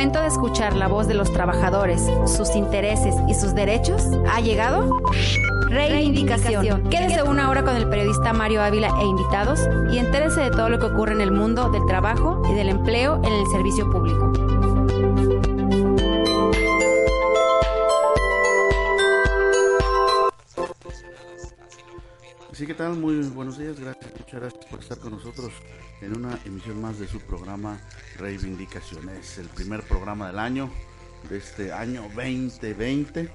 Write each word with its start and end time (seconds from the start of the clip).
momento 0.00 0.22
de 0.22 0.28
escuchar 0.28 0.76
la 0.76 0.88
voz 0.88 1.08
de 1.08 1.12
los 1.12 1.30
trabajadores, 1.30 2.00
sus 2.24 2.56
intereses 2.56 3.14
y 3.28 3.34
sus 3.34 3.54
derechos 3.54 4.02
ha 4.30 4.40
llegado. 4.40 4.98
Reivindicación. 5.68 6.88
Quédese 6.88 7.22
una 7.22 7.50
hora 7.50 7.62
con 7.62 7.76
el 7.76 7.86
periodista 7.86 8.32
Mario 8.32 8.62
Ávila 8.62 8.88
e 8.98 9.04
invitados 9.04 9.60
y 9.92 9.98
entérese 9.98 10.40
de 10.40 10.50
todo 10.52 10.70
lo 10.70 10.78
que 10.78 10.86
ocurre 10.86 11.12
en 11.12 11.20
el 11.20 11.30
mundo 11.30 11.68
del 11.68 11.84
trabajo 11.84 12.40
y 12.50 12.54
del 12.54 12.70
empleo 12.70 13.20
en 13.22 13.30
el 13.30 13.46
servicio 13.48 13.90
público. 13.90 14.32
Sí, 22.52 22.66
¿qué 22.66 22.72
tal? 22.72 22.96
Muy 22.96 23.20
buenos 23.28 23.58
días, 23.58 23.78
gracias, 23.78 24.10
muchas 24.18 24.40
gracias 24.40 24.64
por 24.64 24.80
estar 24.80 24.98
con 24.98 25.10
nosotros 25.10 25.52
en 26.00 26.16
una 26.16 26.38
emisión 26.44 26.80
más 26.80 26.98
de 26.98 27.06
su 27.06 27.20
programa 27.20 27.80
Reivindicación. 28.18 29.08
Es 29.10 29.38
el 29.38 29.48
primer 29.48 29.82
programa 29.82 30.28
del 30.28 30.38
año, 30.38 30.70
de 31.28 31.38
este 31.38 31.72
año 31.72 32.02
2020, 32.14 33.28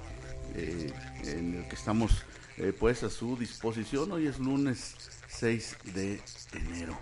eh, 0.54 0.92
en 1.24 1.54
el 1.54 1.68
que 1.68 1.74
estamos 1.74 2.24
eh, 2.56 2.72
pues 2.78 3.02
a 3.02 3.10
su 3.10 3.36
disposición. 3.36 4.10
Hoy 4.12 4.26
es 4.26 4.38
lunes 4.38 4.94
6 5.28 5.76
de 5.94 6.20
enero. 6.52 6.98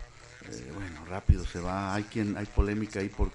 Eh, 0.50 0.72
bueno, 0.74 1.04
rápido 1.06 1.44
se 1.46 1.60
va, 1.60 1.94
hay 1.94 2.04
quien, 2.04 2.36
hay 2.36 2.46
polémica 2.46 3.00
ahí 3.00 3.08
por 3.08 3.30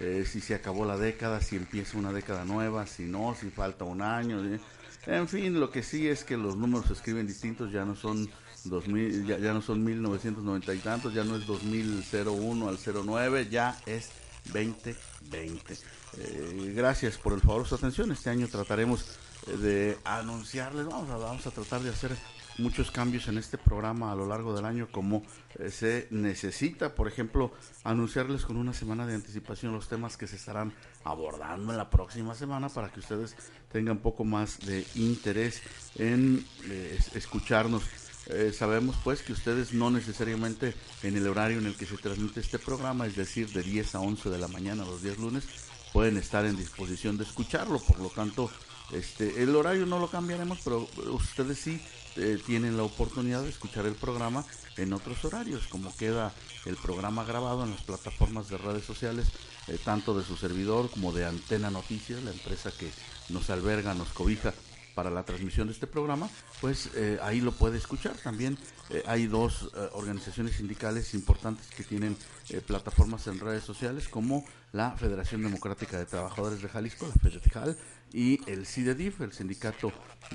eh, 0.00 0.24
si 0.26 0.40
se 0.40 0.54
acabó 0.54 0.86
la 0.86 0.96
década, 0.96 1.42
si 1.42 1.56
empieza 1.56 1.98
una 1.98 2.10
década 2.10 2.46
nueva, 2.46 2.86
si 2.86 3.02
no, 3.02 3.36
si 3.38 3.50
falta 3.50 3.84
un 3.84 4.00
año. 4.00 4.42
¿eh? 4.46 4.58
En 5.06 5.28
fin, 5.28 5.60
lo 5.60 5.70
que 5.70 5.82
sí 5.82 6.08
es 6.08 6.24
que 6.24 6.38
los 6.38 6.56
números 6.56 6.86
se 6.86 6.94
escriben 6.94 7.26
distintos, 7.26 7.70
ya 7.70 7.84
no 7.84 7.94
son 7.94 8.28
2000, 8.64 9.26
ya, 9.26 9.38
ya 9.38 9.52
no 9.52 9.62
son 9.62 9.82
1990 9.84 10.74
y 10.74 10.78
tantos, 10.78 11.14
ya 11.14 11.24
no 11.24 11.36
es 11.36 11.46
2001 11.46 12.68
al 12.68 12.78
09, 13.06 13.48
ya 13.50 13.78
es 13.86 14.10
2020. 14.52 15.76
Eh, 16.18 16.72
gracias 16.76 17.16
por 17.18 17.32
el 17.32 17.40
favor 17.40 17.62
de 17.62 17.68
su 17.68 17.74
atención. 17.74 18.10
Este 18.12 18.30
año 18.30 18.48
trataremos 18.48 19.18
eh, 19.46 19.56
de 19.56 19.98
anunciarles, 20.04 20.86
vamos 20.86 21.10
a, 21.10 21.16
vamos 21.16 21.46
a 21.46 21.50
tratar 21.50 21.80
de 21.82 21.90
hacer 21.90 22.16
muchos 22.58 22.90
cambios 22.90 23.26
en 23.28 23.38
este 23.38 23.56
programa 23.56 24.12
a 24.12 24.14
lo 24.14 24.26
largo 24.26 24.54
del 24.54 24.64
año 24.66 24.88
como 24.90 25.22
eh, 25.58 25.70
se 25.70 26.08
necesita. 26.10 26.94
Por 26.94 27.08
ejemplo, 27.08 27.52
anunciarles 27.84 28.44
con 28.44 28.56
una 28.56 28.74
semana 28.74 29.06
de 29.06 29.14
anticipación 29.14 29.72
los 29.72 29.88
temas 29.88 30.16
que 30.16 30.26
se 30.26 30.36
estarán 30.36 30.74
abordando 31.04 31.72
en 31.72 31.78
la 31.78 31.88
próxima 31.88 32.34
semana 32.34 32.68
para 32.68 32.92
que 32.92 33.00
ustedes 33.00 33.34
tengan 33.72 33.96
un 33.96 34.02
poco 34.02 34.24
más 34.24 34.58
de 34.60 34.84
interés 34.96 35.62
en 35.96 36.44
eh, 36.64 36.96
es- 36.98 37.14
escucharnos. 37.16 37.82
Eh, 38.26 38.52
sabemos 38.56 38.96
pues 39.02 39.22
que 39.22 39.32
ustedes 39.32 39.72
no 39.72 39.90
necesariamente 39.90 40.74
en 41.02 41.16
el 41.16 41.26
horario 41.26 41.58
en 41.58 41.66
el 41.66 41.76
que 41.76 41.86
se 41.86 41.96
transmite 41.96 42.40
este 42.40 42.58
programa, 42.58 43.06
es 43.06 43.16
decir, 43.16 43.50
de 43.52 43.62
10 43.62 43.94
a 43.94 44.00
11 44.00 44.30
de 44.30 44.38
la 44.38 44.48
mañana 44.48 44.84
los 44.84 45.02
días 45.02 45.18
lunes, 45.18 45.44
pueden 45.92 46.16
estar 46.16 46.44
en 46.44 46.56
disposición 46.56 47.16
de 47.18 47.24
escucharlo. 47.24 47.80
Por 47.80 47.98
lo 47.98 48.08
tanto, 48.08 48.50
este, 48.92 49.42
el 49.42 49.54
horario 49.56 49.86
no 49.86 49.98
lo 49.98 50.10
cambiaremos, 50.10 50.58
pero 50.62 50.88
ustedes 51.12 51.58
sí 51.58 51.80
eh, 52.16 52.38
tienen 52.44 52.76
la 52.76 52.82
oportunidad 52.82 53.42
de 53.42 53.50
escuchar 53.50 53.86
el 53.86 53.94
programa 53.94 54.44
en 54.76 54.92
otros 54.92 55.24
horarios, 55.24 55.66
como 55.68 55.94
queda 55.96 56.32
el 56.66 56.76
programa 56.76 57.24
grabado 57.24 57.64
en 57.64 57.70
las 57.70 57.82
plataformas 57.82 58.48
de 58.48 58.58
redes 58.58 58.84
sociales, 58.84 59.28
eh, 59.68 59.78
tanto 59.84 60.16
de 60.18 60.24
su 60.24 60.36
servidor 60.36 60.90
como 60.90 61.12
de 61.12 61.24
Antena 61.24 61.70
Noticias, 61.70 62.22
la 62.22 62.32
empresa 62.32 62.72
que 62.76 62.90
nos 63.28 63.50
alberga, 63.50 63.94
nos 63.94 64.08
cobija 64.08 64.52
para 64.94 65.10
la 65.10 65.24
transmisión 65.24 65.68
de 65.68 65.72
este 65.74 65.86
programa, 65.86 66.28
pues 66.60 66.90
eh, 66.94 67.18
ahí 67.22 67.40
lo 67.40 67.52
puede 67.52 67.78
escuchar. 67.78 68.16
También 68.16 68.58
eh, 68.90 69.04
hay 69.06 69.26
dos 69.26 69.70
eh, 69.76 69.88
organizaciones 69.92 70.56
sindicales 70.56 71.14
importantes 71.14 71.68
que 71.68 71.84
tienen 71.84 72.16
eh, 72.48 72.60
plataformas 72.60 73.26
en 73.28 73.38
redes 73.38 73.62
sociales, 73.62 74.08
como 74.08 74.44
la 74.72 74.90
Federación 74.92 75.42
Democrática 75.42 75.96
de 75.96 76.06
Trabajadores 76.06 76.60
de 76.60 76.68
Jalisco, 76.68 77.06
la 77.06 77.14
FEDETJAL, 77.14 77.76
y 78.12 78.40
el 78.50 78.66
CIDEDIF, 78.66 79.20
el 79.20 79.32
Sindicato 79.32 79.92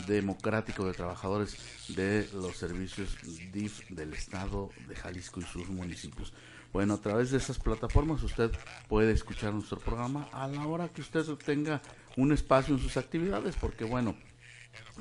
Democrático 0.07 0.85
de 0.85 0.93
Trabajadores 0.93 1.57
de 1.89 2.29
los 2.33 2.55
Servicios 2.55 3.17
DIF 3.51 3.89
del 3.89 4.13
Estado 4.13 4.69
de 4.87 4.95
Jalisco 4.95 5.41
y 5.41 5.43
sus 5.43 5.67
municipios. 5.67 6.31
Bueno, 6.71 6.93
a 6.93 7.01
través 7.01 7.31
de 7.31 7.37
esas 7.37 7.59
plataformas 7.59 8.23
usted 8.23 8.51
puede 8.87 9.11
escuchar 9.11 9.53
nuestro 9.53 9.79
programa 9.79 10.29
a 10.31 10.47
la 10.47 10.65
hora 10.65 10.87
que 10.89 11.01
usted 11.01 11.25
tenga 11.45 11.81
un 12.15 12.31
espacio 12.31 12.75
en 12.75 12.81
sus 12.81 12.95
actividades, 12.95 13.55
porque 13.55 13.83
bueno, 13.83 14.15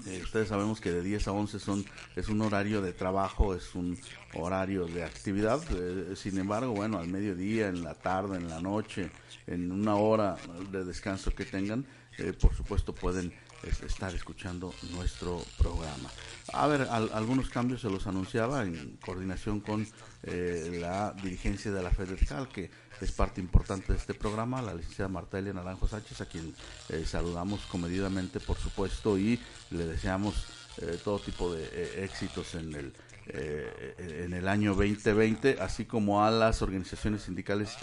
eh, 0.06 0.20
ustedes 0.22 0.48
sabemos 0.48 0.80
que 0.80 0.90
de 0.90 1.02
10 1.02 1.28
a 1.28 1.32
11 1.32 1.58
son, 1.60 1.84
es 2.16 2.28
un 2.28 2.40
horario 2.42 2.80
de 2.82 2.92
trabajo, 2.92 3.54
es 3.54 3.74
un 3.74 3.98
horario 4.34 4.86
de 4.86 5.04
actividad. 5.04 5.60
eh, 5.70 6.14
sin 6.16 6.38
embargo, 6.38 6.72
bueno, 6.72 6.98
al 6.98 7.08
mediodía, 7.08 7.68
en 7.68 7.82
la 7.84 7.94
tarde, 7.94 8.36
en 8.38 8.48
la 8.48 8.60
noche, 8.60 9.10
en 9.46 9.70
una 9.72 9.96
hora 9.96 10.36
de 10.70 10.84
descanso 10.84 11.34
que 11.34 11.44
tengan, 11.44 11.84
eh, 12.18 12.32
por 12.32 12.54
supuesto 12.54 12.94
pueden 12.94 13.32
es- 13.62 13.82
estar 13.82 14.14
escuchando 14.14 14.72
nuestro 14.92 15.42
programa. 15.58 16.10
A 16.52 16.66
ver, 16.66 16.82
al- 16.82 17.10
algunos 17.14 17.48
cambios 17.48 17.80
se 17.80 17.88
los 17.91 18.06
anunciaba 18.06 18.62
en 18.64 18.96
coordinación 19.04 19.60
con 19.60 19.86
eh, 20.26 20.78
la 20.80 21.12
dirigencia 21.22 21.70
de 21.70 21.82
la 21.82 21.91
FEDERCAL, 21.91 22.48
que 22.48 22.70
es 23.00 23.12
parte 23.12 23.41
importante 23.41 23.93
de 23.93 23.99
este 23.99 24.15
programa, 24.15 24.62
la 24.62 24.75
licenciada 24.75 25.09
Marta 25.09 25.38
Elia 25.38 25.53
Naranjo 25.53 25.88
Sánchez, 25.88 26.21
a 26.21 26.27
quien 26.27 26.55
eh, 26.88 27.05
saludamos 27.06 27.60
comedidamente, 27.66 28.41
por 28.41 28.56
supuesto, 28.56 29.19
y 29.19 29.41
le 29.71 29.87
deseamos 29.87 30.47
eh, 30.78 30.99
todo 31.03 31.21
tipo 31.21 31.53
de 31.53 31.65
eh, 31.72 32.04
éxitos 32.04 32.54
en 32.54 32.75
el 32.75 32.93
en 33.27 34.34
el 34.34 34.49
año 34.49 34.75
2020, 34.75 35.56
así 35.59 35.87
como 35.87 36.27
a 36.27 36.31
las 36.31 36.60
organizaciones 36.60 37.22
sindicales 37.22 37.75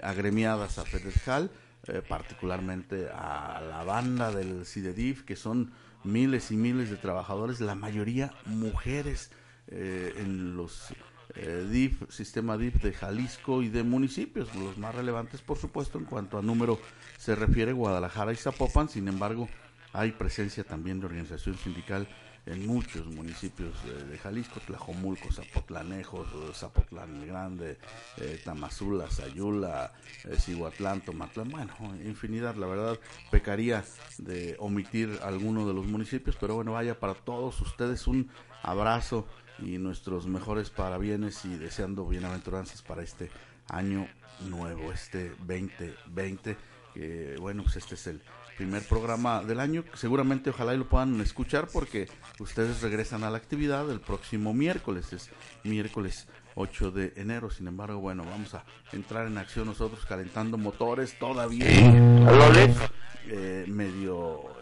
agremiadas 0.00 0.78
a 0.78 0.86
FEDERJAL, 0.86 1.50
eh, 1.88 2.00
particularmente 2.00 3.06
a 3.10 3.60
la 3.60 3.84
banda 3.84 4.32
del 4.32 4.64
CIDEDIF, 4.64 5.24
que 5.24 5.36
son 5.36 5.72
miles 6.02 6.50
y 6.50 6.56
miles 6.56 6.88
de 6.88 6.96
trabajadores, 6.96 7.60
la 7.60 7.74
mayoría 7.74 8.32
mujeres 8.46 9.30
en 9.68 10.56
los 10.56 10.94
eh, 11.36 11.66
DIF, 11.70 12.02
sistema 12.10 12.56
DIF 12.56 12.82
de 12.82 12.92
Jalisco 12.92 13.62
y 13.62 13.68
de 13.68 13.82
municipios, 13.82 14.54
los 14.54 14.78
más 14.78 14.94
relevantes 14.94 15.40
por 15.40 15.58
supuesto 15.58 15.98
en 15.98 16.04
cuanto 16.04 16.38
a 16.38 16.42
número 16.42 16.78
se 17.18 17.34
refiere 17.34 17.72
Guadalajara 17.72 18.32
y 18.32 18.36
Zapopan, 18.36 18.88
sin 18.88 19.08
embargo 19.08 19.48
hay 19.92 20.12
presencia 20.12 20.64
también 20.64 21.00
de 21.00 21.06
organización 21.06 21.56
sindical 21.56 22.06
en 22.46 22.64
muchos 22.66 23.06
municipios 23.06 23.74
eh, 23.86 24.04
de 24.04 24.18
Jalisco, 24.18 24.60
Tlajomulco, 24.60 25.32
Zapotlanejos, 25.32 26.28
Zapotlán 26.54 27.22
el 27.22 27.26
Grande, 27.26 27.78
eh, 28.18 28.40
Tamazula, 28.44 29.10
Sayula, 29.10 29.92
eh, 30.24 30.36
Cihuatlán, 30.38 31.00
Tomatlán, 31.00 31.50
bueno, 31.50 31.74
infinidad, 32.04 32.54
la 32.54 32.68
verdad, 32.68 32.98
pecaría 33.30 33.84
de 34.18 34.56
omitir 34.60 35.18
alguno 35.22 35.66
de 35.66 35.74
los 35.74 35.86
municipios, 35.86 36.36
pero 36.40 36.54
bueno, 36.54 36.72
vaya 36.72 36.98
para 36.98 37.14
todos 37.14 37.60
ustedes 37.60 38.06
un 38.06 38.30
abrazo 38.62 39.26
y 39.58 39.78
nuestros 39.78 40.26
mejores 40.26 40.70
parabienes 40.70 41.44
y 41.44 41.56
deseando 41.56 42.06
bienaventuranzas 42.06 42.82
para 42.82 43.02
este 43.02 43.30
año 43.68 44.06
nuevo, 44.48 44.92
este 44.92 45.30
2020, 45.46 46.56
que 46.94 47.36
bueno, 47.40 47.62
pues 47.62 47.76
este 47.76 47.94
es 47.94 48.06
el 48.06 48.22
primer 48.56 48.82
programa 48.82 49.42
del 49.42 49.60
año. 49.60 49.84
Seguramente 49.94 50.50
ojalá 50.50 50.74
y 50.74 50.78
lo 50.78 50.88
puedan 50.88 51.20
escuchar 51.20 51.68
porque 51.72 52.08
ustedes 52.40 52.82
regresan 52.82 53.24
a 53.24 53.30
la 53.30 53.36
actividad 53.38 53.90
el 53.90 54.00
próximo 54.00 54.54
miércoles, 54.54 55.12
es 55.12 55.30
miércoles 55.64 56.26
8 56.54 56.90
de 56.90 57.12
enero. 57.16 57.50
Sin 57.50 57.68
embargo, 57.68 58.00
bueno, 58.00 58.24
vamos 58.24 58.54
a 58.54 58.64
entrar 58.92 59.26
en 59.26 59.38
acción 59.38 59.66
nosotros 59.66 60.04
calentando 60.06 60.58
motores 60.58 61.18
todavía. 61.18 61.66
eh, 63.28 63.64
medio 63.68 64.55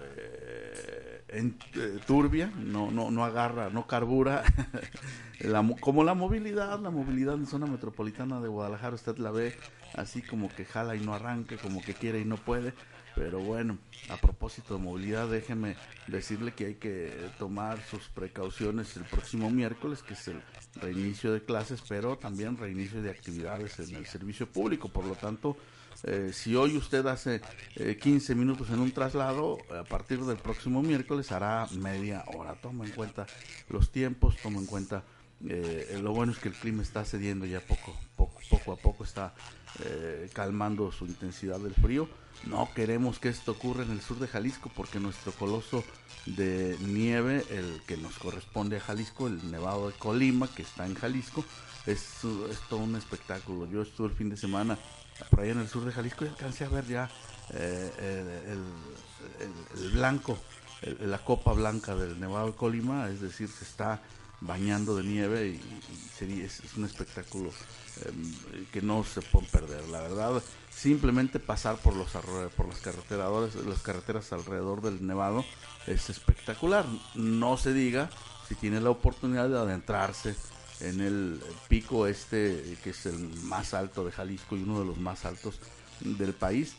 en- 1.35 1.57
eh, 1.75 1.99
turbia, 2.07 2.51
no, 2.57 2.91
no, 2.91 3.11
no 3.11 3.25
agarra, 3.25 3.71
no 3.71 3.87
carbura. 3.87 4.43
La 5.41 5.63
mo- 5.63 5.79
como 5.81 6.05
la 6.05 6.15
movilidad, 6.15 6.81
la 6.81 6.91
movilidad 6.91 7.35
en 7.35 7.47
zona 7.47 7.67
metropolitana 7.67 8.41
de 8.41 8.49
Guadalajara, 8.49 8.95
usted 8.95 9.19
la 9.19 9.31
ve 9.31 9.53
así 9.95 10.23
como 10.23 10.49
que 10.55 10.65
jala 10.65 10.97
y 10.97 11.01
no 11.01 11.13
arranca, 11.15 11.57
como 11.59 11.85
que 11.85 11.95
quiere 11.95 12.21
y 12.21 12.25
no 12.25 12.37
puede. 12.37 12.73
Pero 13.15 13.41
bueno, 13.41 13.77
a 14.09 14.17
propósito 14.17 14.75
de 14.79 14.83
movilidad, 14.85 15.29
déjeme 15.29 15.77
decirle 16.07 16.53
que 16.53 16.67
hay 16.67 16.75
que 16.77 17.31
tomar 17.39 17.79
sus 17.83 18.09
precauciones 18.09 18.97
el 18.97 19.05
próximo 19.05 19.51
miércoles, 19.51 20.03
que 20.03 20.15
es 20.15 20.29
el 20.29 20.41
reinicio 20.81 21.33
de 21.33 21.43
clases, 21.43 21.83
pero 21.89 22.17
también 22.17 22.57
reinicio 22.57 23.03
de 23.03 23.11
actividades 23.11 23.79
en 23.81 23.95
el 23.97 24.07
servicio 24.07 24.47
público. 24.47 24.89
Por 24.89 25.05
lo 25.05 25.15
tanto, 25.15 25.57
eh, 26.05 26.31
si 26.33 26.55
hoy 26.55 26.77
usted 26.77 27.07
hace 27.07 27.41
15 28.01 28.33
eh, 28.33 28.37
minutos 28.37 28.71
en 28.71 28.81
un 28.81 28.93
traslado, 28.93 29.59
a 29.79 29.85
partir 29.85 30.21
del 30.25 30.37
próximo 30.37 30.83
miércoles 30.83 31.33
hará 31.33 31.67
media 31.73 32.25
hora. 32.35 32.55
Toma 32.55 32.85
en 32.85 32.93
cuenta 32.93 33.27
los 33.69 33.91
tiempos, 33.91 34.37
toma 34.43 34.59
en 34.59 34.67
cuenta 34.67 35.05
eh, 35.47 35.99
lo 36.03 36.13
bueno 36.13 36.33
es 36.33 36.39
que 36.39 36.49
el 36.49 36.55
clima 36.55 36.83
está 36.83 37.05
cediendo 37.05 37.45
ya 37.45 37.61
poco, 37.61 37.95
poco, 38.17 38.41
poco 38.49 38.73
a 38.73 38.77
poco 38.77 39.05
está 39.05 39.35
eh, 39.85 40.31
calmando 40.33 40.91
su 40.91 41.07
intensidad 41.07 41.59
del 41.59 41.75
frío. 41.75 42.09
No 42.47 42.69
queremos 42.75 43.19
que 43.19 43.29
esto 43.29 43.53
ocurra 43.53 43.85
en 43.85 43.91
el 43.91 44.01
sur 44.01 44.19
de 44.19 44.29
Jalisco 44.29 44.71
porque 44.75 45.01
nuestro 45.01 45.33
coloso 45.33 45.85
de 46.27 46.77
nieve, 46.81 47.45
el 47.51 47.83
que 47.87 47.97
nos 47.97 48.19
corresponde 48.19 48.79
a 48.79 48.81
Jalisco, 48.81 49.27
el 49.27 49.51
Nevado 49.51 49.89
de 49.89 49.95
Colima, 49.95 50.49
que 50.49 50.63
está 50.63 50.87
en 50.87 50.95
Jalisco, 50.95 51.45
es, 51.87 52.21
todo 52.69 52.81
un 52.81 52.97
espectáculo. 52.97 53.67
Yo 53.71 53.83
estuve 53.83 54.09
el 54.09 54.15
fin 54.15 54.31
de 54.31 54.37
semana 54.37 54.79
por 55.31 55.41
allá 55.41 55.53
en 55.53 55.61
el 55.61 55.69
sur 55.69 55.85
de 55.85 55.93
Jalisco 55.93 56.25
y 56.25 56.29
alcancé 56.29 56.65
a 56.65 56.69
ver 56.69 56.87
ya 56.87 57.11
eh, 57.53 58.57
el, 59.77 59.91
blanco, 59.93 60.39
la 61.01 61.19
copa 61.19 61.53
blanca 61.53 61.95
del 61.95 62.19
Nevado 62.19 62.49
de 62.49 62.55
Colima, 62.55 63.09
es 63.09 63.21
decir, 63.21 63.49
se 63.49 63.65
está 63.65 64.01
bañando 64.41 64.97
de 64.97 65.05
nieve 65.05 65.47
y, 65.49 65.61
sería, 66.17 66.45
es, 66.45 66.61
un 66.77 66.85
espectáculo 66.85 67.51
em, 68.05 68.67
que 68.73 68.83
no 68.83 69.05
se 69.05 69.23
puede 69.23 69.47
perder. 69.47 69.89
La 69.89 70.03
verdad, 70.03 70.43
simplemente 70.71 71.39
pasar 71.39 71.77
por 71.79 71.97
los 71.97 72.11
por 72.57 72.69
las 72.69 72.81
carreteras, 72.81 73.55
las 73.55 73.81
carreteras 73.81 74.33
alrededor 74.33 74.83
del 74.83 75.07
Nevado 75.07 75.45
es 75.87 76.11
espectacular. 76.11 76.85
No 77.15 77.57
se 77.57 77.73
diga 77.73 78.11
si 78.49 78.55
tiene 78.55 78.81
la 78.81 78.91
oportunidad 78.91 79.49
de 79.49 79.59
adentrarse 79.59 80.37
en 80.81 81.01
el 81.01 81.41
pico 81.69 82.07
este 82.07 82.77
que 82.83 82.91
es 82.91 83.07
el 83.07 83.19
más 83.45 83.75
alto 83.75 84.05
de 84.05 84.13
Jalisco 84.13 84.57
y 84.57 84.63
uno 84.63 84.81
de 84.81 84.87
los 84.87 84.99
más 84.99 85.25
altos 85.25 85.59
del 86.01 86.35
país 86.35 86.75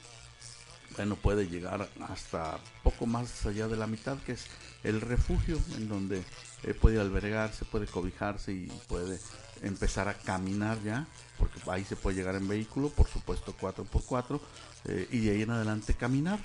bueno, 0.95 1.15
puede 1.15 1.47
llegar 1.47 1.89
hasta 2.07 2.57
poco 2.83 3.05
más 3.05 3.45
allá 3.45 3.67
de 3.67 3.75
la 3.75 3.87
mitad, 3.87 4.17
que 4.19 4.33
es 4.33 4.45
el 4.83 5.01
refugio, 5.01 5.59
en 5.75 5.89
donde 5.89 6.23
eh, 6.63 6.73
puede 6.73 6.99
albergarse, 6.99 7.65
puede 7.65 7.85
cobijarse 7.85 8.53
y 8.53 8.71
puede 8.87 9.19
empezar 9.61 10.07
a 10.07 10.13
caminar 10.13 10.81
ya, 10.83 11.05
porque 11.37 11.59
ahí 11.69 11.83
se 11.83 11.95
puede 11.95 12.17
llegar 12.17 12.35
en 12.35 12.47
vehículo, 12.47 12.89
por 12.89 13.07
supuesto 13.07 13.55
4x4, 13.59 14.39
eh, 14.85 15.07
y 15.11 15.19
de 15.19 15.31
ahí 15.31 15.41
en 15.41 15.51
adelante 15.51 15.93
caminar. 15.93 16.39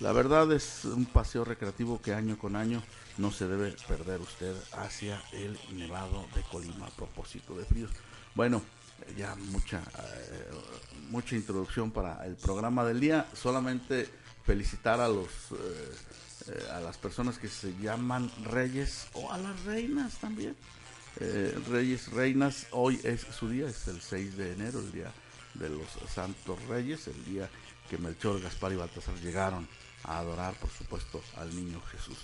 La 0.00 0.10
verdad 0.10 0.50
es 0.50 0.84
un 0.84 1.04
paseo 1.04 1.44
recreativo 1.44 2.02
que 2.02 2.12
año 2.12 2.36
con 2.36 2.56
año 2.56 2.82
no 3.16 3.30
se 3.30 3.46
debe 3.46 3.76
perder 3.86 4.20
usted 4.20 4.52
hacia 4.72 5.22
el 5.32 5.56
Nevado 5.72 6.26
de 6.34 6.42
Colima 6.42 6.86
a 6.86 6.90
propósito 6.90 7.54
de 7.54 7.64
fríos. 7.64 7.92
Bueno, 8.34 8.60
ya 9.16 9.36
mucha, 9.36 9.78
eh, 9.78 10.50
mucha 11.10 11.36
introducción 11.36 11.92
para 11.92 12.26
el 12.26 12.34
programa 12.34 12.84
del 12.84 12.98
día. 12.98 13.28
Solamente 13.34 14.08
felicitar 14.44 15.00
a 15.00 15.06
los 15.06 15.28
eh, 15.52 15.92
eh, 16.48 16.66
a 16.72 16.80
las 16.80 16.98
personas 16.98 17.38
que 17.38 17.46
se 17.46 17.72
llaman 17.80 18.32
reyes 18.42 19.06
o 19.12 19.30
a 19.30 19.38
las 19.38 19.62
reinas 19.64 20.18
también. 20.18 20.56
reyes, 21.70 22.10
reinas, 22.10 22.66
hoy 22.72 23.00
es 23.04 23.20
su 23.20 23.48
día, 23.48 23.68
es 23.68 23.86
el 23.86 24.00
6 24.00 24.36
de 24.36 24.52
enero, 24.54 24.80
el 24.80 24.90
día 24.90 25.12
de 25.54 25.68
los 25.68 25.86
santos 26.12 26.60
reyes, 26.66 27.06
el 27.06 27.24
día 27.24 27.48
que 27.88 27.96
Melchor, 27.96 28.40
Gaspar 28.40 28.72
y 28.72 28.76
Baltasar 28.76 29.14
llegaron 29.20 29.68
adorar, 30.04 30.54
por 30.54 30.70
supuesto, 30.70 31.22
al 31.36 31.54
niño 31.54 31.80
Jesús. 31.90 32.18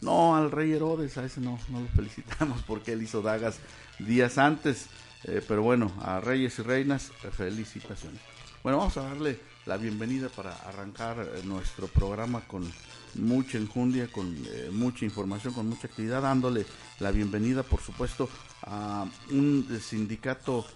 No 0.00 0.36
al 0.36 0.50
rey 0.50 0.72
Herodes, 0.72 1.16
a 1.16 1.24
ese 1.24 1.40
no, 1.40 1.58
no 1.68 1.80
lo 1.80 1.88
felicitamos 1.94 2.62
porque 2.62 2.92
él 2.92 3.02
hizo 3.02 3.22
dagas 3.22 3.58
días 3.98 4.38
antes. 4.38 4.86
Eh, 5.24 5.42
pero 5.46 5.62
bueno, 5.62 5.92
a 6.02 6.20
reyes 6.20 6.58
y 6.58 6.62
reinas, 6.62 7.10
felicitaciones. 7.32 8.20
Bueno, 8.62 8.78
vamos 8.78 8.96
a 8.96 9.02
darle 9.02 9.40
la 9.64 9.76
bienvenida 9.76 10.28
para 10.28 10.54
arrancar 10.54 11.18
eh, 11.20 11.42
nuestro 11.44 11.88
programa 11.88 12.42
con 12.42 12.70
mucha 13.14 13.58
enjundia, 13.58 14.10
con 14.10 14.36
eh, 14.46 14.70
mucha 14.72 15.04
información, 15.04 15.52
con 15.54 15.68
mucha 15.68 15.88
actividad, 15.88 16.22
dándole 16.22 16.66
la 17.00 17.10
bienvenida, 17.10 17.62
por 17.62 17.80
supuesto, 17.80 18.28
a 18.66 19.06
un 19.30 19.80
sindicato 19.80 20.66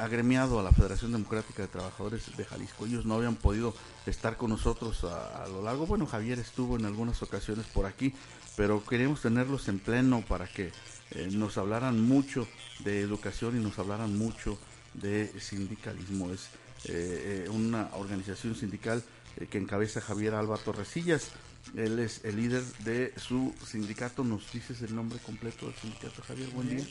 agremiado 0.00 0.58
a 0.58 0.62
la 0.62 0.72
Federación 0.72 1.12
Democrática 1.12 1.62
de 1.62 1.68
Trabajadores 1.68 2.36
de 2.36 2.44
Jalisco. 2.44 2.86
Ellos 2.86 3.04
no 3.04 3.14
habían 3.14 3.36
podido 3.36 3.74
estar 4.06 4.36
con 4.36 4.50
nosotros 4.50 5.04
a, 5.04 5.44
a, 5.44 5.48
lo 5.48 5.62
largo. 5.62 5.86
Bueno, 5.86 6.06
Javier 6.06 6.38
estuvo 6.38 6.76
en 6.76 6.86
algunas 6.86 7.22
ocasiones 7.22 7.66
por 7.66 7.84
aquí, 7.84 8.14
pero 8.56 8.84
queremos 8.84 9.20
tenerlos 9.20 9.68
en 9.68 9.78
pleno 9.78 10.24
para 10.26 10.46
que 10.46 10.72
eh, 11.12 11.28
nos 11.32 11.56
hablaran 11.56 12.00
mucho 12.00 12.46
de 12.80 13.00
educación 13.00 13.58
y 13.58 13.62
nos 13.62 13.78
hablaran 13.78 14.16
mucho 14.16 14.58
de 14.94 15.32
sindicalismo. 15.40 16.30
Es 16.30 16.46
eh, 16.84 17.44
eh, 17.46 17.48
una 17.50 17.88
organización 17.94 18.54
sindical 18.54 19.02
que 19.50 19.58
encabeza 19.58 20.00
Javier 20.00 20.34
Alba 20.34 20.58
Torresillas. 20.58 21.30
Él 21.76 21.98
es 21.98 22.24
el 22.24 22.36
líder 22.36 22.62
de 22.84 23.14
su 23.16 23.54
sindicato. 23.66 24.24
¿Nos 24.24 24.50
dices 24.52 24.82
el 24.82 24.94
nombre 24.94 25.18
completo 25.20 25.66
del 25.66 25.74
sindicato, 25.76 26.22
Javier? 26.22 26.48
Buen 26.50 26.68
día. 26.68 26.86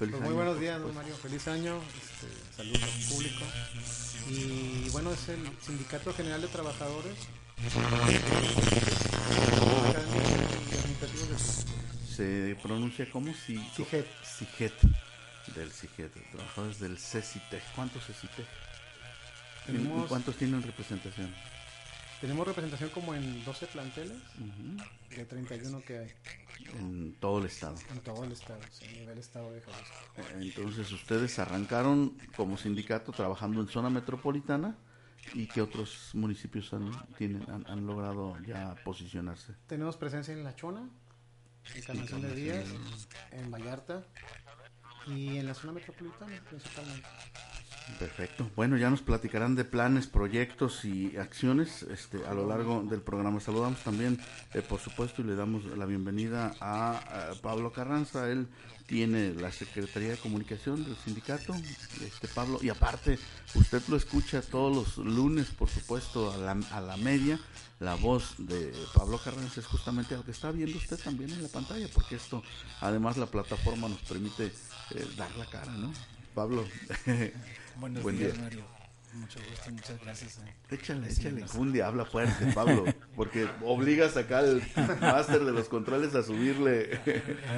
Feliz 0.00 0.14
pues 0.14 0.24
muy 0.24 0.32
buenos 0.32 0.58
días, 0.58 0.80
Mario. 0.94 1.14
Feliz 1.14 1.46
año. 1.46 1.76
Este, 1.76 2.56
saludos 2.56 2.82
al 2.82 3.14
público. 3.14 3.44
Y 4.30 4.88
bueno, 4.92 5.12
es 5.12 5.28
el 5.28 5.46
Sindicato 5.60 6.14
General 6.14 6.40
de 6.40 6.48
Trabajadores 6.48 7.16
se 12.16 12.56
pronuncia 12.62 13.10
como 13.10 13.34
si 13.34 13.58
CIGET. 13.76 14.06
CIGET 14.24 14.72
del 15.54 15.70
CIGET, 15.70 16.12
trabajadores 16.32 16.80
del 16.80 16.98
CECITEC. 16.98 17.62
¿Cuántos 17.74 18.06
CECITEC? 18.06 18.46
¿Y 19.68 20.08
cuántos 20.08 20.34
tienen 20.36 20.62
representación? 20.62 21.34
Tenemos 22.20 22.46
representación 22.46 22.90
como 22.90 23.14
en 23.14 23.44
12 23.44 23.66
planteles 23.66 24.18
de 25.16 25.24
31 25.24 25.82
que 25.82 25.98
hay. 25.98 26.08
En 26.78 27.14
todo 27.14 27.38
el 27.38 27.46
estado. 27.46 27.76
En 27.90 28.00
todo 28.00 28.24
el 28.24 28.32
estado, 28.32 28.60
sí, 28.70 28.84
a 28.84 28.92
nivel 28.92 29.18
estado 29.18 29.50
de 29.52 29.62
Jalisco. 29.62 29.94
Entonces 30.38 30.92
ustedes 30.92 31.38
arrancaron 31.38 32.18
como 32.36 32.58
sindicato 32.58 33.12
trabajando 33.12 33.62
en 33.62 33.68
zona 33.68 33.88
metropolitana 33.88 34.76
y 35.32 35.46
qué 35.46 35.62
otros 35.62 36.10
municipios 36.12 36.72
han, 36.74 36.90
tienen, 37.16 37.48
han, 37.50 37.66
han 37.66 37.86
logrado 37.86 38.38
ya 38.42 38.74
posicionarse. 38.84 39.54
Tenemos 39.66 39.96
presencia 39.96 40.34
en 40.34 40.44
La 40.44 40.54
Chona, 40.54 40.88
Encarnación 41.74 42.20
de 42.20 42.34
Díaz, 42.34 42.68
en 43.30 43.50
Vallarta 43.50 44.04
y 45.06 45.38
en 45.38 45.46
la 45.46 45.54
zona 45.54 45.72
metropolitana 45.72 46.38
principalmente. 46.48 47.08
Perfecto. 47.98 48.50
Bueno, 48.56 48.76
ya 48.76 48.90
nos 48.90 49.02
platicarán 49.02 49.54
de 49.54 49.64
planes, 49.64 50.06
proyectos 50.06 50.84
y 50.84 51.16
acciones 51.16 51.82
este, 51.84 52.24
a 52.26 52.34
lo 52.34 52.46
largo 52.46 52.82
del 52.82 53.00
programa. 53.00 53.40
Saludamos 53.40 53.80
también, 53.80 54.18
eh, 54.54 54.62
por 54.62 54.80
supuesto, 54.80 55.22
y 55.22 55.24
le 55.24 55.34
damos 55.34 55.64
la 55.76 55.86
bienvenida 55.86 56.54
a, 56.60 57.00
Pablo 57.42 57.72
Carranza. 57.72 58.30
Él 58.30 58.48
tiene 58.86 59.34
la 59.34 59.52
Secretaría 59.52 60.10
de 60.10 60.16
Comunicación 60.16 60.84
del 60.84 60.96
sindicato, 60.96 61.54
este 62.04 62.28
Pablo, 62.28 62.58
y 62.62 62.68
aparte, 62.68 63.18
usted 63.54 63.82
lo 63.88 63.96
escucha 63.96 64.42
todos 64.42 64.96
los 64.96 65.06
lunes, 65.06 65.48
por 65.48 65.68
supuesto, 65.68 66.32
a 66.32 66.36
la, 66.38 66.58
a 66.72 66.80
la 66.80 66.96
media. 66.96 67.38
La 67.78 67.94
voz 67.94 68.34
de 68.36 68.74
Pablo 68.94 69.18
Carranza 69.18 69.60
es 69.60 69.66
justamente 69.66 70.14
lo 70.14 70.24
que 70.24 70.32
está 70.32 70.50
viendo 70.50 70.76
usted 70.76 70.98
también 70.98 71.30
en 71.30 71.42
la 71.42 71.48
pantalla, 71.48 71.88
porque 71.94 72.16
esto, 72.16 72.42
además, 72.80 73.16
la 73.16 73.26
plataforma 73.26 73.88
nos 73.88 74.00
permite 74.00 74.46
eh, 74.46 75.06
dar 75.16 75.34
la 75.36 75.46
cara, 75.46 75.72
¿no? 75.72 75.92
Pablo. 76.34 76.64
Buenos 77.80 78.02
Buen 78.02 78.18
días, 78.18 78.38
Mario. 78.38 78.62
Mucho 79.14 79.40
gusto, 79.50 79.70
muchas 79.70 80.00
gracias. 80.02 80.38
Eh. 80.38 80.74
Échale, 80.74 81.08
échale 81.08 81.44
un 81.56 81.72
día, 81.72 81.86
habla 81.86 82.04
fuerte, 82.04 82.52
Pablo, 82.52 82.84
porque 83.16 83.48
obligas 83.64 84.18
acá 84.18 84.40
al 84.40 84.62
máster 85.00 85.44
de 85.44 85.52
los 85.52 85.68
controles 85.68 86.14
a 86.14 86.22
subirle. 86.22 87.00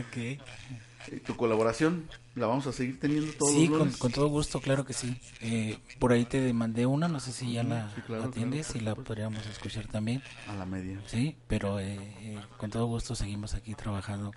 ok. 0.01 1.25
¿Tu 1.27 1.37
colaboración 1.37 2.09
la 2.37 2.47
vamos 2.47 2.69
a 2.69 2.73
seguir 2.73 3.01
teniendo 3.01 3.33
todos 3.33 3.53
sí, 3.53 3.67
los 3.67 3.79
con, 3.79 3.93
con, 3.95 4.13
todo 4.13 4.29
gusto, 4.29 4.61
claro 4.61 4.87
que 4.87 4.93
sí. 4.93 5.21
Eh, 5.41 5.77
por 5.99 6.13
ahí 6.13 6.25
te 6.25 6.53
mandé 6.53 6.87
una, 6.87 7.09
no 7.09 7.19
sé 7.19 7.33
si 7.33 7.55
ya 7.55 7.65
la 7.65 7.93
atiendes 8.23 8.77
y 8.77 8.81
la 8.81 8.95
podríamos 8.95 9.45
escuchar 9.49 9.89
también. 9.89 10.23
A 10.47 10.55
la 10.55 10.65
media. 10.65 11.01
Sí, 11.07 11.37
pero 11.49 11.81
eh, 11.81 11.99
eh, 12.21 12.41
con 12.57 12.71
todo 12.71 12.87
gusto 12.87 13.17
seguimos 13.17 13.55
aquí 13.55 13.75
trabajando 13.75 14.31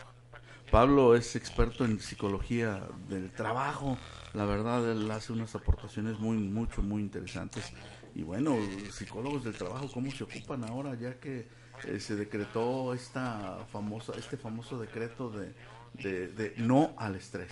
Pablo 0.75 1.15
es 1.15 1.37
experto 1.37 1.85
en 1.85 2.01
psicología 2.01 2.85
del 3.07 3.31
trabajo. 3.31 3.97
La 4.33 4.43
verdad, 4.43 4.91
él 4.91 5.09
hace 5.09 5.31
unas 5.31 5.55
aportaciones 5.55 6.19
muy, 6.19 6.35
mucho, 6.35 6.81
muy 6.81 7.01
interesantes. 7.01 7.71
Y 8.13 8.23
bueno, 8.23 8.57
psicólogos 8.91 9.45
del 9.45 9.53
trabajo, 9.53 9.89
¿cómo 9.93 10.11
se 10.11 10.25
ocupan 10.25 10.65
ahora 10.65 10.93
ya 10.95 11.17
que 11.17 11.47
eh, 11.85 11.97
se 12.01 12.17
decretó 12.17 12.93
esta 12.93 13.65
famosa, 13.71 14.11
este 14.17 14.35
famoso 14.35 14.77
decreto 14.77 15.29
de 15.29 15.53
de, 15.97 16.53
no 16.57 16.93
al 16.97 17.15
estrés 17.15 17.51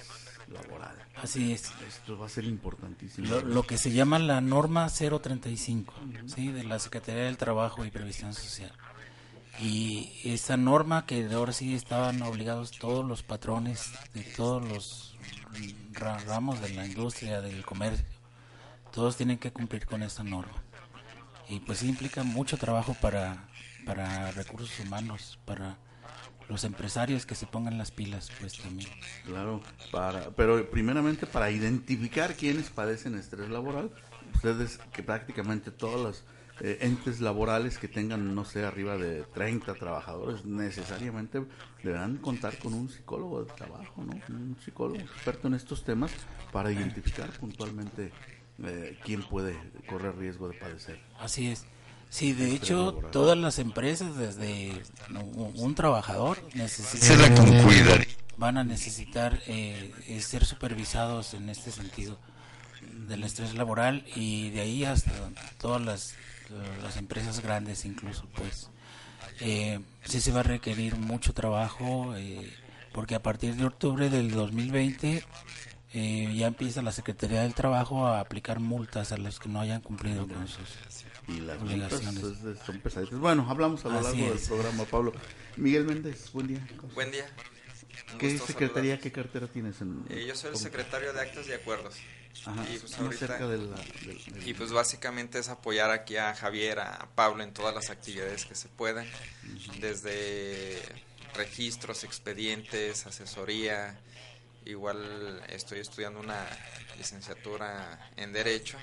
laboral. 0.51 0.95
Así 1.15 1.53
es. 1.53 1.71
Esto 1.87 2.17
va 2.17 2.25
a 2.25 2.29
ser 2.29 2.43
importantísimo. 2.45 3.41
Lo, 3.41 3.63
que 3.63 3.77
se 3.77 3.91
llama 3.91 4.19
la 4.19 4.41
norma 4.41 4.87
035, 4.89 5.93
¿sí? 6.27 6.51
de 6.51 6.63
la 6.63 6.79
Secretaría 6.79 7.23
del 7.23 7.37
Trabajo 7.37 7.85
y 7.85 7.91
Previsión 7.91 8.33
Social. 8.33 8.71
Y 9.59 10.11
esa 10.23 10.57
norma 10.57 11.05
que 11.05 11.27
ahora 11.31 11.53
sí 11.53 11.75
estaban 11.75 12.21
obligados 12.23 12.71
todos 12.71 13.05
los 13.05 13.23
patrones 13.23 13.91
de 14.13 14.23
todos 14.23 14.67
los 14.67 15.17
ramos 16.25 16.59
de 16.61 16.69
la 16.69 16.85
industria, 16.85 17.41
del 17.41 17.63
comercio, 17.63 18.05
todos 18.91 19.15
tienen 19.15 19.37
que 19.37 19.51
cumplir 19.51 19.85
con 19.85 20.01
esa 20.01 20.23
norma. 20.23 20.63
Y 21.49 21.59
pues 21.59 21.83
implica 21.83 22.23
mucho 22.23 22.57
trabajo 22.57 22.95
para, 22.99 23.47
para 23.85 24.31
recursos 24.31 24.79
humanos, 24.79 25.37
para 25.45 25.77
los 26.49 26.63
empresarios 26.63 27.25
que 27.25 27.35
se 27.35 27.45
pongan 27.45 27.77
las 27.77 27.91
pilas, 27.91 28.31
pues 28.39 28.57
también. 28.57 28.89
Claro, 29.25 29.61
para, 29.91 30.31
pero 30.31 30.69
primeramente 30.69 31.25
para 31.25 31.51
identificar 31.51 32.35
quiénes 32.35 32.69
padecen 32.69 33.15
estrés 33.15 33.49
laboral, 33.49 33.91
ustedes 34.35 34.79
que 34.91 35.03
prácticamente 35.03 35.71
todas 35.71 36.01
las 36.01 36.23
eh, 36.61 36.77
entes 36.81 37.19
laborales 37.19 37.77
que 37.77 37.87
tengan, 37.87 38.35
no 38.35 38.45
sé, 38.45 38.63
arriba 38.63 38.97
de 38.97 39.23
30 39.33 39.73
trabajadores, 39.73 40.45
necesariamente 40.45 41.43
deberán 41.81 42.17
contar 42.17 42.57
con 42.59 42.73
un 42.73 42.89
psicólogo 42.89 43.43
de 43.43 43.51
trabajo, 43.53 44.03
¿no? 44.03 44.13
Un 44.29 44.55
psicólogo 44.63 44.99
experto 44.99 45.47
en 45.47 45.55
estos 45.55 45.83
temas 45.83 46.11
para 46.51 46.71
identificar 46.71 47.31
puntualmente 47.39 48.11
eh, 48.63 48.99
quién 49.03 49.23
puede 49.23 49.57
correr 49.87 50.15
riesgo 50.15 50.47
de 50.47 50.57
padecer. 50.57 50.99
Así 51.19 51.49
es. 51.49 51.65
Sí, 52.09 52.33
de 52.33 52.53
hecho, 52.53 52.93
todas 53.11 53.35
las 53.35 53.57
empresas, 53.57 54.15
desde 54.15 54.83
un, 55.55 55.73
trabajador, 55.73 56.37
van 58.37 58.57
a 58.59 58.63
necesitar 58.63 59.41
eh, 59.47 60.19
ser 60.21 60.45
supervisados 60.45 61.33
en 61.33 61.49
este 61.49 61.71
sentido 61.71 62.19
del 63.07 63.23
estrés 63.23 63.55
laboral 63.55 64.05
y 64.15 64.51
de 64.51 64.61
ahí 64.61 64.85
hasta 64.85 65.11
todas 65.59 65.81
las 65.81 66.13
las 66.81 66.97
empresas 66.97 67.41
grandes 67.41 67.85
incluso, 67.85 68.27
pues 68.35 68.69
eh, 69.39 69.79
sí 70.05 70.21
se 70.21 70.31
va 70.31 70.41
a 70.41 70.43
requerir 70.43 70.97
mucho 70.97 71.33
trabajo 71.33 72.15
eh, 72.15 72.51
porque 72.93 73.15
a 73.15 73.21
partir 73.21 73.55
de 73.55 73.65
octubre 73.65 74.09
del 74.09 74.31
2020 74.31 75.23
eh, 75.93 76.33
ya 76.35 76.47
empieza 76.47 76.81
la 76.81 76.91
Secretaría 76.91 77.41
del 77.41 77.53
Trabajo 77.53 78.07
a 78.07 78.19
aplicar 78.19 78.59
multas 78.59 79.11
a 79.11 79.17
los 79.17 79.39
que 79.39 79.49
no 79.49 79.59
hayan 79.59 79.81
cumplido 79.81 80.27
con 80.27 80.47
sus 80.47 80.67
y 81.27 81.39
las 81.39 81.61
obligaciones. 81.61 82.21
son 82.65 82.79
pesaditas. 82.79 83.17
Bueno, 83.19 83.45
hablamos 83.49 83.85
a 83.85 83.89
lo 83.89 84.01
largo 84.01 84.29
del 84.29 84.39
programa, 84.39 84.83
Pablo. 84.85 85.13
Miguel 85.55 85.85
Méndez, 85.85 86.31
buen 86.33 86.47
día. 86.47 86.67
Buen 86.93 87.11
día. 87.11 87.25
¿Qué 88.17 88.37
secretaría, 88.37 88.99
qué 88.99 89.11
cartera 89.11 89.47
tienes? 89.47 89.81
En, 89.81 90.05
eh, 90.09 90.25
yo 90.27 90.35
soy 90.35 90.51
el 90.51 90.57
secretario 90.57 91.13
de 91.13 91.21
actos 91.21 91.47
y 91.47 91.53
acuerdos. 91.53 91.95
y 91.97 92.77
pues, 92.77 92.97
y 94.45 94.53
pues 94.53 94.71
básicamente 94.71 95.39
es 95.39 95.49
apoyar 95.49 95.91
aquí 95.91 96.17
a 96.17 96.33
Javier, 96.33 96.79
a 96.79 97.07
Pablo 97.15 97.43
en 97.43 97.53
todas 97.53 97.73
las 97.73 97.89
actividades 97.89 98.45
que 98.45 98.55
se 98.55 98.69
puedan, 98.69 99.07
desde 99.79 100.81
registros, 101.35 102.03
expedientes, 102.03 103.05
asesoría. 103.05 103.99
Igual 104.65 105.43
estoy 105.49 105.79
estudiando 105.79 106.19
una 106.19 106.45
licenciatura 106.97 108.11
en 108.15 108.31
Derecho. 108.31 108.77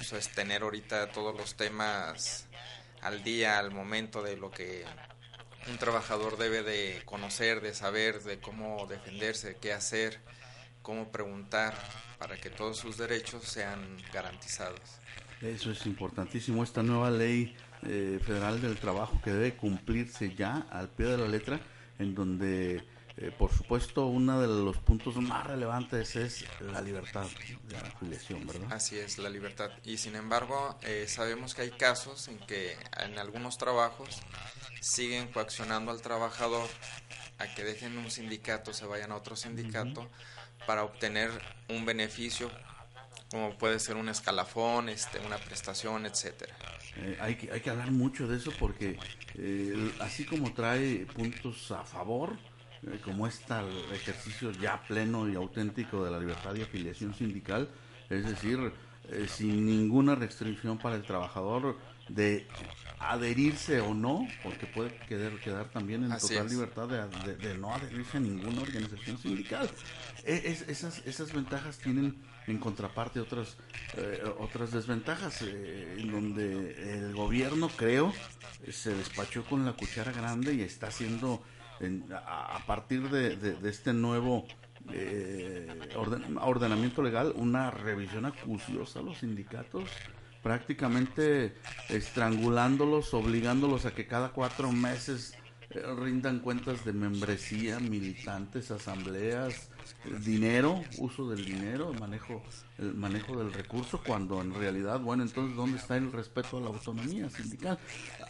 Eso 0.00 0.16
es 0.16 0.28
tener 0.30 0.62
ahorita 0.62 1.10
todos 1.10 1.36
los 1.36 1.56
temas 1.56 2.46
al 3.02 3.22
día, 3.22 3.58
al 3.58 3.72
momento 3.72 4.22
de 4.22 4.36
lo 4.36 4.50
que 4.50 4.84
un 5.68 5.78
trabajador 5.78 6.36
debe 6.38 6.62
de 6.62 7.02
conocer, 7.04 7.60
de 7.60 7.74
saber, 7.74 8.22
de 8.22 8.38
cómo 8.38 8.86
defenderse, 8.86 9.56
qué 9.60 9.72
hacer, 9.72 10.20
cómo 10.82 11.10
preguntar 11.10 11.74
para 12.18 12.36
que 12.36 12.50
todos 12.50 12.78
sus 12.78 12.96
derechos 12.96 13.44
sean 13.44 13.96
garantizados. 14.12 14.80
Eso 15.42 15.70
es 15.70 15.84
importantísimo, 15.86 16.62
esta 16.62 16.82
nueva 16.82 17.10
ley 17.10 17.54
eh, 17.82 18.18
federal 18.24 18.60
del 18.60 18.76
trabajo 18.76 19.20
que 19.22 19.30
debe 19.30 19.54
cumplirse 19.54 20.34
ya 20.34 20.66
al 20.70 20.88
pie 20.88 21.06
de 21.06 21.18
la 21.18 21.28
letra, 21.28 21.60
en 21.98 22.14
donde, 22.14 22.82
eh, 23.16 23.30
por 23.36 23.52
supuesto, 23.52 24.06
uno 24.06 24.40
de 24.40 24.46
los 24.46 24.78
puntos 24.78 25.16
más 25.16 25.46
relevantes 25.46 26.16
es 26.16 26.46
la 26.60 26.80
libertad 26.80 27.26
de 27.68 27.76
afiliación, 27.76 28.46
¿verdad? 28.46 28.72
Así 28.72 28.98
es, 28.98 29.18
la 29.18 29.28
libertad. 29.28 29.70
Y 29.84 29.98
sin 29.98 30.16
embargo, 30.16 30.78
eh, 30.82 31.04
sabemos 31.06 31.54
que 31.54 31.62
hay 31.62 31.70
casos 31.70 32.28
en 32.28 32.38
que 32.38 32.76
en 32.98 33.18
algunos 33.18 33.58
trabajos 33.58 34.22
siguen 34.80 35.28
coaccionando 35.28 35.90
al 35.90 36.00
trabajador 36.00 36.68
a 37.38 37.46
que 37.54 37.64
dejen 37.64 37.98
un 37.98 38.10
sindicato, 38.10 38.72
se 38.72 38.86
vayan 38.86 39.12
a 39.12 39.16
otro 39.16 39.36
sindicato 39.36 40.08
para 40.66 40.84
obtener 40.84 41.30
un 41.68 41.84
beneficio 41.84 42.50
como 43.30 43.56
puede 43.58 43.78
ser 43.78 43.96
un 43.96 44.08
escalafón, 44.08 44.88
este, 44.88 45.18
una 45.20 45.36
prestación, 45.38 46.06
etcétera. 46.06 46.54
Eh, 46.96 47.18
hay, 47.20 47.34
que, 47.34 47.50
hay 47.52 47.60
que 47.60 47.70
hablar 47.70 47.90
mucho 47.90 48.26
de 48.28 48.36
eso 48.36 48.52
porque 48.58 48.98
eh, 49.34 49.92
así 50.00 50.24
como 50.24 50.52
trae 50.54 51.06
puntos 51.06 51.70
a 51.72 51.84
favor, 51.84 52.38
eh, 52.86 53.00
como 53.04 53.26
está 53.26 53.60
el 53.60 53.92
ejercicio 53.92 54.52
ya 54.52 54.82
pleno 54.86 55.28
y 55.28 55.34
auténtico 55.34 56.04
de 56.04 56.10
la 56.10 56.18
libertad 56.18 56.54
y 56.54 56.62
afiliación 56.62 57.14
sindical, 57.14 57.68
es 58.08 58.24
decir, 58.24 58.72
sin 59.28 59.66
ninguna 59.66 60.14
restricción 60.14 60.78
para 60.78 60.96
el 60.96 61.02
trabajador 61.02 61.76
de 62.08 62.46
adherirse 62.98 63.80
o 63.80 63.94
no, 63.94 64.26
porque 64.42 64.66
puede 64.66 64.96
quedar, 65.08 65.38
quedar 65.40 65.68
también 65.70 66.04
en 66.04 66.16
total 66.18 66.48
libertad 66.48 66.88
de, 66.88 67.58
no 67.58 67.74
adherirse 67.74 68.16
a 68.16 68.20
ninguna 68.20 68.62
organización 68.62 69.18
sindical. 69.18 69.68
E, 70.24 70.56
esas, 70.68 71.06
esas 71.06 71.32
ventajas 71.32 71.78
tienen 71.78 72.16
en 72.46 72.58
contraparte 72.58 73.20
otras 73.20 73.56
eh, 73.96 74.22
otras 74.38 74.70
desventajas 74.70 75.42
eh, 75.42 75.96
en 75.98 76.10
donde 76.10 76.94
el 76.94 77.14
gobierno 77.14 77.68
creo 77.68 78.12
se 78.70 78.94
despachó 78.94 79.44
con 79.44 79.64
la 79.64 79.72
cuchara 79.72 80.12
grande 80.12 80.54
y 80.54 80.62
está 80.62 80.88
haciendo 80.88 81.42
a, 82.24 82.60
partir 82.66 83.10
de, 83.10 83.56
este 83.68 83.92
nuevo 83.92 84.46
eh, 84.92 85.68
ordenamiento 86.40 87.02
legal 87.02 87.32
una 87.36 87.70
revisión 87.70 88.24
acuciosa 88.24 89.00
a 89.00 89.02
los 89.02 89.18
sindicatos 89.18 89.84
prácticamente 90.46 91.56
estrangulándolos, 91.88 93.12
obligándolos 93.14 93.84
a 93.84 93.92
que 93.92 94.06
cada 94.06 94.28
cuatro 94.28 94.70
meses 94.70 95.34
eh, 95.70 95.82
rindan 95.98 96.38
cuentas 96.38 96.84
de 96.84 96.92
membresía, 96.92 97.80
militantes, 97.80 98.70
asambleas, 98.70 99.70
dinero, 100.24 100.84
uso 100.98 101.28
del 101.28 101.44
dinero, 101.44 101.92
manejo, 101.94 102.44
el 102.78 102.94
manejo 102.94 103.36
del 103.36 103.52
recurso, 103.52 104.00
cuando 104.06 104.40
en 104.40 104.54
realidad, 104.54 105.00
bueno, 105.00 105.24
entonces, 105.24 105.56
¿dónde 105.56 105.78
está 105.78 105.96
el 105.96 106.12
respeto 106.12 106.58
a 106.58 106.60
la 106.60 106.68
autonomía 106.68 107.28
sindical? 107.28 107.80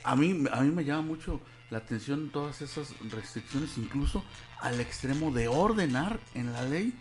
A 0.03 0.17
mí, 0.17 0.43
a 0.51 0.63
mí 0.63 0.71
me 0.71 0.87
llama 0.87 1.03
mucho 1.03 1.43
la 1.69 1.79
atención 1.79 2.31
todas 2.31 2.63
esas 2.63 2.95
restricciones, 3.11 3.77
incluso 3.77 4.25
al 4.61 4.81
extremo 4.81 5.33
de 5.33 5.49
ordenar 5.49 6.19
en 6.33 6.51
la 6.55 6.63
ley 6.63 6.95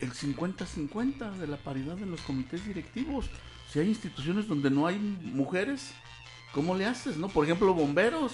el 0.00 0.12
50-50 0.12 1.36
de 1.36 1.46
la 1.46 1.56
paridad 1.58 1.94
de 1.94 2.06
los 2.06 2.20
comités 2.22 2.66
directivos 2.66 3.30
si 3.72 3.78
hay 3.78 3.88
instituciones 3.88 4.48
donde 4.48 4.70
no 4.70 4.86
hay 4.86 4.98
mujeres, 4.98 5.92
¿cómo 6.52 6.74
le 6.74 6.86
haces? 6.86 7.16
no 7.16 7.28
Por 7.28 7.44
ejemplo, 7.44 7.72
bomberos, 7.72 8.32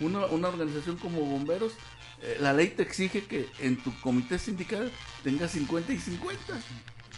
una, 0.00 0.26
una 0.26 0.48
organización 0.48 0.96
como 0.96 1.20
bomberos, 1.20 1.72
eh, 2.22 2.38
la 2.40 2.52
ley 2.52 2.68
te 2.68 2.82
exige 2.82 3.24
que 3.24 3.48
en 3.58 3.82
tu 3.82 3.98
comité 4.00 4.38
sindical 4.38 4.90
tengas 5.24 5.50
50 5.52 5.92
y 5.92 5.98
50. 5.98 6.60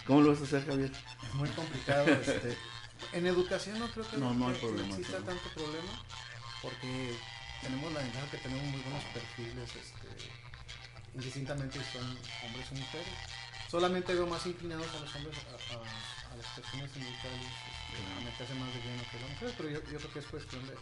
¿Cómo 0.07 0.23
lo 0.23 0.31
vas 0.31 0.41
a 0.41 0.45
hacer, 0.45 0.67
Javier? 0.67 0.91
Es 1.27 1.35
muy 1.35 1.49
complicado. 1.51 2.07
este, 2.21 2.57
en 3.13 3.27
educación 3.27 3.79
no 3.79 3.87
creo 3.89 4.09
que 4.09 4.17
no, 4.17 4.33
no, 4.33 4.49
hay 4.49 4.55
problema, 4.55 4.89
exista 4.89 5.19
tanto 5.19 5.49
problema, 5.55 5.93
porque 6.63 7.15
tenemos 7.63 7.93
la 7.93 8.01
ventaja 8.01 8.31
que 8.31 8.39
tenemos 8.39 8.65
muy 8.65 8.81
buenos 8.81 9.05
perfiles, 9.13 9.71
este, 9.77 10.31
indistintamente 11.15 11.79
son 11.93 12.05
hombres 12.05 12.73
o 12.73 12.75
mujeres. 12.75 13.15
Solamente 13.71 14.15
veo 14.15 14.27
más 14.27 14.47
inclinados 14.47 14.89
a 14.97 15.01
los 15.01 15.15
hombres 15.15 15.37
a 15.37 15.75
a 15.75 16.18
las 16.37 16.47
personas 16.47 16.91
sindicales 16.93 17.41
este, 17.43 17.99
a 18.13 18.21
meterse 18.21 18.55
más 18.55 18.73
de 18.75 18.81
lleno 18.81 19.03
que 19.11 19.21
la 19.21 19.27
mujer, 19.29 19.55
pero 19.57 19.69
yo, 19.71 19.79
yo 19.91 19.99
creo 19.99 20.13
que 20.13 20.19
es 20.19 20.27
cuestión 20.27 20.67
de, 20.67 20.75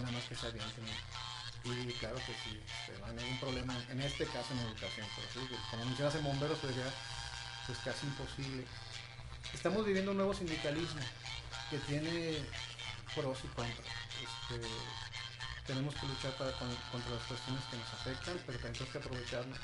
nada 0.00 0.12
más 0.12 0.24
que 0.24 0.34
se 0.34 0.46
avienten. 0.46 0.84
Y 1.64 1.92
claro 1.92 2.16
que 2.16 2.34
sí, 2.42 2.58
este, 2.58 2.98
no 2.98 3.06
hay 3.06 3.14
ningún 3.14 3.38
problema 3.38 3.76
en 3.88 4.00
este 4.00 4.26
caso 4.26 4.52
en 4.52 4.60
educación, 4.66 5.06
pero 5.14 5.46
sí, 5.46 5.54
como 5.70 5.84
mencionas 5.84 6.14
en 6.16 6.24
bomberos, 6.24 6.58
pues 6.58 6.74
ya 6.74 6.90
pues 7.66 7.78
casi 7.78 8.06
imposible. 8.06 8.66
Estamos 9.54 9.86
viviendo 9.86 10.10
un 10.10 10.16
nuevo 10.16 10.34
sindicalismo 10.34 11.00
que 11.70 11.78
tiene 11.78 12.38
pros 13.14 13.38
y 13.44 13.48
contras. 13.48 13.86
Este, 14.18 14.66
tenemos 15.66 15.94
que 15.94 16.06
luchar 16.06 16.32
para, 16.32 16.50
contra 16.52 17.10
las 17.14 17.22
cuestiones 17.28 17.62
que 17.70 17.76
nos 17.76 17.92
afectan, 17.94 18.40
pero 18.44 18.58
tenemos 18.58 18.88
que 18.88 18.98
aprovecharnos 18.98 19.58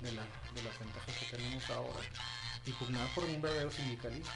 de, 0.00 0.12
la, 0.12 0.22
de 0.54 0.62
las 0.62 0.78
ventajas 0.78 1.14
que 1.14 1.36
tenemos 1.36 1.70
ahora 1.70 2.00
y 2.66 2.70
pugnar 2.72 3.06
por 3.14 3.24
un 3.24 3.40
verdadero 3.40 3.70
sindicalismo. 3.70 4.26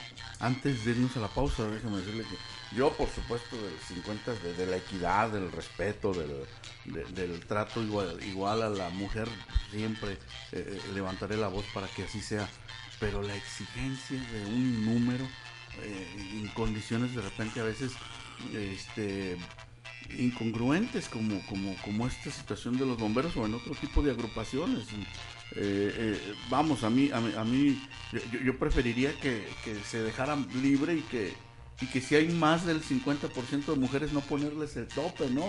Antes 0.41 0.85
de 0.85 0.93
irnos 0.93 1.17
a 1.17 1.21
la 1.21 1.29
pausa, 1.29 1.67
déjame 1.69 1.99
decirle 1.99 2.25
que 2.25 2.76
yo, 2.76 2.93
por 2.95 3.09
supuesto, 3.11 3.57
del 3.62 3.79
50, 3.79 4.33
de, 4.35 4.55
de 4.55 4.67
la 4.67 4.76
equidad, 4.79 5.31
del 5.31 5.52
respeto, 5.52 6.12
del, 6.14 6.47
de- 6.87 7.05
del 7.12 7.41
trato 7.47 7.83
igual, 7.83 8.19
igual 8.25 8.62
a 8.62 8.71
la 8.71 8.88
mujer, 8.91 9.29
siempre 9.71 10.17
eh, 10.52 10.81
levantaré 10.95 11.37
la 11.37 11.49
voz 11.49 11.64
para 11.75 11.87
que 11.88 12.05
así 12.05 12.21
sea. 12.21 12.49
Pero 12.99 13.21
la 13.23 13.35
exigencia 13.37 14.19
de 14.21 14.47
un 14.47 14.85
número 14.85 15.25
eh, 15.83 16.38
en 16.41 16.49
condiciones 16.49 17.14
de 17.14 17.23
repente 17.23 17.61
a 17.61 17.64
veces 17.64 17.93
este 18.55 19.37
incongruentes 20.19 21.09
como, 21.09 21.45
como, 21.47 21.75
como 21.83 22.07
esta 22.07 22.31
situación 22.31 22.76
de 22.76 22.85
los 22.87 22.99
bomberos 22.99 23.37
o 23.37 23.47
en 23.47 23.55
otro 23.55 23.75
tipo 23.75 24.02
de 24.02 24.11
agrupaciones. 24.12 24.87
Eh, 25.56 25.94
eh, 25.97 26.35
vamos, 26.50 26.82
a 26.85 26.90
mí, 26.90 27.11
a 27.12 27.21
mí, 27.21 27.32
a 27.37 27.44
mí 27.44 27.80
yo, 28.32 28.40
yo- 28.40 28.59
preferiría 28.59 29.12
que, 29.21 29.47
que 29.64 29.75
se 29.85 30.02
dejaran 30.02 30.47
libre 30.62 30.94
y 30.94 31.00
que, 31.02 31.35
y 31.80 31.87
que 31.87 32.00
si 32.00 32.14
hay 32.14 32.28
más 32.28 32.64
del 32.66 32.82
50% 32.82 33.73
de 33.73 33.78
mujeres 33.78 34.12
no 34.12 34.21
ponerles 34.21 34.76
el 34.76 34.87
tope, 34.88 35.28
¿no? 35.30 35.47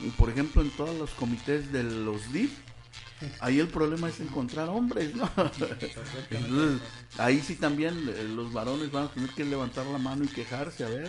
Y, 0.00 0.08
Por 0.10 0.30
ejemplo, 0.30 0.62
en 0.62 0.70
todos 0.70 0.96
los 0.98 1.10
comités 1.10 1.72
de 1.72 1.82
los 1.84 2.32
DIF, 2.32 2.50
ahí 3.40 3.58
el 3.60 3.68
problema 3.68 4.08
es 4.08 4.20
encontrar 4.20 4.68
hombres, 4.68 5.14
¿no? 5.14 5.30
Entonces, 6.30 6.80
ahí 7.18 7.40
sí 7.40 7.54
también 7.56 7.94
eh, 8.08 8.24
los 8.34 8.52
varones 8.52 8.90
van 8.90 9.04
a 9.04 9.08
tener 9.12 9.30
que 9.30 9.44
levantar 9.44 9.86
la 9.86 9.98
mano 9.98 10.24
y 10.24 10.28
quejarse, 10.28 10.84
a 10.84 10.88
ver, 10.88 11.08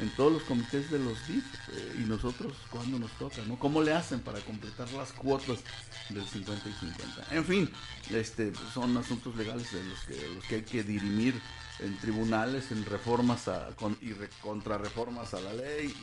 en 0.00 0.08
todos 0.10 0.32
los 0.32 0.42
comités 0.44 0.90
de 0.90 0.98
los 0.98 1.26
DIF, 1.26 1.44
eh, 1.72 1.96
y 1.98 2.04
nosotros 2.04 2.52
cuando 2.70 2.98
nos 2.98 3.10
toca, 3.12 3.42
¿no? 3.46 3.58
¿Cómo 3.58 3.82
le 3.82 3.92
hacen 3.92 4.20
para 4.20 4.40
completar 4.40 4.90
las 4.92 5.12
cuotas 5.12 5.58
del 6.08 6.24
50 6.26 6.68
y 6.68 6.72
50? 6.72 7.26
En 7.34 7.44
fin, 7.44 7.70
este, 8.10 8.52
son 8.72 8.96
asuntos 8.96 9.36
legales 9.36 9.70
de 9.72 9.84
los 9.84 10.00
que, 10.00 10.28
los 10.34 10.44
que 10.44 10.54
hay 10.56 10.62
que 10.62 10.82
dirimir 10.82 11.34
en 11.80 11.96
tribunales, 11.98 12.70
en 12.72 12.84
reformas 12.84 13.48
a- 13.48 13.68
con, 13.76 13.96
y 14.00 14.12
re- 14.12 14.28
contrarreformas 14.42 15.34
a 15.34 15.40
la 15.40 15.52
ley. 15.54 15.94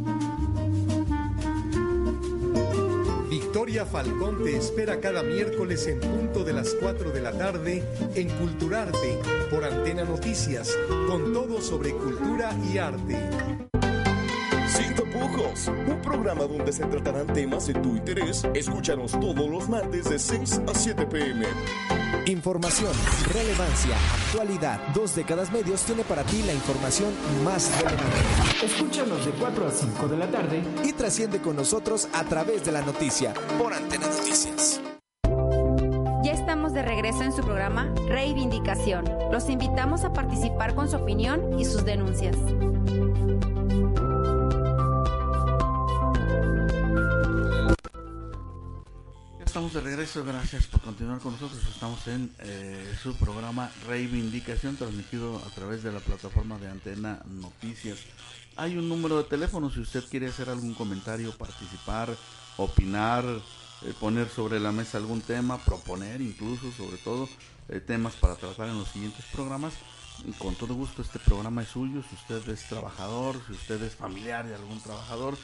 Victoria 3.61 3.85
Falcón 3.85 4.43
te 4.43 4.57
espera 4.57 4.99
cada 4.99 5.21
miércoles 5.21 5.85
en 5.85 5.99
punto 5.99 6.43
de 6.43 6.51
las 6.51 6.73
4 6.81 7.11
de 7.11 7.21
la 7.21 7.31
tarde 7.31 7.83
en 8.15 8.27
Culturarte 8.29 9.19
por 9.51 9.63
Antena 9.63 10.03
Noticias, 10.03 10.75
con 11.07 11.31
todo 11.31 11.61
sobre 11.61 11.91
cultura 11.91 12.57
y 12.73 12.79
arte. 12.79 13.19
Sin 14.67 14.95
tapujos, 14.95 15.67
un 15.67 16.01
programa 16.01 16.45
donde 16.45 16.73
se 16.73 16.85
tratarán 16.85 17.27
temas 17.27 17.67
de 17.67 17.75
tu 17.75 17.97
interés. 17.97 18.47
Escúchanos 18.55 19.11
todos 19.11 19.47
los 19.47 19.69
martes 19.69 20.09
de 20.09 20.17
6 20.17 20.61
a 20.67 20.73
7 20.73 21.05
pm. 21.05 21.45
Información, 22.31 22.93
relevancia, 23.33 23.93
actualidad. 24.25 24.79
Dos 24.93 25.15
décadas 25.15 25.51
medios 25.51 25.81
tiene 25.81 26.03
para 26.03 26.23
ti 26.23 26.41
la 26.43 26.53
información 26.53 27.09
más 27.43 27.69
relevante. 27.81 28.65
Escúchanos 28.65 29.25
de 29.25 29.31
4 29.31 29.67
a 29.67 29.71
5 29.71 30.07
de 30.07 30.17
la 30.17 30.31
tarde 30.31 30.63
Y 30.85 30.93
trasciende 30.93 31.41
con 31.41 31.57
nosotros 31.57 32.07
a 32.13 32.23
través 32.23 32.63
de 32.63 32.71
la 32.71 32.83
noticia 32.83 33.33
por 33.59 33.73
Antena 33.73 34.07
Noticias. 34.07 34.79
Ya 36.23 36.31
estamos 36.31 36.73
de 36.73 36.83
regreso 36.83 37.23
en 37.23 37.33
su 37.33 37.41
programa 37.41 37.93
Reivindicación. 38.07 39.03
Los 39.29 39.49
invitamos 39.49 40.05
a 40.05 40.13
participar 40.13 40.73
con 40.73 40.89
su 40.89 40.95
opinión 40.95 41.59
y 41.59 41.65
sus 41.65 41.83
denuncias. 41.83 42.37
Estamos 49.51 49.73
de 49.73 49.81
regreso, 49.81 50.23
gracias 50.23 50.65
por 50.65 50.79
continuar 50.79 51.19
con 51.19 51.33
nosotros. 51.33 51.61
Estamos 51.67 52.07
en 52.07 52.33
eh, 52.39 52.95
su 53.03 53.13
programa 53.17 53.69
Reivindicación, 53.85 54.77
transmitido 54.77 55.41
a 55.45 55.49
través 55.49 55.83
de 55.83 55.91
la 55.91 55.99
plataforma 55.99 56.57
de 56.57 56.69
Antena 56.69 57.21
Noticias. 57.25 57.97
Hay 58.55 58.77
un 58.77 58.87
número 58.87 59.17
de 59.17 59.25
teléfono 59.25 59.69
si 59.69 59.81
usted 59.81 60.05
quiere 60.09 60.27
hacer 60.27 60.47
algún 60.47 60.73
comentario, 60.73 61.37
participar, 61.37 62.15
opinar, 62.55 63.25
eh, 63.25 63.93
poner 63.99 64.29
sobre 64.29 64.57
la 64.57 64.71
mesa 64.71 64.99
algún 64.99 65.19
tema, 65.19 65.57
proponer 65.57 66.21
incluso, 66.21 66.71
sobre 66.71 66.95
todo, 66.95 67.27
eh, 67.67 67.81
temas 67.81 68.13
para 68.13 68.35
tratar 68.35 68.69
en 68.69 68.77
los 68.77 68.87
siguientes 68.87 69.25
programas. 69.33 69.73
Con 70.37 70.55
todo 70.55 70.75
gusto 70.75 71.01
este 71.01 71.19
programa 71.19 71.63
es 71.63 71.67
suyo, 71.67 72.01
si 72.09 72.15
usted 72.15 72.53
es 72.53 72.69
trabajador, 72.69 73.35
si 73.47 73.51
usted 73.51 73.83
es 73.83 73.95
familiar 73.95 74.47
de 74.47 74.55
algún 74.55 74.79
trabajador, 74.79 75.35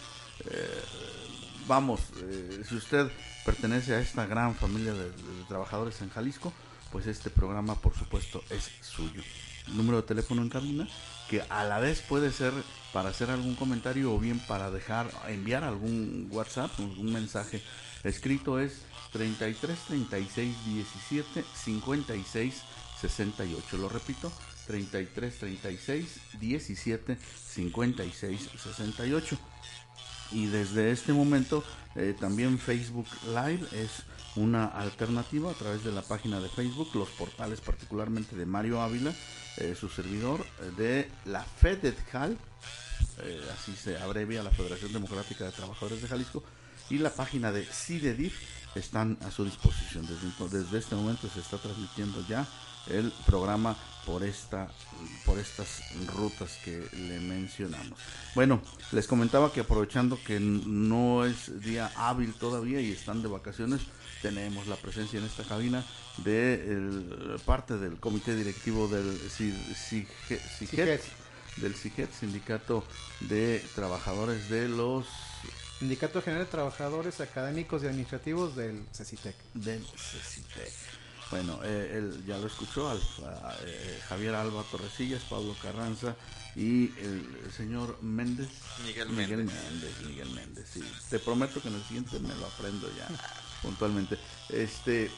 vamos, 1.67 2.01
eh, 2.21 2.63
si 2.67 2.75
usted 2.75 3.12
pertenece 3.45 3.95
a 3.95 3.99
esta 3.99 4.25
gran 4.25 4.56
familia 4.56 4.93
de, 4.93 5.06
de 5.12 5.43
trabajadores 5.47 6.01
en 6.01 6.10
Jalisco, 6.10 6.53
pues 6.91 7.08
este 7.08 7.30
programa 7.30 7.75
por 7.75 7.95
supuesto 7.95 8.43
es 8.49 8.71
suyo. 8.82 9.21
Número 9.67 9.97
de 9.97 10.08
teléfono 10.08 10.41
en 10.41 10.49
cabina, 10.49 10.88
que 11.30 11.41
a 11.49 11.63
la 11.65 11.80
vez 11.80 12.01
puede 12.01 12.32
ser 12.32 12.53
para 12.93 13.10
hacer 13.10 13.30
algún 13.30 13.56
comentario 13.56 14.13
o 14.13 14.19
bien 14.19 14.39
para 14.39 14.71
dejar, 14.71 15.12
enviar 15.27 15.63
algún 15.63 16.30
WhatsApp, 16.32 16.71
un 16.80 17.12
mensaje 17.12 17.62
escrito 18.03 18.60
es 18.60 18.82
33 19.12 19.77
36 19.88 20.56
17 20.65 21.43
56 21.53 22.63
68. 23.01 23.77
Lo 23.77 23.89
repito, 23.89 24.32
33 24.67 25.39
36 25.39 26.19
17 26.39 27.17
56 27.17 28.49
68 28.58 29.38
y 30.31 30.47
desde 30.47 30.91
este 30.91 31.13
momento 31.13 31.63
eh, 31.95 32.15
también 32.19 32.59
Facebook 32.59 33.07
Live 33.27 33.65
es 33.71 34.03
una 34.37 34.65
alternativa 34.65 35.51
a 35.51 35.53
través 35.53 35.83
de 35.83 35.91
la 35.91 36.01
página 36.01 36.39
de 36.39 36.47
Facebook, 36.47 36.89
los 36.93 37.09
portales 37.09 37.59
particularmente 37.59 38.35
de 38.35 38.45
Mario 38.45 38.81
Ávila, 38.81 39.13
eh, 39.57 39.75
su 39.77 39.89
servidor 39.89 40.45
eh, 40.61 40.71
de 40.77 41.11
la 41.25 41.43
FEDETJAL, 41.43 42.37
eh, 43.23 43.41
así 43.53 43.75
se 43.75 43.97
abrevia 43.97 44.43
la 44.43 44.51
Federación 44.51 44.93
Democrática 44.93 45.45
de 45.45 45.51
Trabajadores 45.51 46.01
de 46.01 46.07
Jalisco, 46.07 46.43
y 46.89 46.99
la 46.99 47.09
página 47.09 47.51
de 47.51 47.65
CIDEDIF 47.65 48.37
están 48.75 49.17
a 49.25 49.32
su 49.32 49.43
disposición. 49.45 50.06
Desde, 50.08 50.58
desde 50.60 50.77
este 50.80 50.95
momento 50.95 51.27
se 51.34 51.39
está 51.39 51.58
transmitiendo 51.58 52.25
ya 52.27 52.47
el 52.88 53.12
programa 53.25 53.75
por 54.06 54.23
esta 54.23 54.69
por 55.25 55.38
estas 55.38 55.82
rutas 56.15 56.58
que 56.63 56.88
le 56.93 57.19
mencionamos. 57.19 57.99
Bueno, 58.34 58.62
les 58.93 59.06
comentaba 59.08 59.51
que 59.51 59.60
aprovechando 59.60 60.17
que 60.23 60.39
no 60.39 61.25
es 61.25 61.62
día 61.62 61.91
hábil 61.97 62.34
todavía 62.34 62.80
y 62.80 62.91
están 62.91 63.21
de 63.21 63.27
vacaciones, 63.27 63.82
tenemos 64.21 64.67
la 64.67 64.77
presencia 64.77 65.19
en 65.19 65.25
esta 65.25 65.43
cabina 65.43 65.84
de 66.23 66.53
el- 66.71 67.39
parte 67.45 67.77
del 67.77 67.97
comité 67.99 68.36
directivo 68.36 68.88
del 68.88 69.19
CI- 69.30 69.53
CIGE- 69.75 70.39
CIGET, 70.58 71.03
del 71.58 71.75
CIGET, 71.75 72.10
Sindicato 72.13 72.86
de 73.19 73.63
Trabajadores 73.75 74.49
de 74.49 74.69
los 74.69 75.06
Sindicato 75.79 76.21
General 76.21 76.45
de 76.45 76.51
Trabajadores 76.51 77.21
Académicos 77.21 77.83
y 77.83 77.87
Administrativos 77.87 78.55
del 78.55 78.83
CECITEC. 78.91 79.35
del 79.53 79.85
CECITEC. 79.85 80.73
Bueno, 81.29 81.59
eh, 81.63 81.97
él 81.97 82.23
ya 82.25 82.37
lo 82.37 82.47
escuchó, 82.47 82.89
al, 82.89 82.97
a, 82.97 83.55
eh, 83.63 83.99
Javier 84.07 84.33
Alba 84.33 84.63
Torresillas, 84.71 85.21
Pablo 85.23 85.55
Carranza 85.61 86.15
y 86.55 86.85
el, 86.99 87.41
el 87.45 87.51
señor 87.51 88.01
Méndez. 88.01 88.47
Miguel 88.85 89.09
Miguel 89.09 89.37
Méndez. 89.43 89.63
Méndez. 89.71 89.91
Miguel 90.05 90.29
Méndez, 90.31 90.69
sí. 90.73 90.83
Te 91.09 91.19
prometo 91.19 91.61
que 91.61 91.67
en 91.67 91.75
el 91.75 91.83
siguiente 91.83 92.19
me 92.19 92.33
lo 92.35 92.47
aprendo 92.47 92.89
ya 92.95 93.07
puntualmente. 93.61 94.17
Este, 94.49 95.11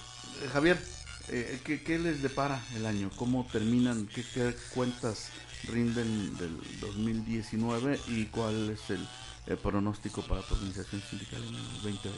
Javier, 0.52 0.84
eh, 1.30 1.62
¿qué, 1.64 1.84
qué 1.84 2.00
les 2.00 2.22
depara 2.22 2.62
el 2.76 2.86
año? 2.86 3.12
¿Cómo 3.16 3.48
terminan? 3.50 4.08
¿Qué, 4.08 4.26
qué 4.34 4.56
cuentas 4.74 5.28
rinden 5.68 6.36
del 6.38 6.60
2019 6.82 8.00
y 8.08 8.26
cuál 8.26 8.72
es 8.72 8.90
el, 8.90 9.08
el 9.48 9.58
pronóstico 9.58 10.22
para 10.22 10.42
tu 10.42 10.56
organización 10.56 11.02
sindical 11.10 11.44
en 11.44 11.56
el 11.56 11.64
2020? 11.84 12.10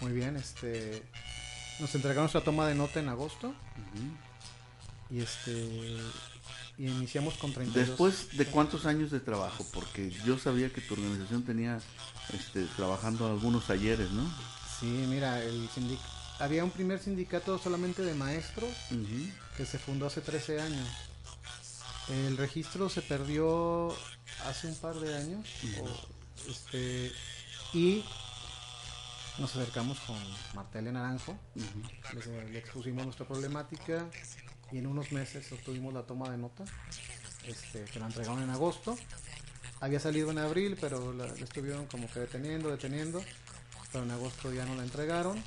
Muy 0.00 0.12
bien, 0.12 0.36
este 0.36 1.02
nos 1.80 1.94
entregaron 1.94 2.24
nuestra 2.24 2.42
toma 2.42 2.66
de 2.66 2.74
nota 2.74 3.00
en 3.00 3.08
agosto 3.08 3.54
y 5.10 5.20
este 5.20 5.98
y 6.78 6.86
iniciamos 6.86 7.34
con 7.34 7.52
32 7.52 7.88
Después 7.88 8.36
de 8.36 8.46
cuántos 8.46 8.86
años 8.86 9.10
de 9.10 9.20
trabajo, 9.20 9.64
porque 9.74 10.10
yo 10.24 10.38
sabía 10.38 10.70
que 10.70 10.80
tu 10.80 10.94
organización 10.94 11.42
tenía 11.42 11.80
este, 12.32 12.64
trabajando 12.76 13.26
algunos 13.26 13.66
talleres, 13.66 14.10
¿no? 14.10 14.24
Sí, 14.80 14.86
mira, 14.86 15.42
el 15.42 15.68
sindic 15.68 16.00
había 16.38 16.64
un 16.64 16.70
primer 16.70 16.98
sindicato 16.98 17.58
solamente 17.58 18.02
de 18.02 18.14
maestros 18.14 18.70
que 19.56 19.66
se 19.66 19.78
fundó 19.78 20.06
hace 20.06 20.20
13 20.20 20.60
años. 20.60 20.88
El 22.08 22.36
registro 22.36 22.88
se 22.88 23.00
perdió 23.00 23.94
hace 24.46 24.66
un 24.66 24.74
par 24.76 24.96
de 24.96 25.16
años 25.16 25.48
o, 25.80 25.88
este, 26.48 27.12
y 27.72 28.04
nos 29.38 29.54
acercamos 29.56 29.98
con 30.00 30.16
Martele 30.54 30.92
Naranjo, 30.92 31.38
le, 31.54 32.50
le 32.50 32.58
expusimos 32.58 33.04
nuestra 33.04 33.26
problemática 33.26 34.08
y 34.70 34.78
en 34.78 34.86
unos 34.86 35.12
meses 35.12 35.50
obtuvimos 35.52 35.92
la 35.92 36.02
toma 36.02 36.30
de 36.30 36.38
nota, 36.38 36.64
este, 37.46 37.84
que 37.84 37.98
la 37.98 38.06
entregaron 38.06 38.42
en 38.42 38.50
agosto. 38.50 38.96
Había 39.80 40.00
salido 40.00 40.30
en 40.30 40.38
abril, 40.38 40.78
pero 40.80 41.12
la, 41.12 41.26
la 41.26 41.34
estuvieron 41.34 41.86
como 41.86 42.10
que 42.10 42.20
deteniendo, 42.20 42.70
deteniendo, 42.70 43.22
pero 43.90 44.04
en 44.04 44.10
agosto 44.10 44.52
ya 44.52 44.64
no 44.64 44.74
la 44.74 44.82
entregaron. 44.82 45.42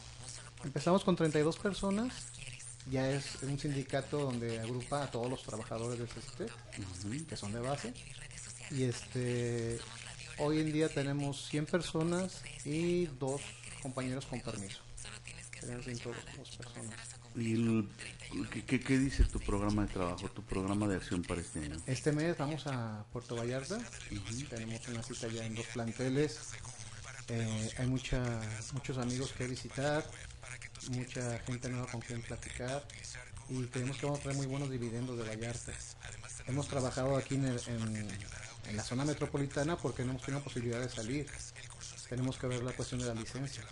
Empezamos 0.63 1.03
con 1.03 1.15
32 1.15 1.57
personas, 1.57 2.13
ya 2.89 3.09
es 3.09 3.41
un 3.43 3.57
sindicato 3.57 4.19
donde 4.19 4.59
agrupa 4.59 5.03
a 5.03 5.11
todos 5.11 5.29
los 5.29 5.41
trabajadores 5.43 5.99
del 5.99 6.07
CST, 6.07 7.27
que 7.27 7.37
son 7.37 7.51
de 7.53 7.59
base, 7.59 7.93
y 8.71 8.83
este 8.83 9.79
hoy 10.37 10.59
en 10.59 10.71
día 10.73 10.89
tenemos 10.89 11.47
100 11.49 11.65
personas 11.65 12.41
y 12.65 13.05
dos 13.19 13.41
compañeros 13.81 14.25
con 14.25 14.41
permiso. 14.41 14.79
Serían 15.59 15.83
102 15.83 16.15
personas. 16.57 16.99
¿Y 17.35 17.53
el- 17.53 17.89
qué, 18.65 18.79
qué- 18.79 18.97
dice 18.97 19.23
tu 19.25 19.39
programa 19.39 19.85
de 19.85 19.93
trabajo, 19.93 20.29
tu 20.29 20.41
programa 20.43 20.87
de 20.87 20.95
acción 20.97 21.21
para 21.23 21.41
este 21.41 21.59
año? 21.59 21.81
Este 21.85 22.11
mes 22.11 22.37
vamos 22.37 22.65
a 22.67 23.05
Puerto 23.11 23.35
Vallarta. 23.35 23.77
Tenemos 24.49 24.87
una 24.87 25.03
cita 25.03 25.27
ya 25.27 25.45
en 25.45 25.55
dos 25.55 25.65
planteles. 25.67 26.39
Eh, 27.27 27.69
hay 27.77 27.87
mucha, 27.87 28.41
muchos 28.73 28.97
amigos 28.99 29.31
que 29.33 29.47
visitar, 29.47 30.05
mucha 30.91 31.39
gente 31.39 31.69
nueva 31.69 31.87
con 31.87 31.99
quien 32.01 32.21
platicar 32.21 32.87
y 33.49 33.63
creemos 33.65 33.97
que 33.97 34.05
vamos 34.05 34.19
a 34.19 34.23
traer 34.23 34.37
muy 34.37 34.45
buenos 34.47 34.69
dividendos 34.69 35.17
de 35.17 35.23
Vallarta. 35.23 35.71
Hemos 36.47 36.67
trabajado 36.67 37.17
aquí 37.17 37.35
en, 37.35 37.45
el- 37.45 37.61
en- 37.67 38.07
en 38.69 38.77
la 38.77 38.83
zona 38.83 39.05
metropolitana 39.05 39.77
porque 39.77 40.03
no 40.03 40.11
hemos 40.11 40.23
tenido 40.23 40.43
posibilidad 40.43 40.79
de 40.79 40.89
salir. 40.89 41.27
Tenemos 42.09 42.37
que 42.37 42.47
ver 42.47 42.63
la 42.63 42.71
cuestión 42.71 42.99
de 42.99 43.07
las 43.07 43.17
licencias. 43.17 43.65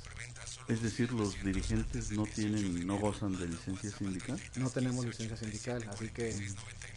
Es 0.68 0.82
decir, 0.82 1.12
los 1.12 1.42
dirigentes 1.44 2.12
no 2.12 2.26
tienen, 2.26 2.88
no 2.88 2.98
gozan 2.98 3.38
de 3.38 3.48
licencia 3.48 3.92
sindical. 3.92 4.40
No 4.56 4.70
tenemos 4.70 5.06
licencia 5.06 5.38
sindical, 5.38 5.84
así 5.90 6.10
que 6.10 6.34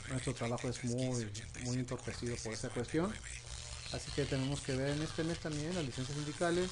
nuestro 0.09 0.35
trabajo 0.35 0.69
es 0.69 0.85
muy, 0.85 1.27
muy 1.65 1.79
entorpecido 1.79 2.37
por 2.43 2.53
esa 2.53 2.69
cuestión. 2.69 3.13
Así 3.93 4.11
que 4.13 4.25
tenemos 4.25 4.61
que 4.61 4.77
ver 4.77 4.91
en 4.91 5.03
este 5.03 5.25
mes 5.25 5.39
también 5.39 5.75
las 5.75 5.85
licencias 5.85 6.17
sindicales. 6.17 6.71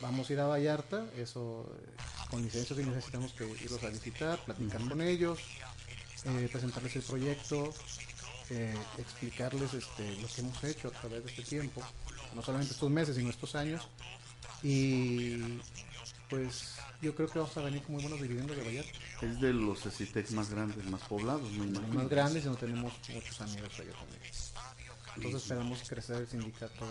Vamos 0.00 0.28
a 0.28 0.32
ir 0.32 0.40
a 0.40 0.46
Vallarta, 0.46 1.06
eso 1.16 1.76
eh, 1.78 2.02
con 2.28 2.42
licencias 2.42 2.78
y 2.78 2.82
necesitamos 2.82 3.32
que 3.34 3.44
irlos 3.46 3.82
a 3.84 3.88
visitar, 3.88 4.44
platicar 4.44 4.80
con 4.88 5.00
ellos, 5.00 5.38
eh, 6.24 6.48
presentarles 6.50 6.96
el 6.96 7.02
proyecto, 7.02 7.72
eh, 8.54 8.74
explicarles 8.98 9.72
este, 9.72 10.14
lo 10.20 10.28
que 10.28 10.42
hemos 10.42 10.62
hecho 10.64 10.88
a 10.88 10.90
través 10.90 11.24
de 11.24 11.30
este 11.30 11.42
tiempo, 11.42 11.82
no 12.34 12.42
solamente 12.42 12.74
estos 12.74 12.90
meses, 12.90 13.16
sino 13.16 13.30
estos 13.30 13.54
años. 13.54 13.88
Y 14.62 15.38
pues 16.28 16.74
yo 17.00 17.14
creo 17.14 17.28
que 17.28 17.38
vamos 17.38 17.56
a 17.56 17.62
venir 17.62 17.82
con 17.82 17.92
muy 17.92 18.02
buenos 18.02 18.20
dividendos 18.20 18.54
de 18.54 18.62
Vallarta. 18.62 18.90
Es 19.22 19.40
de 19.40 19.54
los 19.54 19.80
CECITEC 19.80 20.32
más 20.32 20.50
grandes, 20.50 20.84
más 20.84 21.00
poblados, 21.02 21.50
me 21.52 21.64
imagino. 21.66 21.94
más 21.94 22.08
grandes 22.10 22.44
y 22.44 22.48
no 22.48 22.56
tenemos 22.56 22.92
muchos 23.08 23.40
amigos 23.40 23.80
allá 23.80 23.92
también. 23.92 24.22
Entonces 25.16 25.42
esperamos 25.42 25.88
crecer 25.88 26.16
el 26.16 26.28
sindicato 26.28 26.86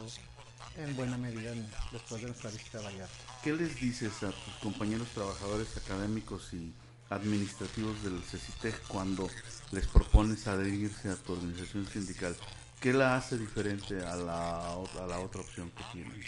en 0.77 0.95
buena 0.95 1.17
medida 1.17 1.53
después 1.91 2.21
de 2.21 2.27
nuestra 2.27 2.49
visita 2.49 2.79
a 2.79 2.81
Vallarta. 2.81 3.13
¿Qué 3.43 3.53
les 3.53 3.79
dices 3.79 4.23
a 4.23 4.31
tus 4.31 4.53
compañeros 4.61 5.07
trabajadores 5.09 5.77
académicos 5.77 6.53
y 6.53 6.73
administrativos 7.11 8.01
del 8.03 8.19
CECITEC 8.23 8.87
cuando 8.87 9.29
les 9.71 9.85
propones 9.87 10.47
adherirse 10.47 11.09
a 11.09 11.15
tu 11.15 11.33
organización 11.33 11.85
sindical? 11.85 12.35
¿Qué 12.79 12.93
la 12.93 13.15
hace 13.15 13.37
diferente 13.37 14.03
a 14.03 14.15
la, 14.15 14.73
a 14.73 15.07
la 15.07 15.19
otra 15.19 15.41
opción 15.41 15.69
que 15.69 15.83
tienen? 15.93 16.19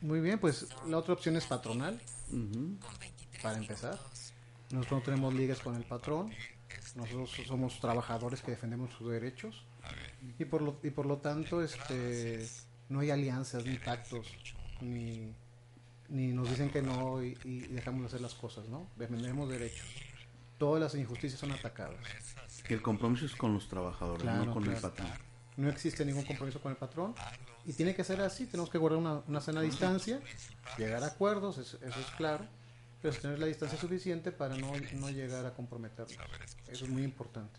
Muy 0.00 0.20
bien, 0.20 0.38
pues 0.38 0.66
la 0.86 0.96
otra 0.96 1.12
opción 1.12 1.36
es 1.36 1.44
patronal, 1.44 2.00
para 3.42 3.58
empezar. 3.58 3.98
Nosotros 4.70 5.00
no 5.00 5.04
tenemos 5.04 5.34
ligas 5.34 5.58
con 5.60 5.74
el 5.74 5.84
patrón, 5.84 6.30
nosotros 6.94 7.30
somos 7.46 7.80
trabajadores 7.80 8.40
que 8.40 8.52
defendemos 8.52 8.90
sus 8.92 9.10
derechos 9.10 9.64
y 10.38 10.44
por 10.44 10.62
lo, 10.62 10.78
y 10.82 10.90
por 10.90 11.06
lo 11.06 11.18
tanto 11.18 11.62
este, 11.62 12.48
no 12.88 13.00
hay 13.00 13.10
alianzas 13.10 13.64
ni 13.64 13.78
pactos 13.78 14.26
ni, 14.80 15.32
ni 16.08 16.28
nos 16.28 16.48
dicen 16.48 16.70
que 16.70 16.82
no 16.82 17.22
y, 17.22 17.36
y 17.44 17.60
dejamos 17.60 18.02
de 18.02 18.06
hacer 18.06 18.20
las 18.20 18.34
cosas, 18.34 18.68
¿no? 18.68 18.88
Defendemos 18.96 19.48
derechos. 19.48 19.86
Todas 20.58 20.82
las 20.82 20.94
injusticias 20.94 21.40
son 21.40 21.52
atacadas. 21.52 21.96
Que 22.66 22.74
el 22.74 22.82
compromiso 22.82 23.24
es 23.24 23.34
con 23.34 23.54
los 23.54 23.68
trabajadores, 23.68 24.22
Claro, 24.22 24.44
no 24.44 24.52
con 24.52 24.64
el 24.68 24.80
patrón. 24.80 25.08
No 25.56 25.68
existe 25.68 26.04
ningún 26.04 26.24
compromiso 26.24 26.60
con 26.60 26.72
el 26.72 26.78
patrón 26.78 27.14
y 27.64 27.72
tiene 27.72 27.94
que 27.94 28.04
ser 28.04 28.20
así. 28.20 28.46
Tenemos 28.46 28.70
que 28.70 28.78
guardar 28.78 28.98
una, 28.98 29.22
una 29.26 29.40
sana 29.40 29.60
distancia, 29.60 30.20
llegar 30.76 31.02
a 31.02 31.06
acuerdos, 31.06 31.58
eso, 31.58 31.78
eso 31.82 32.00
es 32.00 32.06
claro, 32.16 32.44
pero 33.00 33.14
es 33.14 33.20
tener 33.20 33.38
la 33.38 33.46
distancia 33.46 33.78
suficiente 33.78 34.32
para 34.32 34.56
no, 34.56 34.72
no 34.94 35.10
llegar 35.10 35.46
a 35.46 35.54
comprometernos. 35.54 36.16
Eso 36.68 36.84
es 36.84 36.90
muy 36.90 37.02
importante. 37.02 37.58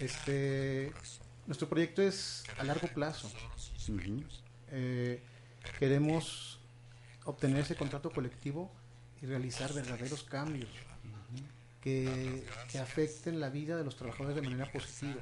Este, 0.00 0.92
nuestro 1.46 1.68
proyecto 1.68 2.02
es 2.02 2.44
a 2.58 2.64
largo 2.64 2.88
plazo. 2.88 3.30
Eh, 4.70 5.22
queremos 5.78 6.60
obtener 7.24 7.60
ese 7.60 7.76
contrato 7.76 8.10
colectivo 8.10 8.70
y 9.22 9.26
realizar 9.26 9.72
verdaderos 9.72 10.22
cambios 10.24 10.68
que, 11.84 12.42
que 12.72 12.78
afecten 12.78 13.38
la 13.38 13.50
vida 13.50 13.76
de 13.76 13.84
los 13.84 13.94
trabajadores 13.94 14.34
de 14.34 14.42
manera 14.42 14.72
positiva 14.72 15.20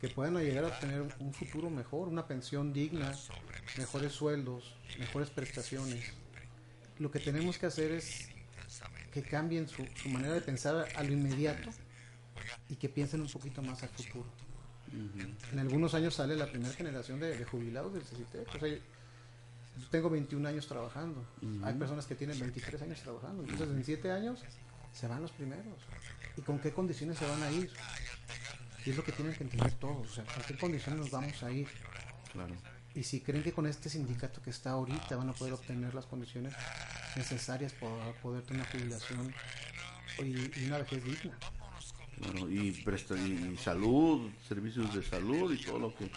que 0.00 0.08
puedan 0.08 0.34
llegar 0.38 0.64
a 0.64 0.68
obtener 0.68 1.02
un 1.18 1.34
futuro 1.34 1.68
mejor, 1.68 2.08
una 2.08 2.26
pensión 2.26 2.72
digna, 2.72 3.12
mejores 3.76 4.12
sueldos, 4.12 4.74
mejores 4.98 5.28
prestaciones. 5.28 6.12
Lo 6.98 7.10
que 7.10 7.18
tenemos 7.18 7.58
que 7.58 7.66
hacer 7.66 7.90
es 7.90 8.28
que 9.12 9.22
cambien 9.22 9.68
su, 9.68 9.84
su 9.96 10.08
manera 10.08 10.34
de 10.34 10.40
pensar 10.40 10.86
a 10.94 11.02
lo 11.02 11.12
inmediato 11.12 11.68
y 12.68 12.76
que 12.76 12.88
piensen 12.88 13.20
un 13.20 13.28
poquito 13.28 13.60
más 13.60 13.82
al 13.82 13.90
futuro. 13.90 14.26
En 15.52 15.58
algunos 15.58 15.92
años 15.94 16.14
sale 16.14 16.34
la 16.34 16.46
primera 16.46 16.72
generación 16.72 17.20
de, 17.20 17.36
de 17.36 17.44
jubilados 17.44 17.92
del 17.92 18.02
CCT. 18.02 18.56
O 18.56 18.58
sea, 18.58 18.68
yo 18.68 19.88
tengo 19.90 20.08
21 20.08 20.48
años 20.48 20.66
trabajando. 20.66 21.24
Hay 21.62 21.74
personas 21.74 22.06
que 22.06 22.14
tienen 22.14 22.40
23 22.40 22.80
años 22.82 23.00
trabajando. 23.00 23.42
Entonces, 23.42 23.68
en 23.68 23.84
7 23.84 24.10
años 24.12 24.42
se 24.92 25.06
van 25.06 25.22
los 25.22 25.30
primeros. 25.32 25.78
¿Y 26.36 26.42
con 26.42 26.58
qué 26.58 26.72
condiciones 26.72 27.18
se 27.18 27.26
van 27.26 27.42
a 27.42 27.50
ir? 27.50 27.70
Y 28.84 28.90
es 28.90 28.96
lo 28.96 29.04
que 29.04 29.12
tienen 29.12 29.34
que 29.34 29.44
entender 29.44 29.72
todos. 29.74 30.10
O 30.10 30.14
sea, 30.14 30.24
¿con 30.24 30.42
qué 30.44 30.56
condiciones 30.56 31.00
nos 31.00 31.10
vamos 31.10 31.42
a 31.42 31.50
ir? 31.50 31.68
Claro. 32.32 32.54
Y 32.94 33.02
si 33.04 33.20
creen 33.20 33.42
que 33.42 33.52
con 33.52 33.66
este 33.66 33.88
sindicato 33.88 34.42
que 34.42 34.50
está 34.50 34.70
ahorita 34.70 35.16
van 35.16 35.28
a 35.28 35.32
poder 35.32 35.52
obtener 35.52 35.94
las 35.94 36.06
condiciones 36.06 36.54
necesarias 37.16 37.72
para 37.74 38.12
poder 38.22 38.42
tener 38.42 38.62
una 38.62 38.70
jubilación 38.70 39.34
y, 40.18 40.60
y 40.60 40.66
una 40.66 40.78
vejez 40.78 41.04
digna. 41.04 41.38
Claro, 42.20 42.50
y, 42.50 42.72
presta, 42.72 43.16
y 43.16 43.56
salud, 43.56 44.30
servicios 44.46 44.94
de 44.94 45.02
salud 45.02 45.52
y 45.52 45.58
todo 45.58 45.78
lo 45.78 45.94
que 45.94 46.10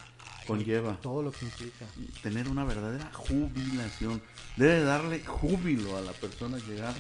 conlleva. 0.45 0.99
Todo 0.99 1.23
lo 1.23 1.31
que 1.31 1.45
implica. 1.45 1.85
Tener 2.21 2.49
una 2.49 2.65
verdadera 2.65 3.09
jubilación. 3.13 4.21
Debe 4.57 4.83
darle 4.83 5.23
júbilo 5.23 5.97
a 5.97 6.01
la 6.01 6.11
persona 6.11 6.57
llegar 6.57 6.93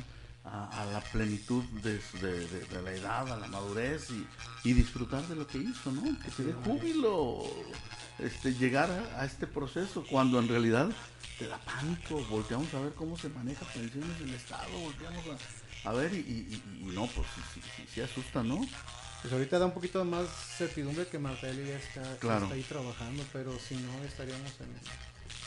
a, 0.45 0.81
a 0.81 0.85
la 0.85 1.01
plenitud 1.01 1.63
de, 1.83 1.99
de- 2.21 2.47
de- 2.47 2.65
de 2.65 2.81
la 2.81 2.91
edad, 2.91 3.31
a 3.31 3.37
la 3.37 3.47
madurez 3.47 4.09
y, 4.11 4.27
y 4.69 4.73
disfrutar 4.73 5.25
de 5.27 5.35
lo 5.35 5.47
que 5.47 5.57
hizo, 5.59 5.91
¿no? 5.91 6.01
Que 6.19 6.31
te 6.31 6.43
dé 6.43 6.53
júbilo 6.53 7.43
este, 8.19 8.53
llegar 8.53 8.91
a, 8.91 9.21
a 9.21 9.25
este 9.25 9.47
proceso 9.47 10.05
cuando 10.05 10.39
en 10.39 10.47
realidad 10.47 10.89
te 11.39 11.47
da 11.47 11.57
pánico. 11.59 12.23
Volteamos 12.29 12.73
a 12.73 12.79
ver 12.79 12.93
cómo 12.93 13.17
se 13.17 13.29
maneja 13.29 13.65
pensiones 13.73 14.19
del 14.19 14.33
Estado, 14.33 14.69
volteamos 14.79 15.23
a, 15.83 15.89
a 15.89 15.93
ver 15.93 16.13
y, 16.13 16.17
y- 16.17 16.61
y- 16.81 16.89
y 16.89 16.95
no, 16.95 17.07
pues 17.07 17.27
sí, 17.35 17.41
sí, 17.53 17.61
sí, 17.77 17.83
sí 17.93 18.01
asusta, 18.01 18.43
¿no? 18.43 18.59
Pues 19.21 19.31
ahorita 19.31 19.57
da 19.57 19.65
un 19.67 19.73
poquito 19.73 20.03
más 20.03 20.27
certidumbre 20.57 21.07
que 21.07 21.17
Martelli 21.17 21.65
ya 21.65 21.77
está, 21.77 22.17
Claro. 22.19 22.43
está 22.43 22.55
ahí 22.55 22.63
trabajando, 22.63 23.23
pero 23.31 23.57
si 23.57 23.75
no 23.75 24.03
estaríamos 24.03 24.51
en 24.59 24.67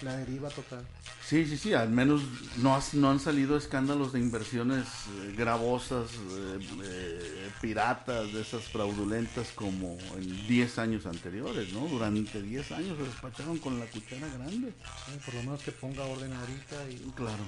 la 0.03 0.17
deriva 0.17 0.49
total. 0.51 0.87
Sí, 1.25 1.45
sí, 1.47 1.57
sí, 1.59 1.75
al 1.75 1.89
menos 1.91 2.23
no, 2.59 2.77
has- 2.77 2.95
no 2.95 3.11
han 3.11 3.19
salido 3.19 3.57
escándalos 3.57 4.13
de 4.13 4.21
inversiones 4.21 4.87
eh, 4.87 5.35
gravosas, 5.37 6.11
eh, 6.13 6.59
eh, 6.85 7.51
piratas, 7.61 8.33
de 8.33 8.43
esas 8.43 8.63
fraudulentas 8.65 9.49
como 9.55 9.99
en 10.17 10.47
10 10.47 10.79
años 10.79 11.05
anteriores, 11.07 11.73
¿no? 11.73 11.81
Durante 11.89 12.41
10 12.43 12.71
años 12.73 12.97
se 12.97 13.03
despacharon 13.05 13.59
con 13.59 13.79
la 13.81 13.87
cuchara 13.87 14.29
grande. 14.29 14.73
Sí, 15.07 15.13
por 15.25 15.35
lo 15.35 15.43
menos 15.43 15.63
que 15.63 15.73
ponga 15.73 16.05
orden 16.05 16.33
ahorita 16.33 16.91
y 16.91 16.97
Claro. 17.17 17.45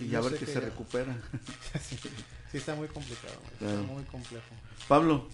Y 0.00 0.06
Yo 0.06 0.10
ya 0.12 0.20
ver 0.22 0.32
que, 0.32 0.38
que 0.40 0.46
se 0.46 0.54
ya- 0.54 0.60
recupera. 0.60 1.16
sí, 1.88 1.96
sí 2.50 2.56
está 2.58 2.74
muy 2.74 2.88
complicado, 2.88 3.38
Claro. 3.58 3.80
está 3.82 3.92
muy 3.92 4.04
complejo. 4.04 4.46
Pablo, 4.88 5.28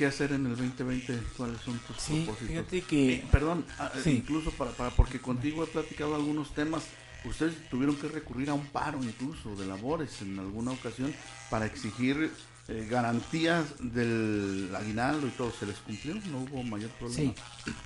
¿qué 0.00 0.06
hacer 0.06 0.32
en 0.32 0.46
el 0.46 0.56
2020? 0.56 1.14
¿Cuáles 1.36 1.60
son 1.60 1.78
tus 1.80 1.94
Sí, 1.98 2.22
propósitos? 2.24 2.48
fíjate 2.48 2.80
que- 2.80 3.12
Eh, 3.16 3.24
perdón, 3.30 3.66
ah, 3.78 3.92
eh, 3.94 4.00
Sí. 4.02 4.10
incluso 4.12 4.50
para, 4.52 4.70
para 4.70 4.88
porque 4.88 5.20
contigo 5.20 5.62
he 5.62 5.66
platicado 5.66 6.14
algunos 6.14 6.54
temas. 6.54 6.84
Ustedes 7.22 7.52
tuvieron 7.68 7.96
que 7.96 8.08
recurrir 8.08 8.48
a 8.48 8.54
un 8.54 8.64
paro 8.68 8.98
incluso 9.02 9.54
de 9.56 9.66
labores 9.66 10.22
en 10.22 10.38
alguna 10.38 10.70
ocasión 10.70 11.12
para 11.50 11.66
exigir 11.66 12.30
eh, 12.68 12.86
garantías 12.90 13.66
del 13.78 14.70
aguinaldo 14.74 15.26
y 15.26 15.30
todo. 15.32 15.52
¿Se 15.52 15.66
les 15.66 15.76
cumplió? 15.80 16.14
¿No 16.30 16.38
hubo 16.50 16.62
mayor 16.62 16.88
problema? 16.92 17.34
Sí, 17.34 17.34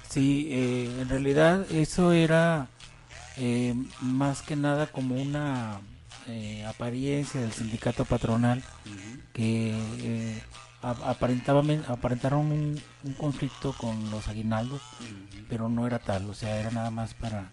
sí, 0.09 0.49
eh, 0.53 0.97
en 1.01 1.09
realidad 1.09 1.67
eso 1.73 2.13
era 2.13 2.69
más 4.03 4.41
que 4.43 4.55
nada 4.55 4.87
como 4.87 5.17
una 5.21 5.81
apariencia 6.69 7.41
del 7.41 7.51
sindicato 7.53 8.05
patronal 8.05 8.63
que 9.33 10.41
aparentaban- 10.93 11.85
aparentaron 11.89 12.53
un, 12.53 12.81
un 13.05 13.13
conflicto 13.15 13.73
con 13.73 14.11
los 14.11 14.29
aguinaldos, 14.29 14.83
pero 15.49 15.69
no 15.69 15.87
era 15.87 15.99
tal, 15.99 16.29
o 16.31 16.35
sea, 16.35 16.59
era 16.61 16.71
nada 16.71 16.91
más 16.91 17.15
para... 17.15 17.51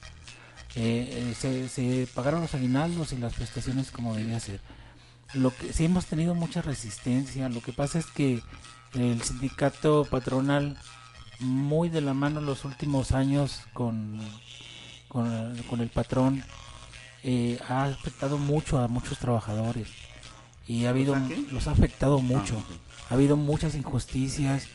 eh, 0.76 1.32
eh, 1.32 1.36
se, 1.38 1.70
se 1.70 2.08
pagaron 2.13 2.41
los 2.41 2.54
aguinaldos 2.56 3.13
y 3.13 3.17
las 3.17 3.34
prestaciones 3.34 3.91
como 3.91 4.15
debía 4.15 4.39
ser. 4.39 4.60
Lo 5.34 5.56
que 5.56 5.72
sí 5.72 5.86
hemos 5.86 6.06
tenido 6.08 6.36
mucha 6.36 6.62
resistencia, 6.62 7.48
lo 7.50 7.62
que 7.62 7.72
pasa 7.74 8.00
es 8.00 8.06
que 8.08 8.41
el 8.94 9.22
sindicato 9.24 10.06
patronal 10.10 10.78
muy 11.39 11.89
de 11.89 12.02
la 12.02 12.13
mano 12.13 12.41
los 12.41 12.65
últimos 12.65 13.13
años 13.13 13.62
con, 13.74 14.20
con, 15.08 15.56
con 15.70 15.80
el 15.82 15.89
patrón 15.89 16.44
eh, 17.24 17.58
ha 17.70 17.86
afectado 17.86 18.38
mucho 18.38 18.80
a 18.80 18.88
muchos 18.88 19.17
trabajadores 19.20 19.88
y 20.67 20.86
ha 20.86 20.89
habido 20.89 21.15
¿Los 21.52 21.67
ha 21.67 21.72
afectado 21.72 22.20
mucho 22.20 22.58
ok. 22.58 22.65
Ha 23.12 23.13
habido 23.13 23.36
muchas 23.36 23.76
injusticias 23.76 24.67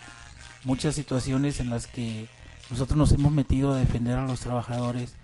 muchas 0.65 0.95
situaciones 0.95 1.59
en 1.61 1.71
las 1.71 1.87
que 1.87 2.29
nosotros 2.71 2.99
nos 2.99 3.13
hemos 3.13 3.33
metido 3.33 3.73
a 3.73 3.79
defender 3.79 4.19
a 4.19 4.27
los 4.27 4.41
trabajadores 4.41 5.15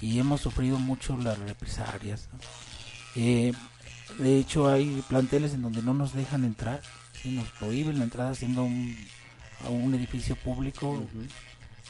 y 0.00 0.18
hemos 0.18 0.40
sufrido 0.40 0.78
mucho 0.78 1.16
las 1.16 1.38
represalias 1.38 2.28
¿no? 2.32 2.38
Eh, 3.14 3.52
de 4.18 4.38
hecho 4.38 4.68
hay 4.68 5.02
planteles 5.08 5.54
en 5.54 5.62
donde 5.62 5.80
no 5.80 5.94
nos 5.94 6.12
dejan 6.12 6.44
entrar 6.44 6.82
¿sí? 7.22 7.30
nos 7.30 7.48
prohíben 7.50 7.98
la 7.98 8.04
entrada 8.04 8.34
siendo 8.34 8.64
un, 8.64 8.96
a 9.64 9.68
un 9.70 9.94
edificio 9.94 10.34
público 10.34 11.02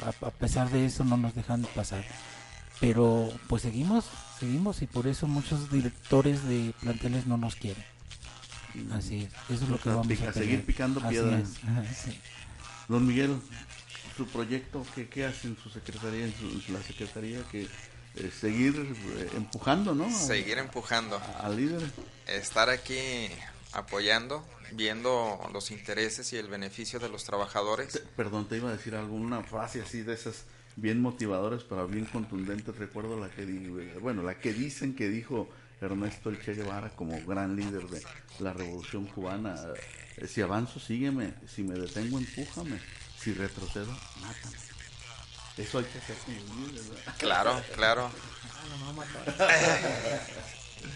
a, 0.05 0.27
a 0.27 0.31
pesar 0.31 0.71
de 0.71 0.85
eso 0.85 1.05
no 1.05 1.17
nos 1.17 1.35
dejan 1.35 1.63
pasar 1.75 2.05
pero 2.81 3.33
pues 3.49 3.63
seguimos 3.63 4.05
seguimos 4.39 4.83
y 4.83 4.87
por 4.87 5.07
eso 5.07 5.27
muchos 5.27 5.71
directores 5.71 6.45
de 6.45 6.75
planteles 6.83 7.27
no 7.27 7.39
nos 7.39 7.57
quieren 7.57 7.96
así 8.93 9.25
es 9.25 9.55
eso 9.57 9.65
es 9.65 9.71
lo 9.71 9.79
que 9.81 9.89
vamos 9.89 10.07
pica- 10.07 10.29
a 10.31 10.33
seguir 10.33 10.65
picando 10.65 11.01
Así 11.01 11.09
piedra. 11.11 11.39
es, 11.39 11.57
ajá, 11.65 11.85
sí. 11.95 12.19
Don 12.89 13.07
Miguel, 13.07 13.37
su 14.17 14.27
proyecto, 14.29 14.85
¿qué, 14.95 15.09
qué 15.09 15.25
hace 15.27 15.49
en 15.49 15.57
su 15.57 15.69
secretaría, 15.71 16.25
en, 16.27 16.35
su- 16.35 16.63
en 16.69 16.75
la 16.75 16.83
secretaría? 16.83 17.43
que 17.51 17.63
eh, 18.17 18.31
Seguir 18.41 18.75
eh, 19.19 19.31
empujando, 19.37 19.95
¿no? 19.95 20.11
Seguir 20.11 20.59
empujando. 20.59 21.21
Al 21.41 21.57
líder. 21.57 21.83
Estar 22.27 22.71
aquí 22.71 22.99
apoyando, 23.73 24.47
viendo 24.73 25.39
los 25.53 25.71
intereses 25.71 26.33
y 26.33 26.37
el 26.37 26.49
beneficio 26.49 26.99
de 26.99 27.09
los 27.11 27.25
trabajadores. 27.25 28.03
Perdón, 28.17 28.49
te 28.49 28.57
iba 28.57 28.71
a 28.71 28.73
decir 28.73 28.95
alguna 28.95 29.43
frase 29.43 29.83
así 29.83 30.01
de 30.03 30.15
esas 30.15 30.45
bien 30.77 31.01
motivadoras, 31.03 31.63
pero 31.65 31.87
bien 31.87 32.07
contundentes. 32.07 32.75
Recuerdo 32.77 33.19
la 33.21 33.29
que 33.31 33.45
di- 33.45 33.69
bueno, 34.01 34.23
la 34.23 34.39
que 34.39 34.53
dicen 34.55 34.95
que 34.95 35.09
dijo 35.09 35.49
Ernesto 35.81 36.31
El 36.31 36.43
Che 36.43 36.55
Guevara 36.55 36.91
como 36.91 37.21
gran 37.27 37.55
líder 37.57 37.87
de 37.89 38.03
la 38.41 38.53
Revolución 38.53 39.07
Cubana. 39.07 39.55
eh, 40.17 40.27
Si 40.27 40.41
avanzo, 40.41 40.81
sígueme. 40.81 41.35
Si 41.55 41.63
me 41.63 41.79
detengo, 41.79 42.19
empújame. 42.19 42.81
Si 43.21 43.33
retrocedo, 43.35 43.93
mátame. 44.21 44.57
Eso 45.59 45.79
hay 45.79 45.85
que 45.85 45.99
hacer. 45.99 46.17
Claro, 47.19 47.63
claro. 47.75 48.11
Ah, 48.11 48.65
no, 48.69 48.77
me 48.79 48.85
va 48.85 48.91
a 48.91 48.93
matar. 48.93 50.27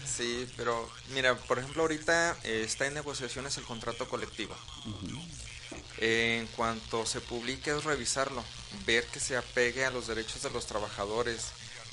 Sí, 0.05 0.47
pero 0.55 0.89
mira, 1.13 1.35
por 1.35 1.59
ejemplo, 1.59 1.81
ahorita 1.81 2.37
eh, 2.43 2.61
está 2.65 2.85
en 2.87 2.93
negociaciones 2.93 3.57
el 3.57 3.63
contrato 3.63 4.07
colectivo. 4.07 4.55
Eh, 5.97 6.39
en 6.41 6.47
cuanto 6.55 7.05
se 7.05 7.21
publique 7.21 7.71
es 7.71 7.83
revisarlo, 7.83 8.43
ver 8.85 9.05
que 9.07 9.19
se 9.19 9.35
apegue 9.37 9.85
a 9.85 9.91
los 9.91 10.07
derechos 10.07 10.41
de 10.43 10.49
los 10.51 10.65
trabajadores, 10.67 11.47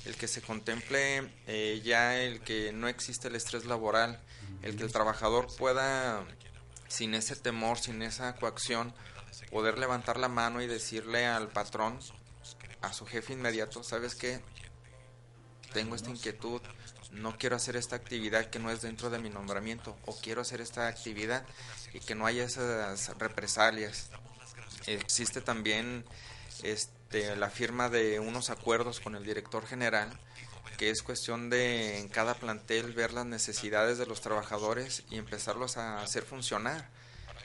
el 0.04 0.16
que 0.16 0.28
se 0.28 0.42
contemple 0.42 1.30
eh, 1.46 1.80
ya 1.84 2.18
el 2.18 2.40
que 2.40 2.72
no 2.72 2.88
existe 2.88 3.28
el 3.28 3.36
estrés 3.36 3.64
laboral, 3.64 4.20
el 4.62 4.76
que 4.76 4.84
el 4.84 4.92
trabajador 4.92 5.46
pueda, 5.56 6.24
sin 6.88 7.14
ese 7.14 7.36
temor, 7.36 7.78
sin 7.78 8.02
esa 8.02 8.34
coacción, 8.36 8.94
poder 9.50 9.78
levantar 9.78 10.18
la 10.18 10.28
mano 10.28 10.62
y 10.62 10.66
decirle 10.66 11.26
al 11.26 11.48
patrón, 11.48 11.98
a 12.80 12.92
su 12.92 13.06
jefe 13.06 13.32
inmediato, 13.32 13.82
¿sabes 13.82 14.14
qué? 14.14 14.40
Tengo 15.72 15.94
esta 15.94 16.10
inquietud, 16.10 16.62
no 17.10 17.36
quiero 17.36 17.56
hacer 17.56 17.76
esta 17.76 17.96
actividad 17.96 18.46
que 18.46 18.58
no 18.58 18.70
es 18.70 18.80
dentro 18.80 19.10
de 19.10 19.18
mi 19.18 19.30
nombramiento, 19.30 19.96
o 20.06 20.16
quiero 20.16 20.40
hacer 20.42 20.60
esta 20.60 20.88
actividad 20.88 21.44
y 21.92 22.00
que 22.00 22.14
no 22.14 22.26
haya 22.26 22.44
esas 22.44 23.16
represalias. 23.18 24.10
Existe 24.86 25.40
también 25.40 26.04
este, 26.62 26.97
la 27.10 27.50
firma 27.50 27.88
de 27.88 28.20
unos 28.20 28.50
acuerdos 28.50 29.00
con 29.00 29.14
el 29.14 29.24
director 29.24 29.66
general, 29.66 30.10
que 30.76 30.90
es 30.90 31.02
cuestión 31.02 31.50
de 31.50 31.98
en 31.98 32.08
cada 32.08 32.34
plantel 32.34 32.92
ver 32.92 33.12
las 33.12 33.26
necesidades 33.26 33.98
de 33.98 34.06
los 34.06 34.20
trabajadores 34.20 35.04
y 35.10 35.16
empezarlos 35.16 35.76
a 35.76 36.02
hacer 36.02 36.24
funcionar. 36.24 36.88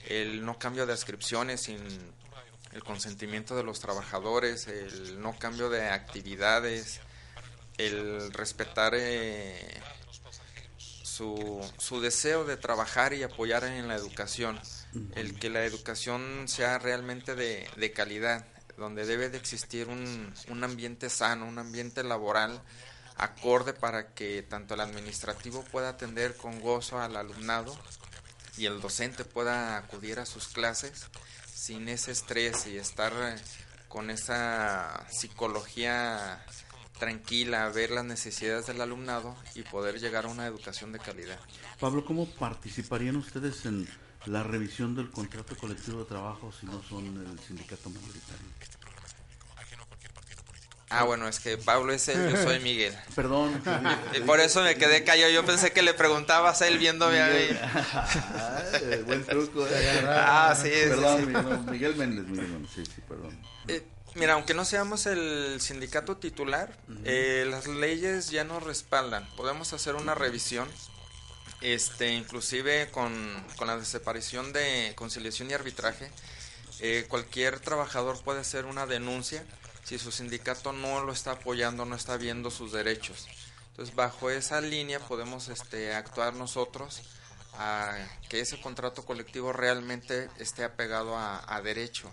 El 0.08 0.46
no 0.46 0.60
cambio 0.60 0.86
de 0.86 0.94
ascripciones 0.94 1.62
sin 1.62 1.80
el 2.74 2.84
consentimiento 2.84 3.56
de 3.56 3.64
los 3.64 3.80
trabajadores, 3.80 4.68
el 4.68 5.22
no 5.22 5.38
cambio 5.38 5.70
de 5.70 5.90
actividades, 5.90 7.00
el 7.78 8.34
respetar 8.34 8.94
eh, 8.96 9.82
su, 10.78 11.64
su 11.78 12.02
deseo 12.02 12.44
de 12.44 12.58
trabajar 12.58 13.14
y 13.14 13.24
apoyar 13.24 13.64
en 13.64 13.88
la 13.88 13.96
educación, 13.96 14.60
el 15.16 15.40
que 15.40 15.50
la 15.50 15.64
educación 15.64 16.48
sea 16.48 16.80
realmente 16.80 17.36
de, 17.36 17.70
de 17.78 17.92
calidad, 17.92 18.46
donde 18.78 19.06
debe 19.06 19.30
de 19.30 19.38
existir 19.38 19.88
un, 19.88 20.34
un 20.50 20.64
ambiente 20.64 21.10
sano, 21.10 21.46
un 21.46 21.60
ambiente 21.60 22.04
laboral 22.04 22.62
acorde 23.18 23.74
para 23.74 24.14
que 24.14 24.42
tanto 24.44 24.74
el 24.74 24.82
administrativo 24.82 25.64
pueda 25.72 25.90
atender 25.90 26.36
con 26.36 26.60
gozo 26.60 27.00
al 27.00 27.16
alumnado 27.16 27.78
y 28.58 28.66
el 28.66 28.82
docente 28.82 29.26
pueda 29.26 29.78
acudir 29.78 30.20
a 30.20 30.26
sus 30.26 30.48
clases 30.48 31.08
sin 31.54 31.88
ese 31.88 32.12
estrés 32.12 32.68
y 32.68 32.78
estar 32.78 33.14
eh, 33.14 33.36
con 33.88 34.10
esa 34.10 35.06
psicología 35.10 36.44
tranquila, 37.00 37.70
ver 37.70 37.92
las 37.92 38.06
necesidades 38.06 38.68
del 38.68 38.82
alumnado 38.82 39.36
y 39.56 39.64
poder 39.64 40.00
llegar 40.00 40.26
a 40.26 40.30
una 40.30 40.48
educación 40.48 40.92
de 40.92 41.00
calidad. 41.00 41.40
Pablo, 41.80 42.06
¿cómo 42.06 42.28
participarían 42.36 43.16
ustedes 43.16 43.66
en 43.66 43.88
la 44.26 44.44
revisión 44.44 44.96
del 44.96 45.10
contrato 45.12 45.56
colectivo 45.58 46.00
de 46.00 46.06
trabajo 46.06 46.52
si 46.58 46.66
no 46.66 46.82
son 46.88 47.06
el 47.06 47.40
sindicato 47.46 47.90
mayoritario? 47.90 48.48
Ah, 50.90 51.06
bueno, 51.06 51.28
es 51.28 51.40
que 51.40 51.58
Pablo 51.58 51.92
es 51.92 52.08
él, 52.08 52.30
yo 52.30 52.38
soy 52.44 52.60
Miguel. 52.60 52.96
Perdón. 53.16 53.60
Y 54.16 54.20
por 54.22 54.40
eso 54.40 54.62
me 54.62 54.76
quedé 54.76 55.04
callado. 55.04 55.32
Yo 55.32 55.44
pensé 55.44 55.72
que 55.72 55.82
le 55.82 55.96
preguntabas 55.96 56.62
a 56.62 56.68
él 56.68 56.78
viéndome 56.78 57.20
a 57.20 57.28
mí. 57.30 59.02
Buen 59.08 59.26
truco. 59.26 59.66
eh. 59.68 60.06
Ah, 60.08 60.54
sí, 60.56 60.70
sí, 60.70 60.90
Perdón, 60.90 61.20
sí. 61.20 61.26
Miguel, 61.26 61.44
no, 61.44 61.72
Miguel 61.72 61.96
Méndez, 61.96 62.28
Miguel 62.28 62.48
Méndez, 62.48 62.72
sí, 62.76 62.84
sí, 62.86 63.02
perdón. 63.10 63.36
Eh, 63.68 63.84
mira, 64.14 64.34
aunque 64.34 64.54
no 64.54 64.66
seamos 64.66 65.08
el 65.08 65.60
sindicato 65.62 66.18
titular, 66.18 66.78
eh, 67.06 67.48
las 67.50 67.66
leyes 67.66 68.30
ya 68.30 68.44
nos 68.44 68.62
respaldan. 68.62 69.28
Podemos 69.36 69.74
hacer 69.74 69.96
una 69.96 70.14
revisión 70.14 70.70
Este, 71.64 72.14
inclusive 72.14 72.92
con, 72.92 73.14
la 73.66 73.78
desaparición 73.78 74.52
de 74.52 74.92
conciliación 74.98 75.50
y 75.50 75.54
arbitraje, 75.54 76.12
eh, 76.82 77.06
cualquier 77.08 77.62
trabajador 77.62 78.22
puede 78.22 78.42
hacer 78.42 78.66
una 78.66 78.86
denuncia 78.86 79.46
si 79.86 79.98
su 79.98 80.12
sindicato 80.12 80.74
no 80.74 81.06
lo 81.06 81.14
está 81.14 81.32
apoyando, 81.32 81.86
no 81.86 81.96
está 81.96 82.18
viendo 82.18 82.52
sus 82.52 82.74
derechos. 82.74 83.28
Entonces, 83.70 83.96
bajo 83.96 84.30
esa 84.30 84.60
línea 84.60 85.00
podemos 85.00 85.48
este, 85.48 85.94
actuar 85.96 86.34
nosotros 86.34 87.02
a 87.54 87.96
que 88.28 88.42
ese 88.42 88.60
contrato 88.60 89.06
colectivo 89.06 89.54
realmente 89.54 90.30
esté 90.40 90.66
apegado 90.66 91.18
a, 91.18 91.62
derecho, 91.64 92.12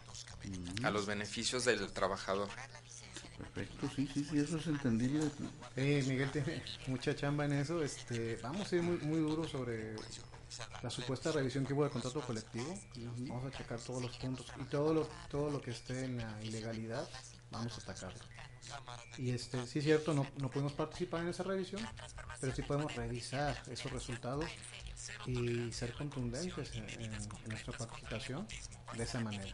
a 0.85 0.91
los 0.91 1.07
beneficios 1.07 1.65
del 1.65 1.93
trabajador. 1.93 2.49
Perfecto, 3.41 3.89
sí, 3.97 4.07
sí, 4.13 4.23
sí, 4.23 4.39
eso 4.39 4.59
es 4.59 4.67
entendible. 4.67 5.25
Eh, 5.75 6.05
Miguel 6.07 6.31
tiene 6.31 6.63
mucha 6.87 7.15
chamba 7.17 7.47
en 7.47 7.53
eso. 7.55 7.83
Este, 7.83 8.39
vamos 8.43 8.71
a 8.71 8.77
ir 8.77 8.83
muy, 8.83 8.99
muy 8.99 9.19
duro 9.19 9.49
sobre 9.49 9.97
la 10.83 10.91
supuesta 10.91 11.33
revisión 11.33 11.65
que 11.65 11.73
hubo 11.73 11.85
del 11.85 11.93
contrato 11.93 12.21
colectivo. 12.21 12.79
Vamos 13.29 13.47
a 13.47 13.57
checar 13.57 13.81
todos 13.81 14.03
los 14.03 14.17
puntos 14.19 14.47
y 14.61 14.65
todo 14.65 14.93
lo, 14.93 15.09
todo 15.31 15.51
lo 15.51 15.61
que 15.61 15.71
esté 15.71 16.05
en 16.05 16.19
la 16.19 16.43
ilegalidad, 16.43 17.09
vamos 17.51 17.79
a 17.79 17.83
atacarlo. 17.83 18.21
Y 19.17 19.31
este, 19.31 19.67
sí 19.67 19.79
es 19.79 19.85
cierto, 19.85 20.13
no, 20.13 20.27
no 20.37 20.51
podemos 20.51 20.75
participar 20.75 21.23
en 21.23 21.29
esa 21.29 21.43
revisión, 21.43 21.83
pero 22.41 22.55
sí 22.55 22.63
podemos 22.63 22.95
revisar 22.95 23.61
esos 23.71 23.91
resultados 23.91 24.45
y 25.27 25.73
ser 25.73 25.93
contundentes 25.95 26.73
en, 26.75 27.11
nuestra 27.49 27.73
participación 27.77 28.47
de 28.97 29.03
esa 29.03 29.21
manera. 29.21 29.45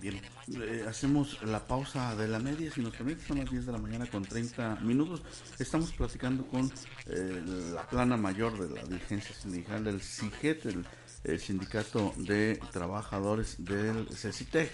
Bien, 0.00 0.20
eh, 0.54 0.84
hacemos 0.88 1.40
la 1.42 1.66
pausa 1.66 2.14
de 2.16 2.28
la 2.28 2.38
media, 2.38 2.70
si 2.70 2.80
nos 2.80 2.94
permite, 2.94 3.24
son 3.26 3.38
las 3.38 3.50
10 3.50 3.66
de 3.66 3.72
la 3.72 3.78
mañana 3.78 4.06
con 4.06 4.24
30 4.24 4.76
minutos. 4.76 5.22
Estamos 5.58 5.92
platicando 5.92 6.46
con 6.46 6.70
eh, 7.06 7.42
la 7.74 7.86
plana 7.88 8.16
mayor 8.16 8.58
de 8.58 8.74
la 8.74 8.82
dirigencia 8.84 9.34
sindical 9.34 9.84
del 9.84 10.00
CIGET, 10.00 10.66
el, 10.66 10.86
el 11.24 11.40
Sindicato 11.40 12.12
de 12.16 12.60
Trabajadores 12.72 13.56
del 13.58 14.08
CECITEC 14.08 14.70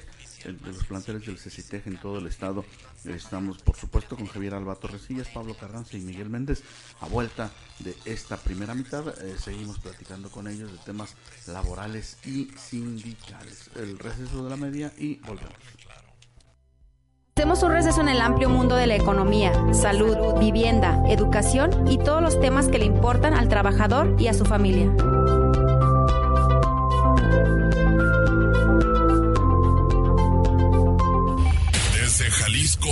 de 0.53 0.73
los 0.73 0.85
planteles 0.85 1.27
del 1.27 1.39
CECITEG 1.39 1.87
en 1.87 1.97
todo 1.99 2.19
el 2.19 2.27
estado. 2.27 2.65
Estamos, 3.05 3.59
por 3.59 3.77
supuesto, 3.77 4.17
con 4.17 4.27
Javier 4.27 4.55
Albato 4.55 4.89
Resillas, 4.89 5.29
Pablo 5.29 5.55
Carranza 5.55 5.97
y 5.97 6.01
Miguel 6.01 6.31
Méndez. 6.31 6.63
A 7.01 7.07
vuelta 7.07 7.51
de 7.81 7.95
esta 8.05 8.37
primera 8.37 8.75
mitad, 8.75 9.09
eh, 9.23 9.37
seguimos 9.39 9.79
platicando 9.79 10.31
con 10.31 10.49
ellos 10.49 10.73
de 10.73 10.79
temas 10.79 11.15
laborales 11.47 12.19
y 12.25 12.49
sindicales. 12.57 13.71
El 13.77 13.99
receso 13.99 14.45
de 14.45 14.51
la 14.51 14.57
media 14.57 14.93
y 14.99 15.17
volvemos. 15.17 15.53
Hacemos 17.37 17.65
un 17.65 17.73
receso 17.73 18.01
en 18.01 18.09
el 18.09 18.21
amplio 18.21 18.49
mundo 18.49 18.77
de 18.77 18.87
la 18.87 18.95
economía, 18.95 19.53
salud, 19.73 20.39
vivienda, 20.39 21.03
educación 21.09 21.89
y 21.89 21.99
todos 21.99 22.23
los 22.23 22.41
temas 22.41 22.69
que 22.69 22.79
le 22.79 22.85
importan 22.85 23.35
al 23.35 23.49
trabajador 23.49 24.15
y 24.21 24.29
a 24.29 24.35
su 24.35 24.45
familia. 24.45 24.95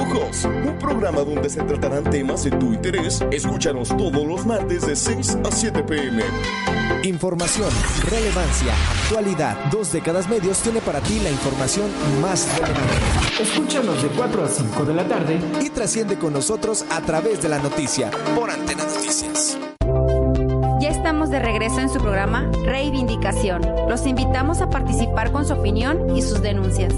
Un 0.00 0.78
programa 0.78 1.22
donde 1.22 1.50
se 1.50 1.60
tratarán 1.62 2.04
temas 2.04 2.44
de 2.44 2.52
tu 2.52 2.72
interés. 2.72 3.20
Escúchanos 3.32 3.88
todos 3.96 4.24
los 4.24 4.46
martes 4.46 4.86
de 4.86 4.94
6 4.94 5.38
a 5.44 5.50
7 5.50 5.82
pm. 5.82 6.22
Información, 7.02 7.68
relevancia, 8.08 8.74
actualidad. 9.02 9.56
Dos 9.72 9.92
décadas 9.92 10.28
medios 10.28 10.58
tiene 10.58 10.80
para 10.80 11.00
ti 11.00 11.18
la 11.20 11.30
información 11.30 11.90
más 12.22 12.48
relevante. 12.58 13.42
Escúchanos 13.42 14.02
de 14.02 14.08
4 14.10 14.44
a 14.44 14.48
5 14.48 14.84
de 14.84 14.94
la 14.94 15.08
tarde 15.08 15.40
y 15.60 15.70
trasciende 15.70 16.16
con 16.16 16.32
nosotros 16.32 16.84
a 16.90 17.00
través 17.00 17.42
de 17.42 17.48
la 17.48 17.58
noticia 17.58 18.10
por 18.36 18.50
Antena 18.50 18.84
Noticias. 18.84 19.58
Ya 20.80 20.90
estamos 20.90 21.30
de 21.30 21.40
regreso 21.40 21.80
en 21.80 21.88
su 21.88 21.98
programa 21.98 22.48
Reivindicación. 22.64 23.62
Los 23.88 24.06
invitamos 24.06 24.60
a 24.60 24.70
participar 24.70 25.32
con 25.32 25.44
su 25.44 25.54
opinión 25.54 26.16
y 26.16 26.22
sus 26.22 26.40
denuncias. 26.40 26.94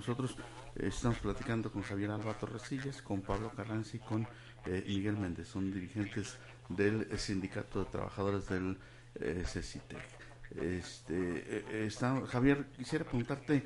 Nosotros. 0.00 0.34
Estamos 0.76 1.18
platicando 1.18 1.70
con 1.70 1.82
Javier 1.82 2.10
Alba 2.10 2.32
Torresillas, 2.32 3.02
con 3.02 3.20
Pablo 3.20 3.52
Carranza 3.54 3.96
y 3.96 4.00
con 4.00 4.26
eh, 4.64 4.82
Miguel 4.88 5.18
Méndez. 5.18 5.48
Son 5.48 5.70
dirigentes 5.70 6.38
del 6.70 7.06
Sindicato 7.18 7.84
de 7.84 7.90
Trabajadores 7.90 8.48
del 8.48 8.78
eh, 9.16 9.44
Este, 9.44 11.12
eh, 11.12 11.86
está, 11.86 12.18
Javier, 12.26 12.64
quisiera 12.78 13.04
preguntarte, 13.04 13.62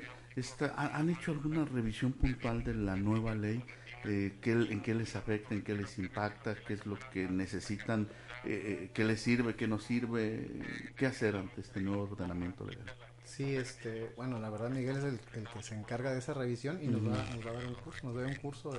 ¿han 0.75 1.09
hecho 1.09 1.31
alguna 1.31 1.63
revisión 1.63 2.11
puntual 2.11 2.63
de 2.65 2.73
la 2.75 2.97
nueva 2.97 3.33
ley? 3.33 3.63
Eh, 4.03 4.33
¿qué, 4.41 4.51
¿En 4.51 4.81
qué 4.81 4.93
les 4.93 5.15
afecta, 5.15 5.55
en 5.55 5.61
qué 5.61 5.73
les 5.73 5.97
impacta? 5.97 6.53
¿Qué 6.55 6.73
es 6.73 6.85
lo 6.85 6.97
que 7.13 7.29
necesitan? 7.29 8.09
Eh, 8.43 8.91
¿Qué 8.93 9.05
les 9.05 9.21
sirve, 9.21 9.55
qué 9.55 9.67
no 9.67 9.79
sirve? 9.79 10.91
¿Qué 10.97 11.05
hacer 11.05 11.37
ante 11.37 11.61
este 11.61 11.79
nuevo 11.79 12.03
ordenamiento 12.03 12.65
legal? 12.65 13.04
Sí, 13.35 13.55
este, 13.55 14.13
bueno, 14.15 14.39
la 14.39 14.49
verdad 14.49 14.69
Miguel 14.69 14.97
es 14.97 15.03
el, 15.03 15.19
que 15.19 15.61
se 15.61 15.75
encarga 15.75 16.13
de 16.13 16.19
esa 16.19 16.33
revisión 16.33 16.81
y 16.81 16.87
nos, 16.87 17.05
va, 17.05 17.21
a 17.21 17.53
dar 17.53 17.65
un 17.67 17.73
curso, 17.73 18.07
nos 18.07 18.15
da 18.15 18.27
un 18.27 18.35
curso 18.35 18.71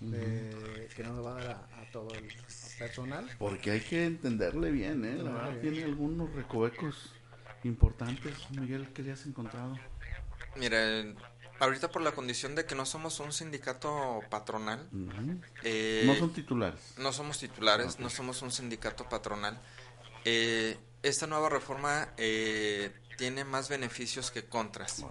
de, 0.00 0.88
que 0.96 1.02
nos 1.02 1.22
va 1.22 1.32
a 1.32 1.44
dar 1.44 1.50
a, 1.50 1.90
todo 1.92 2.08
el 2.14 2.32
personal. 2.78 3.28
Porque 3.38 3.72
hay 3.72 3.80
que 3.80 4.06
entenderle 4.06 4.70
bien, 4.70 5.04
¿eh? 5.04 5.16
La 5.22 5.32
verdad 5.32 5.60
tiene 5.60 5.84
algunos 5.84 6.32
recovecos 6.34 7.12
importantes, 7.62 8.32
Miguel, 8.52 8.88
que 8.88 9.02
le 9.02 9.12
has 9.12 9.26
encontrado. 9.26 9.78
Mira, 10.56 11.04
ahorita 11.60 11.90
por 11.90 12.00
la 12.00 12.12
condición 12.12 12.54
de 12.54 12.64
que 12.64 12.74
no 12.74 12.86
somos 12.86 13.20
un 13.20 13.32
sindicato 13.32 14.20
patronal. 14.30 14.88
Eh, 15.62 16.04
no 16.06 16.14
son 16.14 16.32
titulares. 16.32 16.94
No 16.98 17.12
somos 17.12 17.38
titulares, 17.38 18.00
no 18.00 18.08
somos 18.08 18.40
un 18.40 18.50
sindicato 18.50 19.06
patronal. 19.10 19.60
Eh, 20.24 20.78
esta 21.02 21.26
nueva 21.26 21.50
reforma 21.50 22.08
eh, 22.16 22.90
tiene 23.16 23.44
más 23.44 23.68
beneficios 23.68 24.30
que 24.30 24.44
contras. 24.44 25.04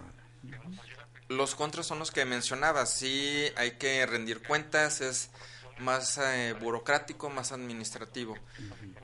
Los 1.30 1.56
contras 1.56 1.88
son 1.88 2.00
los 2.00 2.12
que 2.12 2.26
mencionaba, 2.26 2.86
sí 2.86 3.46
hay 3.56 3.72
que 3.72 4.06
rendir 4.06 4.44
cuentas, 4.44 5.02
es 5.02 5.30
más 5.80 6.18
eh, 6.18 6.54
burocrático, 6.60 7.30
más 7.30 7.52
administrativo, 7.52 8.38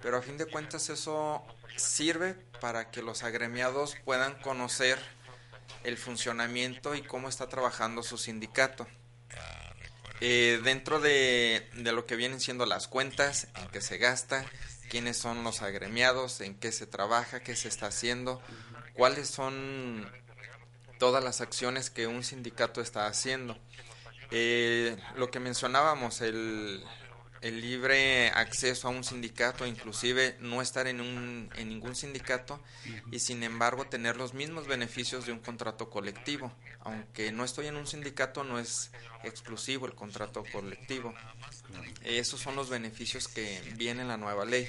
pero 0.02 0.18
a 0.18 0.22
fin 0.22 0.38
de 0.38 0.46
cuentas 0.46 0.90
eso 0.90 1.44
sirve 1.76 2.34
para 2.62 2.92
que 2.92 3.02
los 3.02 3.24
agremiados 3.24 3.96
puedan 4.06 4.36
conocer 4.42 5.00
el 5.84 5.98
funcionamiento 5.98 6.94
y 6.96 7.02
cómo 7.02 7.30
está 7.30 7.48
trabajando 7.48 8.04
su 8.04 8.18
sindicato. 8.18 8.88
Eh, 10.22 10.60
dentro 10.64 11.00
de, 11.00 11.70
de, 11.76 11.94
lo 11.94 12.06
que 12.06 12.18
vienen 12.18 12.42
siendo 12.42 12.66
las 12.66 12.90
cuentas, 12.90 13.48
en 13.56 13.70
qué 13.70 13.80
se 13.80 13.98
gasta, 13.98 14.46
quiénes 14.90 15.16
son 15.16 15.46
los 15.46 15.62
agremiados, 15.62 16.42
en 16.42 16.56
qué 16.56 16.74
se 16.74 16.88
trabaja, 16.88 17.40
qué 17.40 17.56
se 17.56 17.70
está 17.70 17.88
haciendo, 17.88 18.42
cuáles 19.00 19.30
son 19.30 20.06
todas 20.98 21.24
las 21.24 21.40
acciones 21.40 21.90
que 21.90 22.06
un 22.06 22.22
sindicato 22.22 22.82
está 22.82 23.08
haciendo. 23.08 23.58
Eh, 24.30 24.98
lo 25.16 25.32
que 25.32 25.40
mencionábamos, 25.40 26.20
el, 26.20 26.84
libre 27.42 28.28
acceso 28.32 28.90
a 28.90 28.92
un 28.92 29.06
sindicato, 29.06 29.66
inclusive 29.66 30.36
no 30.42 30.62
estar 30.62 30.86
en, 30.88 31.00
un, 31.00 31.50
en 31.56 31.70
ningún 31.70 31.96
sindicato 31.96 32.62
y 33.10 33.20
sin 33.20 33.44
embargo 33.44 33.86
tener 33.86 34.18
los 34.18 34.34
mismos 34.34 34.68
beneficios 34.68 35.26
de 35.26 35.32
un 35.32 35.40
contrato 35.40 35.90
colectivo. 35.90 36.52
Aunque 36.82 37.32
no 37.32 37.46
estoy 37.46 37.68
en 37.68 37.78
un 37.78 37.88
sindicato, 37.88 38.44
no 38.44 38.60
es 38.60 38.92
exclusivo 39.24 39.86
el 39.86 39.96
contrato 39.96 40.44
colectivo. 40.52 41.14
Esos 42.04 42.42
son 42.42 42.58
los 42.58 42.70
beneficios 42.70 43.30
que 43.30 43.62
viene 43.78 44.02
en 44.02 44.10
la 44.10 44.18
nueva 44.18 44.44
ley. 44.44 44.68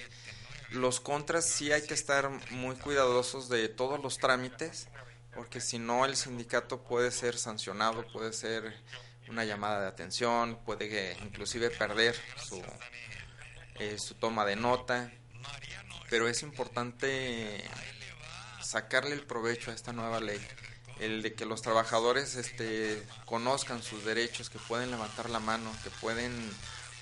Los 0.71 1.01
contras 1.01 1.47
sí 1.47 1.73
hay 1.73 1.83
que 1.83 1.95
estar 1.95 2.31
muy 2.51 2.77
cuidadosos 2.77 3.49
de 3.49 3.69
todos 3.69 4.01
los 4.01 4.19
trámites, 4.19 4.89
porque 5.35 5.61
si 5.61 5.79
no 5.79 6.05
el 6.05 6.17
sindicato 6.17 6.83
puede 6.83 7.11
ser 7.11 7.37
sancionado, 7.37 8.07
puede 8.13 8.33
ser 8.33 8.81
una 9.29 9.45
llamada 9.45 9.81
de 9.81 9.89
atención, 9.89 10.59
puede 10.65 11.17
inclusive 11.23 11.71
perder 11.71 12.17
su, 12.37 12.63
eh, 13.77 13.97
su 13.99 14.15
toma 14.15 14.45
de 14.45 14.57
nota, 14.57 15.11
pero 16.09 16.29
es 16.29 16.43
importante 16.43 17.65
sacarle 18.63 19.15
el 19.15 19.23
provecho 19.23 19.71
a 19.71 19.75
esta 19.75 19.93
nueva 19.93 20.21
ley, 20.21 20.41
el 21.01 21.23
de 21.23 21.33
que 21.35 21.47
los 21.47 21.63
trabajadores 21.63 22.37
este, 22.37 23.03
conozcan 23.25 23.83
sus 23.83 24.05
derechos, 24.05 24.51
que 24.51 24.59
pueden 24.59 24.91
levantar 24.91 25.31
la 25.31 25.41
mano, 25.41 25.73
que 25.83 25.91
pueden 25.91 26.33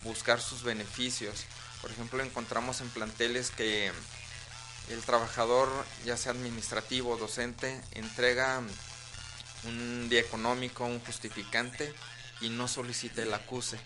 buscar 0.03 0.41
sus 0.41 0.63
beneficios. 0.63 1.45
Por 1.81 1.91
ejemplo, 1.91 2.23
encontramos 2.23 2.81
en 2.81 2.89
planteles 2.91 3.51
que 3.51 3.93
el 4.91 5.03
trabajador, 5.03 5.69
ya 6.05 6.17
sea 6.17 6.33
administrativo 6.33 7.13
o 7.13 7.17
docente, 7.17 7.81
entrega 7.93 8.61
un 9.65 10.09
día 10.09 10.21
económico, 10.21 10.85
un 10.85 11.01
justificante 11.01 11.93
y 12.41 12.49
no 12.49 12.69
solicita 12.69 13.23
el 13.23 13.35
acuse. 13.35 13.79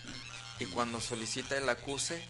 Y 0.59 0.65
cuando 0.65 1.01
solicita 1.01 1.57
el 1.57 1.67
acuse, 1.69 2.23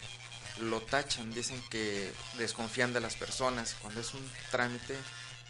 lo 0.60 0.80
tachan, 0.80 1.32
dicen 1.32 1.62
que 1.70 2.12
desconfían 2.38 2.92
de 2.92 3.00
las 3.00 3.16
personas, 3.16 3.76
cuando 3.80 4.00
es 4.00 4.14
un 4.14 4.30
trámite 4.50 4.96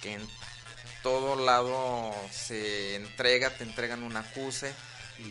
que 0.00 0.14
en 0.14 0.28
todo 1.02 1.36
lado 1.36 2.14
se 2.30 2.96
entrega, 2.96 3.50
te 3.50 3.64
entregan 3.64 4.02
un 4.02 4.16
acuse 4.16 4.74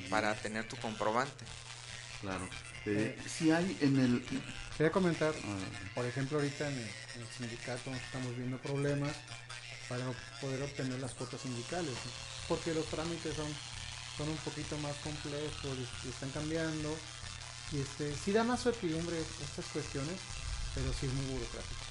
para 0.09 0.35
tener 0.35 0.67
tu 0.67 0.77
comprobante. 0.77 1.45
Claro. 2.21 2.47
Eh, 2.85 3.17
si 3.27 3.51
hay 3.51 3.77
en 3.81 3.99
el... 3.99 4.43
Quería 4.77 4.91
comentar, 4.91 5.33
por 5.93 6.05
ejemplo, 6.05 6.37
ahorita 6.37 6.67
en 6.67 6.77
el, 6.77 7.27
sindicato 7.37 7.93
estamos 7.93 8.35
viendo 8.35 8.57
problemas 8.57 9.15
para 9.87 10.03
poder 10.41 10.63
obtener 10.63 10.99
las 10.99 11.13
cuotas 11.13 11.41
sindicales, 11.41 11.93
porque 12.47 12.73
los 12.73 12.85
trámites 12.85 13.35
son 13.35 13.47
son 14.17 14.29
un 14.29 14.37
poquito 14.37 14.77
más 14.77 14.95
complejos, 14.97 15.77
y 16.05 16.09
están 16.09 16.29
cambiando. 16.31 16.95
Y 17.71 17.79
este, 17.81 18.13
sí 18.15 18.31
da 18.31 18.43
más 18.43 18.61
certidumbre 18.61 19.17
estas 19.19 19.65
cuestiones, 19.65 20.19
pero 20.75 20.93
sí 20.93 21.07
es 21.07 21.13
muy 21.13 21.25
burocrático. 21.33 21.81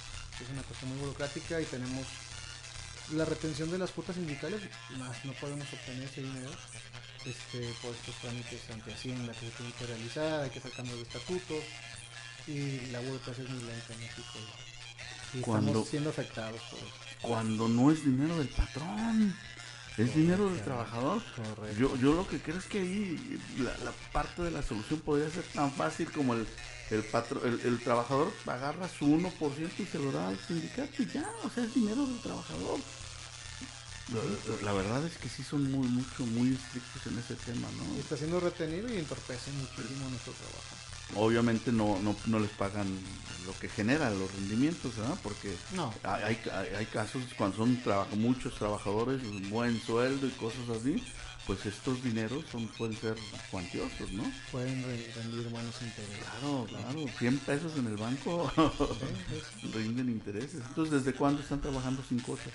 Es 0.41 0.49
una 0.49 0.63
cuestión 0.63 0.91
muy 0.91 0.99
burocrática 0.99 1.59
y 1.59 1.65
tenemos 1.65 2.05
la 3.11 3.25
retención 3.25 3.69
de 3.69 3.77
las 3.77 3.91
cuotas 3.91 4.15
sindicales, 4.15 4.61
más 4.97 5.25
no 5.25 5.33
podemos 5.33 5.67
obtener 5.73 6.03
ese 6.03 6.21
dinero 6.21 6.49
este, 7.25 7.73
por 7.81 7.93
estos 7.93 8.15
trámites 8.21 8.61
ante 8.71 8.93
Hacienda 8.93 9.33
que 9.33 9.45
se 9.45 9.51
tienen 9.51 9.73
que 9.73 9.85
realizar, 9.85 10.43
hay 10.43 10.49
que 10.49 10.61
sacar 10.61 10.85
de 10.85 11.01
estatutos 11.01 11.63
y 12.47 12.91
la 12.91 12.99
burocracia 12.99 13.43
es 13.43 13.49
muy 13.49 13.63
lenta 13.63 13.93
en 13.93 13.99
México. 13.99 14.39
Y 15.33 15.39
cuando, 15.39 15.67
estamos 15.69 15.89
siendo 15.89 16.09
afectados 16.09 16.61
por 16.69 16.79
eso. 16.79 16.87
Cuando 17.21 17.67
no 17.67 17.91
es 17.91 18.05
dinero 18.05 18.37
del 18.37 18.49
patrón 18.49 19.35
es 19.97 20.15
dinero 20.15 20.49
del 20.49 20.61
trabajador. 20.61 21.21
Yo, 21.77 21.95
yo 21.97 22.13
lo 22.13 22.27
que 22.27 22.39
creo 22.39 22.57
es 22.57 22.65
que 22.65 22.79
ahí 22.79 23.39
la, 23.59 23.91
parte 24.11 24.41
de 24.41 24.51
la 24.51 24.63
solución 24.63 24.99
podría 25.01 25.29
ser 25.29 25.43
tan 25.43 25.71
fácil 25.71 26.11
como 26.11 26.33
el 26.33 26.47
el, 26.89 27.03
patro, 27.03 27.41
el, 27.43 27.79
trabajador 27.79 28.31
agarra 28.45 28.87
su 28.87 29.05
1% 29.05 29.71
y 29.79 29.85
se 29.85 29.99
lo 29.99 30.11
da 30.11 30.27
al 30.27 30.37
sindicato 30.37 31.01
y 31.01 31.07
ya, 31.07 31.27
o 31.43 31.49
sea, 31.49 31.63
es 31.63 31.73
dinero 31.73 32.05
del 32.05 32.19
trabajador. 32.19 32.79
La, 34.61 34.73
verdad 34.73 35.03
es 35.05 35.17
que 35.17 35.29
sí 35.29 35.43
son 35.43 35.71
muy, 35.71 35.87
mucho, 35.87 36.25
muy 36.25 36.53
estrictos 36.53 37.07
en 37.07 37.17
ese 37.17 37.35
tema, 37.35 37.67
¿no? 37.77 37.99
Está 37.99 38.17
siendo 38.17 38.39
retenido 38.39 38.93
y 38.93 38.97
entorpece 38.97 39.49
muchísimo 39.53 40.09
nuestro 40.09 40.33
trabajo 40.33 40.82
obviamente 41.15 41.71
no, 41.71 41.99
no, 42.01 42.15
no 42.25 42.39
les 42.39 42.51
pagan 42.51 42.87
lo 43.45 43.57
que 43.59 43.67
genera 43.67 44.09
los 44.11 44.33
rendimientos, 44.33 44.95
¿verdad? 44.95 45.17
Porque 45.21 45.53
hay, 46.03 46.39
hay, 46.77 46.85
casos 46.87 47.23
cuando 47.37 47.57
son 47.57 47.79
muchos 48.17 48.55
trabajadores, 48.55 49.21
buen 49.49 49.81
sueldo 49.81 50.27
y 50.27 50.31
cosas 50.31 50.69
así, 50.69 51.03
pues 51.45 51.65
estos 51.65 52.01
dineros 52.03 52.45
son 52.51 52.67
pueden 52.69 52.95
ser 52.95 53.17
cuantiosos, 53.51 54.11
¿no? 54.11 54.23
Pueden 54.51 54.81
rendir 54.83 55.49
buenos 55.49 55.81
intereses. 55.81 56.25
Claro, 56.39 56.65
claro, 56.69 57.05
100 57.19 57.37
pesos 57.39 57.77
en 57.77 57.87
el 57.87 57.97
banco 57.97 58.51
rinden 59.73 60.09
intereses. 60.09 60.61
Entonces, 60.69 61.03
¿desde 61.03 61.17
cuándo 61.17 61.41
están 61.41 61.59
trabajando 61.59 62.03
sin 62.07 62.19
cosas? 62.19 62.53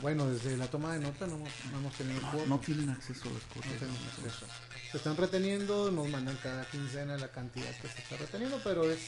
Bueno, 0.00 0.26
desde 0.26 0.56
la 0.56 0.68
toma 0.68 0.94
de 0.94 1.00
nota 1.00 1.26
no, 1.26 1.34
hemos 1.34 1.92
tenido 1.94 2.20
no, 2.20 2.46
no, 2.46 2.58
tienen 2.60 2.88
acceso 2.90 3.28
a 3.28 3.32
las 3.32 3.42
cosas. 3.44 3.72
Se 4.90 4.96
están 4.96 5.16
reteniendo, 5.16 5.90
nos 5.90 6.08
mandan 6.08 6.36
cada 6.42 6.64
quincena 6.70 7.18
la 7.18 7.28
cantidad 7.28 7.70
que 7.80 7.88
se 7.88 7.98
está 7.98 8.16
reteniendo, 8.16 8.60
pero 8.64 8.90
es 8.90 9.00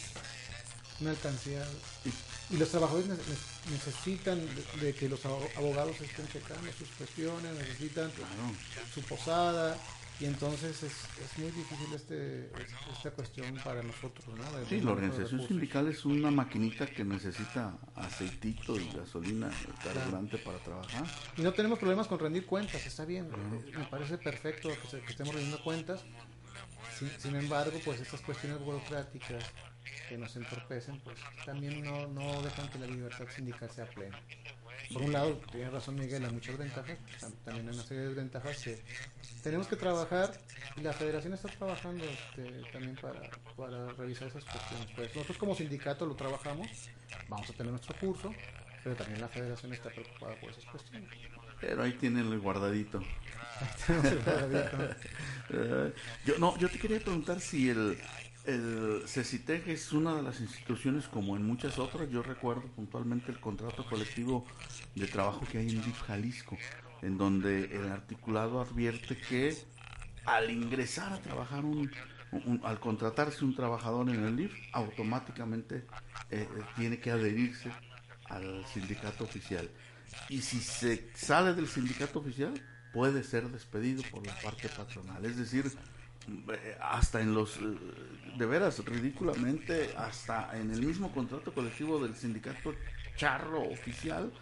una 1.00 1.10
alcancía. 1.10 1.64
Y 2.50 2.56
los 2.56 2.68
trabajadores 2.68 3.08
necesitan 3.70 4.40
de, 4.80 4.94
que 4.94 5.08
los 5.08 5.24
abogados 5.24 6.00
estén 6.00 6.28
checando 6.28 6.70
sus 6.72 6.88
cuestiones, 6.98 7.54
necesitan 7.54 8.10
su 8.92 9.00
posada, 9.02 9.76
y 10.20 10.26
entonces 10.26 10.82
es, 10.82 10.92
es 10.92 11.38
muy 11.38 11.50
difícil 11.50 11.94
este, 11.94 12.50
esta 12.92 13.10
cuestión 13.10 13.54
para 13.64 13.82
nosotros, 13.82 14.26
¿no? 14.28 14.66
sí, 14.68 14.80
la 14.82 14.92
organización 14.92 15.46
sindical 15.48 15.88
es 15.88 16.04
una 16.04 16.30
maquinita 16.30 16.86
que 16.86 17.04
necesita 17.04 17.78
aceitito 17.94 18.78
y 18.78 18.86
gasolina 18.90 19.50
carburante 19.82 20.36
para 20.38 20.58
trabajar. 20.58 21.04
Y 21.38 21.42
no 21.42 21.54
tenemos 21.54 21.78
problemas 21.78 22.06
con 22.06 22.18
rendir 22.18 22.44
cuentas, 22.44 22.84
está 22.84 23.06
bien, 23.06 23.28
me 23.74 23.84
parece 23.86 24.18
perfecto 24.18 24.68
que, 24.68 24.98
estemos 25.10 25.34
rendiendo 25.34 25.62
cuentas. 25.64 26.04
Sin, 27.18 27.34
embargo, 27.34 27.78
pues 27.82 27.98
estas 28.00 28.20
cuestiones 28.20 28.60
burocráticas 28.60 29.42
que 30.06 30.18
nos 30.18 30.36
entorpecen, 30.36 31.00
pues 31.00 31.18
también 31.46 31.82
no, 31.82 32.06
no 32.08 32.42
dejan 32.42 32.68
que 32.68 32.78
la 32.78 32.86
libertad 32.86 33.24
sindical 33.34 33.70
sea 33.70 33.86
plena 33.86 34.20
por 34.92 35.02
un 35.02 35.12
lado, 35.12 35.40
tiene 35.50 35.70
razón 35.70 35.96
Miguel, 35.96 36.24
hay 36.24 36.32
muchas 36.32 36.58
ventajas, 36.58 36.98
también 37.44 37.68
hay 37.68 37.74
una 37.74 37.82
serie 37.82 38.02
de 38.02 38.08
desventajas 38.08 38.62
que 38.62 38.82
tenemos 39.42 39.68
que 39.68 39.76
trabajar 39.76 40.32
y 40.76 40.80
la 40.80 40.92
federación 40.92 41.34
está 41.34 41.48
trabajando 41.48 42.04
este, 42.04 42.62
también 42.72 42.96
para, 42.96 43.20
para 43.56 43.92
revisar 43.92 44.28
esas 44.28 44.44
cuestiones. 44.44 44.88
Pues 44.94 45.14
nosotros 45.14 45.38
como 45.38 45.54
sindicato 45.54 46.06
lo 46.06 46.14
trabajamos, 46.16 46.68
vamos 47.28 47.48
a 47.50 47.52
tener 47.52 47.70
nuestro 47.70 47.96
curso, 47.98 48.34
pero 48.82 48.96
también 48.96 49.20
la 49.20 49.28
federación 49.28 49.72
está 49.72 49.90
preocupada 49.90 50.34
por 50.40 50.50
esas 50.50 50.64
cuestiones. 50.66 51.08
Pero 51.60 51.82
ahí 51.82 51.92
tienen 51.92 52.32
el 52.32 52.40
guardadito. 52.40 53.02
Eh, 55.50 55.92
yo 56.24 56.38
no, 56.38 56.56
yo 56.58 56.68
te 56.68 56.78
quería 56.78 57.00
preguntar 57.00 57.40
si 57.40 57.68
el 57.68 57.98
el 58.46 59.02
CECITEC 59.06 59.68
es 59.68 59.92
una 59.92 60.14
de 60.14 60.22
las 60.22 60.40
instituciones 60.40 61.06
como 61.06 61.36
en 61.36 61.44
muchas 61.44 61.78
otras. 61.78 62.08
Yo 62.10 62.22
recuerdo 62.22 62.62
puntualmente 62.74 63.30
el 63.30 63.40
contrato 63.40 63.84
colectivo 63.84 64.46
de 64.94 65.06
trabajo 65.06 65.42
que 65.50 65.58
hay 65.58 65.68
en 65.70 65.82
DIF 65.82 66.00
Jalisco, 66.02 66.56
en 67.02 67.18
donde 67.18 67.64
el 67.76 67.90
articulado 67.90 68.60
advierte 68.60 69.16
que 69.16 69.56
al 70.24 70.50
ingresar 70.50 71.12
a 71.12 71.20
trabajar 71.20 71.64
un, 71.64 71.90
al 72.62 72.80
contratarse 72.80 73.44
un 73.44 73.54
trabajador 73.54 74.08
en 74.08 74.24
el 74.24 74.36
DIF, 74.36 74.54
automáticamente 74.72 75.84
eh, 76.30 76.48
eh, 76.48 76.48
tiene 76.76 76.98
que 76.98 77.10
adherirse 77.10 77.70
al 78.26 78.64
sindicato 78.66 79.24
oficial. 79.24 79.68
Y 80.28 80.40
si 80.40 80.60
se 80.60 81.10
sale 81.14 81.54
del 81.54 81.68
sindicato 81.68 82.20
oficial, 82.20 82.54
puede 82.92 83.22
ser 83.22 83.48
despedido 83.48 84.02
por 84.10 84.26
la 84.26 84.34
parte 84.40 84.68
patronal. 84.68 85.24
Es 85.24 85.36
decir, 85.36 85.70
hasta 86.80 87.20
en 87.20 87.34
los, 87.34 87.56
eh, 87.56 87.76
de 88.36 88.46
veras, 88.46 88.84
ridículamente, 88.84 89.90
hasta 89.96 90.58
en 90.58 90.70
el 90.70 90.84
mismo 90.84 91.12
contrato 91.12 91.52
colectivo 91.52 92.02
del 92.02 92.14
sindicato 92.14 92.74
charro 93.16 93.62
oficial, 93.62 94.32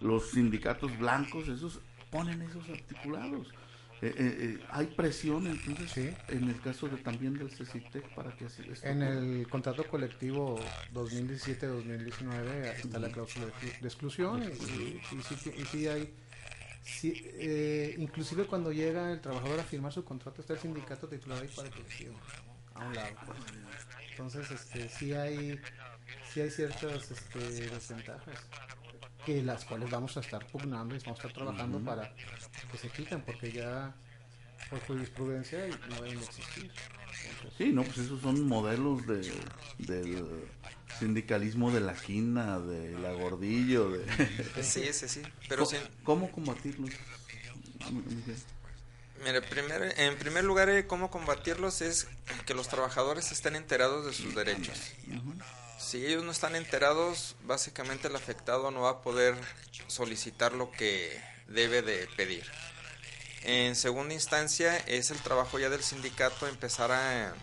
los 0.00 0.30
sindicatos 0.30 0.96
blancos, 0.98 1.48
esos 1.48 1.80
ponen 2.10 2.42
esos 2.42 2.68
articulados. 2.68 3.48
Eh, 4.02 4.58
hay 4.70 4.86
presión 4.88 5.46
entonces 5.46 6.14
en 6.28 6.50
el 6.50 6.60
caso 6.60 6.88
de 6.88 6.98
también 6.98 7.38
del 7.38 7.50
CECITEC 7.50 8.14
para 8.14 8.36
que 8.36 8.44
así 8.44 8.62
en 8.82 9.02
el 9.02 9.48
contrato 9.48 9.88
colectivo 9.88 10.60
2017-2019 10.92 12.84
está 12.84 12.98
la 12.98 13.08
cláusula 13.08 13.46
de, 13.46 13.86
exclusión 13.88 14.42
y, 14.42 15.00
y, 15.16 15.64
sí 15.64 15.86
hay 15.86 16.12
Sí, 16.84 17.14
eh, 17.38 17.94
inclusive 17.98 18.46
cuando 18.46 18.70
llega 18.70 19.10
el 19.10 19.20
trabajador 19.20 19.60
a 19.60 19.64
firmar 19.64 19.92
su 19.92 20.04
contrato 20.04 20.42
está 20.42 20.52
el 20.52 20.58
sindicato 20.58 21.08
titular 21.08 21.42
ahí 21.42 21.48
para 21.48 21.70
que 21.70 21.78
le 21.78 22.12
a 22.74 22.86
un 22.86 22.94
lado. 22.94 23.16
Entonces, 24.10 24.50
este, 24.50 24.88
sí 24.88 25.12
hay, 25.14 25.58
sí 26.32 26.40
hay 26.40 26.50
ciertas 26.50 27.10
este, 27.10 27.38
desventajas 27.38 28.38
que 29.24 29.42
las 29.42 29.64
cuales 29.64 29.90
vamos 29.90 30.16
a 30.16 30.20
estar 30.20 30.46
pugnando 30.46 30.94
y 30.94 30.98
vamos 30.98 31.18
a 31.18 31.22
estar 31.28 31.32
trabajando 31.32 31.80
para 31.80 32.14
que 32.70 32.78
se 32.78 32.90
quiten 32.90 33.22
porque 33.22 33.50
ya 33.50 33.94
por 34.68 34.80
jurisprudencia 34.80 35.66
no 35.88 36.02
deben 36.02 36.18
existir. 36.18 36.70
Sí, 37.56 37.72
no, 37.72 37.82
pues 37.82 37.98
esos 37.98 38.20
son 38.20 38.46
modelos 38.46 39.06
de, 39.06 39.32
del 39.78 40.48
sindicalismo 40.98 41.70
de 41.70 41.80
la 41.80 41.94
quina, 41.94 42.58
de 42.60 42.92
la 42.98 43.12
gordillo, 43.12 43.90
de... 43.90 44.04
Sí, 44.62 44.92
sí, 44.92 45.08
sí. 45.08 45.22
Pero 45.48 45.64
¿Cómo, 45.64 45.70
sin, 45.78 45.88
¿Cómo 46.04 46.30
combatirlos? 46.32 46.90
Mire, 49.24 49.40
primer- 49.42 49.94
en 49.98 50.16
primer 50.18 50.44
lugar, 50.44 50.68
eh, 50.68 50.86
cómo 50.86 51.10
combatirlos 51.10 51.80
es 51.80 52.06
que 52.46 52.54
los 52.54 52.68
trabajadores 52.68 53.32
estén 53.32 53.56
enterados 53.56 54.04
de 54.06 54.12
sus 54.12 54.34
derechos. 54.34 54.78
Si 55.78 56.04
ellos 56.04 56.24
no 56.24 56.30
están 56.30 56.56
enterados, 56.56 57.36
básicamente 57.44 58.08
el 58.08 58.16
afectado 58.16 58.70
no 58.70 58.82
va 58.82 58.90
a 58.90 59.02
poder 59.02 59.34
solicitar 59.86 60.52
lo 60.52 60.70
que 60.72 61.18
debe 61.48 61.82
de 61.82 62.06
pedir. 62.16 62.44
En 63.42 63.76
segunda 63.76 64.14
instancia, 64.14 64.76
es 64.78 65.10
el 65.10 65.18
trabajo 65.18 65.58
ya 65.58 65.68
del 65.68 65.82
sindicato 65.82 66.46
empezar 66.48 66.90
a, 66.92 67.34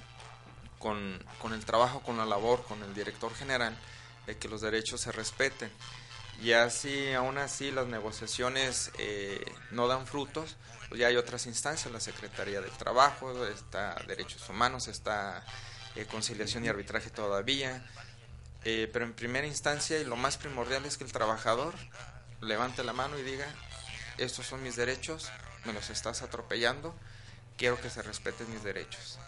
con, 0.81 1.23
con 1.39 1.53
el 1.53 1.63
trabajo, 1.63 2.01
con 2.01 2.17
la 2.17 2.25
labor, 2.25 2.63
con 2.63 2.83
el 2.83 2.93
director 2.93 3.33
general, 3.33 3.77
de 4.25 4.37
que 4.37 4.49
los 4.49 4.61
derechos 4.61 4.99
se 5.01 5.11
respeten. 5.11 5.71
Y 6.41 6.53
así, 6.53 7.13
aún 7.13 7.37
así, 7.37 7.71
las 7.71 7.85
negociaciones 7.87 8.91
eh, 8.97 9.45
no 9.69 9.87
dan 9.87 10.07
frutos, 10.07 10.57
pues 10.89 10.99
ya 10.99 11.07
hay 11.07 11.15
otras 11.15 11.45
instancias, 11.45 11.93
la 11.93 11.99
Secretaría 11.99 12.61
del 12.61 12.71
Trabajo, 12.71 13.45
está 13.45 13.95
Derechos 14.07 14.49
Humanos, 14.49 14.87
está 14.87 15.45
eh, 15.95 16.05
Conciliación 16.05 16.65
y 16.65 16.67
Arbitraje 16.67 17.11
todavía. 17.11 17.85
Eh, 18.63 18.89
pero 18.91 19.05
en 19.05 19.13
primera 19.13 19.45
instancia, 19.45 19.99
y 19.99 20.03
lo 20.03 20.15
más 20.15 20.37
primordial 20.37 20.85
es 20.85 20.97
que 20.97 21.03
el 21.03 21.11
trabajador 21.11 21.73
levante 22.41 22.83
la 22.83 22.93
mano 22.93 23.17
y 23.19 23.23
diga, 23.23 23.47
estos 24.17 24.47
son 24.47 24.63
mis 24.63 24.75
derechos, 24.75 25.31
me 25.65 25.73
los 25.73 25.89
estás 25.91 26.23
atropellando, 26.23 26.95
quiero 27.57 27.79
que 27.79 27.89
se 27.89 28.01
respeten 28.01 28.51
mis 28.51 28.63
derechos. 28.63 29.19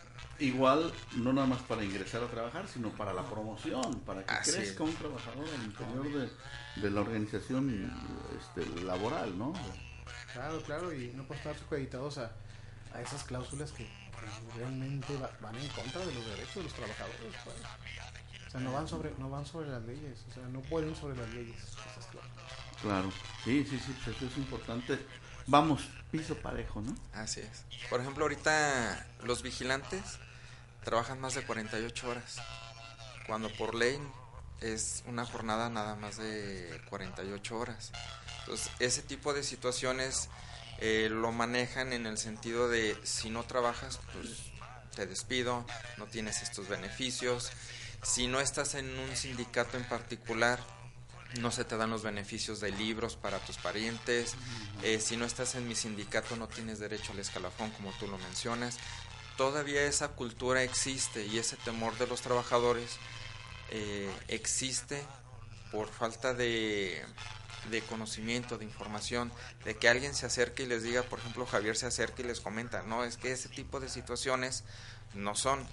Igual, 0.43 0.93
no 1.15 1.31
nada 1.33 1.47
más 1.47 1.61
para 1.61 1.83
ingresar 1.83 2.21
a 2.23 2.27
trabajar, 2.27 2.67
sino 2.67 2.89
para 2.89 3.13
la 3.13 3.23
promoción, 3.23 3.99
para 4.01 4.25
que 4.25 4.31
Así 4.33 4.49
es. 4.49 4.55
crezca 4.57 4.83
un 4.83 4.93
trabajador 4.95 5.47
al 5.47 5.63
interior 5.65 6.11
de, 6.11 6.81
de 6.81 6.91
la 6.91 7.01
organización 7.01 7.91
este, 8.39 8.65
laboral, 8.83 9.37
¿no? 9.37 9.53
Claro, 10.33 10.61
claro, 10.63 10.93
y 10.93 11.11
no 11.15 11.23
por 11.25 11.37
estar 11.37 11.55
supeditados 11.57 12.17
a, 12.17 12.31
a 12.93 13.01
esas 13.01 13.23
cláusulas 13.23 13.71
que, 13.71 13.85
que 13.85 14.57
realmente 14.57 15.15
va- 15.17 15.31
van 15.41 15.55
en 15.55 15.67
contra 15.69 16.05
de 16.05 16.13
los 16.13 16.25
derechos 16.25 16.55
de 16.55 16.63
los 16.63 16.73
trabajadores. 16.73 17.35
pues. 17.43 17.55
O 18.47 18.51
sea, 18.51 18.59
no 18.59 18.73
van 18.73 18.87
sobre 18.87 19.11
no 19.17 19.29
van 19.29 19.45
sobre 19.45 19.69
las 19.69 19.81
leyes, 19.83 20.25
o 20.29 20.33
sea, 20.33 20.43
no 20.49 20.59
pueden 20.61 20.95
sobre 20.95 21.15
las 21.17 21.29
leyes 21.33 21.57
esas 21.57 22.05
cláusulas. 22.07 22.25
Claro, 22.81 23.11
sí, 23.45 23.65
sí, 23.69 23.79
sí, 23.79 23.95
pues 24.03 24.17
eso 24.17 24.25
es 24.25 24.37
importante. 24.37 24.99
Vamos, 25.47 25.87
piso 26.11 26.35
parejo, 26.35 26.81
¿no? 26.81 26.93
Así 27.13 27.39
es. 27.41 27.65
Por 27.89 27.99
ejemplo, 28.01 28.23
ahorita 28.25 29.05
los 29.23 29.41
vigilantes 29.41 30.19
trabajan 30.83 31.19
más 31.19 31.35
de 31.35 31.43
48 31.43 32.09
horas, 32.09 32.37
cuando 33.27 33.49
por 33.49 33.75
ley 33.75 33.99
es 34.61 35.03
una 35.07 35.25
jornada 35.25 35.69
nada 35.69 35.95
más 35.95 36.17
de 36.17 36.81
48 36.89 37.57
horas. 37.57 37.91
Entonces, 38.41 38.71
ese 38.79 39.01
tipo 39.01 39.33
de 39.33 39.43
situaciones 39.43 40.29
eh, 40.79 41.07
lo 41.09 41.31
manejan 41.31 41.93
en 41.93 42.05
el 42.05 42.17
sentido 42.17 42.69
de 42.69 42.97
si 43.03 43.29
no 43.29 43.43
trabajas, 43.43 43.99
pues 44.13 44.51
te 44.95 45.05
despido, 45.05 45.65
no 45.97 46.05
tienes 46.05 46.41
estos 46.41 46.67
beneficios. 46.67 47.51
Si 48.03 48.27
no 48.27 48.39
estás 48.39 48.75
en 48.75 48.97
un 48.99 49.15
sindicato 49.15 49.77
en 49.77 49.85
particular, 49.85 50.59
no 51.39 51.51
se 51.51 51.63
te 51.63 51.77
dan 51.77 51.89
los 51.89 52.03
beneficios 52.03 52.59
de 52.59 52.71
libros 52.71 53.15
para 53.15 53.39
tus 53.39 53.57
parientes. 53.57 54.35
Eh, 54.83 54.99
si 54.99 55.17
no 55.17 55.25
estás 55.25 55.55
en 55.55 55.67
mi 55.67 55.75
sindicato, 55.75 56.35
no 56.35 56.47
tienes 56.47 56.79
derecho 56.79 57.11
al 57.13 57.19
escalafón, 57.19 57.71
como 57.71 57.91
tú 57.93 58.07
lo 58.07 58.17
mencionas. 58.17 58.77
Todavía 59.37 59.83
esa 59.83 60.09
cultura 60.09 60.63
existe 60.63 61.25
y 61.25 61.39
ese 61.39 61.57
temor 61.57 61.97
de 61.97 62.07
los 62.07 62.21
trabajadores 62.21 62.97
eh, 63.71 64.11
existe 64.27 65.03
por 65.71 65.89
falta 65.89 66.33
de, 66.35 67.03
de 67.71 67.81
conocimiento, 67.81 68.57
de 68.57 68.65
información, 68.65 69.31
de 69.65 69.75
que 69.75 69.89
alguien 69.89 70.13
se 70.13 70.25
acerque 70.25 70.63
y 70.63 70.65
les 70.67 70.83
diga, 70.83 71.03
por 71.03 71.19
ejemplo, 71.19 71.45
Javier 71.45 71.75
se 71.75 71.87
acerca 71.87 72.21
y 72.21 72.25
les 72.25 72.39
comenta, 72.39 72.83
no, 72.83 73.03
es 73.03 73.17
que 73.17 73.31
ese 73.31 73.49
tipo 73.49 73.79
de 73.79 73.89
situaciones 73.89 74.63
no 75.13 75.35
son. 75.35 75.65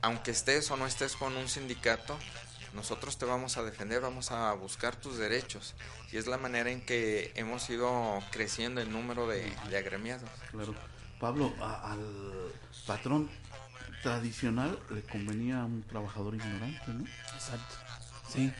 Aunque 0.00 0.30
estés 0.30 0.70
o 0.70 0.76
no 0.76 0.86
estés 0.86 1.16
con 1.16 1.36
un 1.36 1.48
sindicato, 1.48 2.18
nosotros 2.74 3.18
te 3.18 3.24
vamos 3.24 3.56
a 3.56 3.62
defender, 3.62 4.00
vamos 4.00 4.30
a 4.30 4.52
buscar 4.52 4.96
tus 4.96 5.16
derechos. 5.16 5.74
Y 6.12 6.18
es 6.18 6.26
la 6.26 6.38
manera 6.38 6.70
en 6.70 6.84
que 6.84 7.32
hemos 7.36 7.68
ido 7.70 8.22
creciendo 8.30 8.80
el 8.80 8.90
número 8.90 9.26
de, 9.26 9.50
de 9.70 9.78
agremiados. 9.78 10.28
Claro. 10.50 10.74
Pablo, 11.24 11.54
a- 11.58 11.92
al 11.92 12.00
patrón 12.86 13.30
tradicional 14.02 14.78
le 14.90 15.00
convenía 15.02 15.62
a 15.62 15.64
un 15.64 15.82
trabajador 15.84 16.34
ignorante, 16.34 16.82
¿no? 16.88 17.04
Exacto. 17.34 17.74
Sí. 18.28 18.52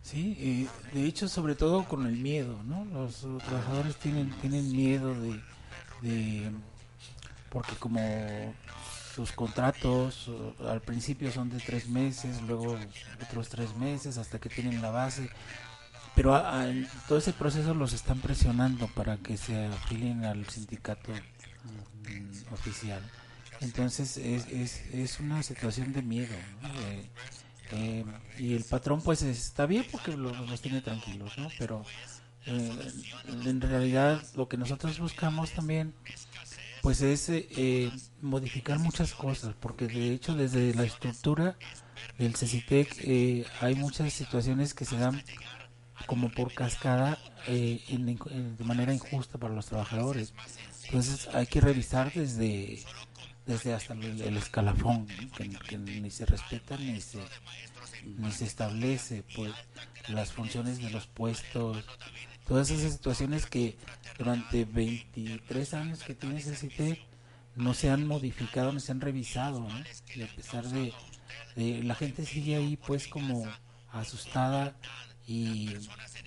Sí, 0.00 0.36
eh, 0.38 0.68
de 0.96 1.04
hecho, 1.06 1.28
sobre 1.28 1.56
todo 1.56 1.84
con 1.88 2.06
el 2.06 2.16
miedo, 2.16 2.62
¿no? 2.62 2.84
Los 2.84 3.26
trabajadores 3.44 3.96
tienen, 3.96 4.30
tienen 4.40 4.70
miedo 4.70 5.12
de. 6.02 6.52
Porque 7.50 7.74
como 7.74 8.54
sus 9.16 9.32
contratos 9.32 10.30
al 10.68 10.82
principio 10.82 11.32
son 11.32 11.50
de 11.50 11.58
tres 11.58 11.88
meses, 11.88 12.40
luego 12.42 12.78
otros 13.24 13.48
tres 13.48 13.74
meses 13.74 14.18
hasta 14.18 14.38
que 14.38 14.48
tienen 14.48 14.80
la 14.80 14.90
base. 14.90 15.30
Pero 16.14 16.34
a- 16.36 16.66
todo 17.08 17.18
ese 17.18 17.32
proceso 17.32 17.74
los 17.74 17.92
están 17.92 18.20
presionando 18.20 18.86
para 18.86 19.16
que 19.16 19.36
se 19.36 19.66
afilien 19.66 20.24
al 20.24 20.46
sindicato 20.48 21.12
mm, 21.66 22.52
oficial. 22.54 23.02
Entonces 23.60 24.16
es, 24.18 24.46
es, 24.48 24.82
es 24.92 25.20
una 25.20 25.42
situación 25.42 25.92
de 25.92 26.02
miedo. 26.02 26.34
Eh, 26.88 27.08
eh, 27.72 28.04
y 28.38 28.54
el 28.54 28.64
patrón 28.64 29.00
pues 29.02 29.22
está 29.22 29.66
bien 29.66 29.84
porque 29.90 30.16
lo- 30.16 30.32
los 30.46 30.60
tiene 30.60 30.80
tranquilos, 30.82 31.36
¿no? 31.38 31.48
Pero 31.58 31.84
eh, 32.46 32.92
en 33.44 33.60
realidad 33.60 34.22
lo 34.36 34.48
que 34.48 34.56
nosotros 34.56 34.98
buscamos 35.00 35.50
también 35.52 35.94
pues 36.82 37.00
es 37.02 37.28
modificar 38.22 38.78
muchas 38.78 39.14
cosas, 39.14 39.54
porque 39.58 39.88
de 39.88 40.12
hecho 40.12 40.34
desde 40.36 40.72
la 40.74 40.84
estructura 40.84 41.56
del 42.18 42.36
CECITEC 42.36 43.48
hay 43.60 43.74
muchas 43.74 44.12
situaciones 44.12 44.74
que 44.74 44.84
se 44.84 44.96
dan 44.96 45.20
como 46.06 46.30
por 46.30 46.52
cascada 46.54 47.18
en- 47.48 48.56
de 48.56 48.64
manera 48.64 48.92
injusta 48.94 49.38
para 49.38 49.54
los 49.54 49.66
trabajadores. 49.66 50.32
Entonces 50.86 51.28
hay 51.34 51.46
que 51.46 51.60
revisar 51.60 52.12
desde 52.12 52.82
desde 53.46 53.74
hasta 53.74 53.92
el, 53.94 54.20
el 54.22 54.36
escalafón, 54.36 55.06
que, 55.68 55.78
ni 55.78 56.10
se 56.10 56.26
respeta 56.26 56.76
ni 56.78 57.00
se 57.00 57.20
ni 58.04 58.32
se 58.32 58.44
establece 58.44 59.22
pues 59.36 59.52
las 60.08 60.32
funciones 60.32 60.78
de 60.80 60.90
los 60.90 61.06
puestos, 61.06 61.84
todas 62.46 62.70
esas 62.70 62.92
situaciones 62.92 63.46
que 63.46 63.76
durante 64.18 64.64
23 64.64 65.74
años 65.74 66.02
que 66.02 66.14
tiene 66.14 66.38
ese 66.38 66.56
CITE 66.56 67.00
no 67.54 67.72
se 67.74 67.90
han 67.90 68.06
modificado, 68.06 68.72
no 68.72 68.80
se 68.80 68.92
han 68.92 69.00
revisado, 69.00 69.66
y 70.14 70.22
a 70.22 70.28
pesar 70.28 70.66
de, 70.68 70.92
de- 71.56 71.82
la 71.82 71.94
gente 71.94 72.26
sigue 72.26 72.56
ahí 72.56 72.76
pues 72.76 73.08
como 73.08 73.44
asustada 73.90 74.76
y, 75.26 75.76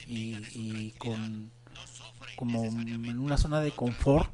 y 0.07 0.91
con 0.97 1.51
como 2.39 2.63
en 2.63 3.19
una 3.19 3.37
zona 3.37 3.59
de 3.59 3.71
confort 3.71 4.29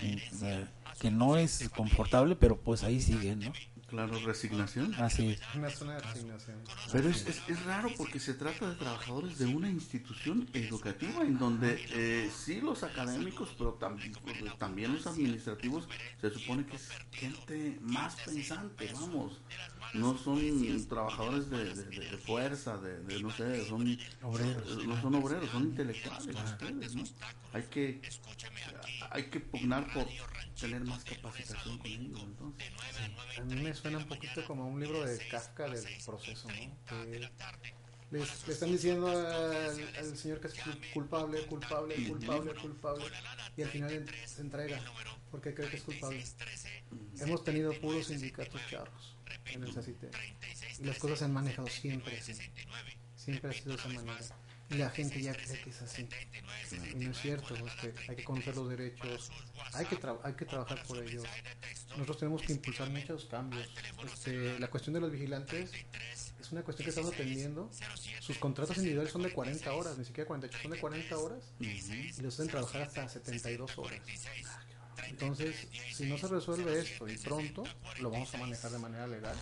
eh, 0.00 0.66
que 0.98 1.10
no 1.10 1.36
es 1.36 1.68
confortable 1.76 2.36
pero 2.36 2.56
pues 2.56 2.82
ahí 2.84 3.02
siguen 3.02 3.40
¿no? 3.40 3.52
Claro, 3.86 4.18
resignación. 4.24 4.94
así 4.94 5.28
es 5.28 5.40
Una 5.54 5.70
zona 5.70 5.94
de 5.94 6.00
resignación. 6.00 6.56
Pero 6.90 7.08
es, 7.10 7.26
es, 7.28 7.42
es 7.46 7.64
raro 7.64 7.90
porque 7.96 8.18
se 8.18 8.34
trata 8.34 8.68
de 8.68 8.74
trabajadores 8.74 9.38
de 9.38 9.46
una 9.46 9.68
institución 9.68 10.48
educativa 10.52 11.22
en 11.22 11.38
donde 11.38 11.84
eh, 11.92 12.28
sí 12.34 12.60
los 12.60 12.82
académicos, 12.82 13.50
pero 13.56 13.74
también, 13.74 14.12
también 14.58 14.94
los 14.94 15.06
administrativos, 15.06 15.86
se 16.20 16.30
supone 16.30 16.66
que 16.66 16.74
es 16.74 16.88
gente 17.12 17.78
más 17.82 18.16
pensante, 18.16 18.90
vamos. 18.94 19.40
No 19.92 20.16
son 20.18 20.88
trabajadores 20.88 21.50
de, 21.50 21.74
de- 21.74 21.84
de- 21.84 22.10
de 22.10 22.16
fuerza, 22.18 22.78
de, 22.78 23.00
de, 23.02 23.20
no 23.22 23.30
sé, 23.30 23.64
son 23.66 23.98
Obreros. 24.22 24.86
No 24.86 25.00
son 25.00 25.14
obreros, 25.16 25.50
son 25.50 25.64
intelectuales 25.64 26.34
ustedes, 26.44 26.94
¿no? 26.94 27.04
Hay 27.52 27.62
que, 27.64 28.00
hay 29.10 29.24
que 29.30 29.40
pugnar 29.40 29.92
por 29.92 30.06
tener 30.58 30.84
más 30.84 31.04
capacitación 31.04 31.78
con 31.78 31.86
ellos, 31.86 32.20
entonces. 32.22 32.68
A 33.38 33.44
mí 33.44 33.54
me 33.62 33.74
suena 33.74 33.98
un 33.98 34.08
poquito 34.08 34.44
como 34.46 34.68
un 34.68 34.80
libro 34.80 35.04
de 35.04 35.18
Kafka 35.28 35.68
del 35.68 35.84
proceso, 36.04 36.48
¿no? 36.48 36.76
Que 36.86 37.30
les, 38.10 38.46
le 38.46 38.52
están 38.52 38.70
diciendo 38.70 39.08
al, 39.08 39.96
al 39.98 40.16
señor 40.16 40.40
que 40.40 40.46
es 40.48 40.54
cul- 40.56 40.92
culpable, 40.92 41.46
culpable, 41.46 41.94
culpable, 42.08 42.54
culpable, 42.54 43.04
y 43.56 43.62
al 43.62 43.68
final 43.70 44.06
se 44.26 44.40
entrega 44.42 44.80
porque 45.30 45.52
cree 45.54 45.68
que 45.68 45.76
es 45.76 45.82
culpable. 45.82 46.24
Hemos 47.20 47.42
tenido 47.44 47.72
puros 47.80 48.06
sindicatos 48.06 48.60
charros 48.70 49.13
en 49.52 49.62
el 49.64 49.74
CACITE 49.74 50.10
y 50.80 50.84
las 50.84 50.98
cosas 50.98 51.18
se 51.20 51.24
han 51.26 51.32
manejado 51.32 51.68
siempre 51.68 52.18
así. 52.18 52.32
Siempre 53.16 53.50
ha 53.50 53.52
sido 53.52 53.74
esa 53.74 53.88
manera. 53.88 54.18
Y 54.70 54.74
la 54.76 54.88
gente 54.90 55.20
ya 55.20 55.34
cree 55.34 55.60
que 55.60 55.70
es 55.70 55.82
así. 55.82 56.08
Y 56.94 57.04
no 57.04 57.10
es 57.10 57.18
cierto, 57.20 57.54
es 57.54 57.74
que 57.74 57.94
hay 58.08 58.16
que 58.16 58.24
conocer 58.24 58.56
los 58.56 58.68
derechos, 58.70 59.30
hay 59.74 59.84
que, 59.86 59.96
tra- 60.00 60.18
hay 60.24 60.32
que 60.32 60.46
trabajar 60.46 60.82
por 60.84 61.02
ellos. 61.02 61.22
nosotros 61.90 62.18
tenemos 62.18 62.42
que 62.42 62.52
impulsar 62.54 62.88
muchos 62.90 63.26
cambios. 63.26 63.68
Este, 64.12 64.58
la 64.58 64.68
cuestión 64.68 64.94
de 64.94 65.00
los 65.00 65.12
vigilantes 65.12 65.70
es 66.40 66.50
una 66.52 66.62
cuestión 66.62 66.84
que 66.84 66.90
estamos 66.90 67.12
atendiendo. 67.12 67.70
Sus 68.20 68.38
contratos 68.38 68.76
individuales 68.78 69.12
son 69.12 69.22
de 69.22 69.32
40 69.32 69.72
horas, 69.74 69.98
ni 69.98 70.04
siquiera 70.06 70.26
48, 70.28 70.62
son 70.62 70.70
de 70.72 70.80
40 70.80 71.18
horas 71.18 71.44
y 72.18 72.22
los 72.22 72.34
hacen 72.34 72.48
trabajar 72.48 72.82
hasta 72.82 73.08
72 73.08 73.78
horas. 73.78 74.00
Entonces, 75.08 75.68
si 75.92 76.06
no 76.06 76.18
se 76.18 76.28
resuelve 76.28 76.80
esto 76.80 77.08
y 77.08 77.16
pronto, 77.18 77.64
lo 78.00 78.10
vamos 78.10 78.34
a 78.34 78.38
manejar 78.38 78.70
de 78.70 78.78
manera 78.78 79.06
legal. 79.06 79.36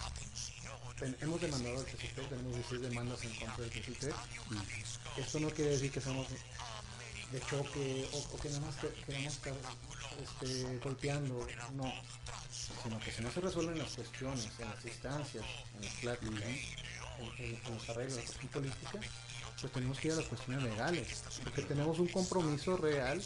hemos 1.20 1.40
demandado 1.40 1.78
al 1.78 1.84
CCT, 1.84 2.28
tenemos 2.28 2.55
16 2.55 2.82
demandas 2.82 3.24
en 3.24 3.34
contra 3.34 3.64
del 3.64 3.70
CCT. 3.70 4.14
Esto 5.16 5.40
no 5.40 5.50
quiere 5.50 5.72
decir 5.72 5.90
que 5.90 6.00
seamos 6.00 6.26
de 7.32 7.40
choque 7.40 8.09
o, 8.12 8.36
que 8.38 8.48
nada 8.50 8.61
más 8.61 8.76
queramos 9.07 9.32
estar 9.32 9.55
este, 10.22 10.78
golpeando, 10.78 11.46
no, 11.74 11.92
sino 12.82 13.00
que 13.00 13.11
si 13.11 13.22
no 13.22 13.32
se 13.32 13.40
resuelven 13.40 13.78
las 13.78 13.94
cuestiones, 13.94 14.50
en 14.59 14.68
las 14.68 14.84
instancias, 14.84 15.44
en 15.76 15.84
las 15.84 15.94
pláticas, 15.94 16.42
en, 17.38 17.44
en, 17.44 17.74
los 17.74 17.88
arreglos, 17.88 18.20
cuestión 18.20 18.48
política, 18.48 19.00
pues 19.61 19.72
tenemos 19.72 19.98
que 19.98 20.09
ir 20.09 20.14
a 20.14 20.16
las 20.16 20.26
cuestiones 20.26 20.62
legales, 20.62 21.22
porque 21.42 21.62
tenemos 21.62 21.98
un 21.98 22.09
compromiso 22.09 22.76
real 22.76 23.22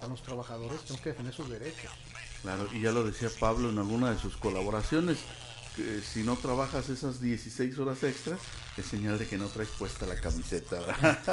a 0.00 0.06
los 0.06 0.22
trabajadores, 0.22 0.80
tenemos 0.82 1.00
que 1.00 1.10
defender 1.10 1.34
sus 1.34 1.48
derechos. 1.48 1.92
Claro, 2.42 2.68
y 2.72 2.80
ya 2.80 2.92
lo 2.92 3.04
decía 3.04 3.28
Pablo 3.40 3.70
en 3.70 3.78
alguna 3.78 4.12
de 4.12 4.18
sus 4.18 4.36
colaboraciones, 4.36 5.18
que 5.76 6.00
si 6.00 6.22
no 6.22 6.36
trabajas 6.36 6.88
esas 6.88 7.20
16 7.20 7.78
horas 7.78 8.02
extras, 8.02 8.40
es 8.76 8.86
señal 8.86 9.18
de 9.18 9.26
que 9.26 9.36
no 9.36 9.46
traes 9.48 9.68
puesta 9.70 10.06
la 10.06 10.18
camiseta. 10.18 10.78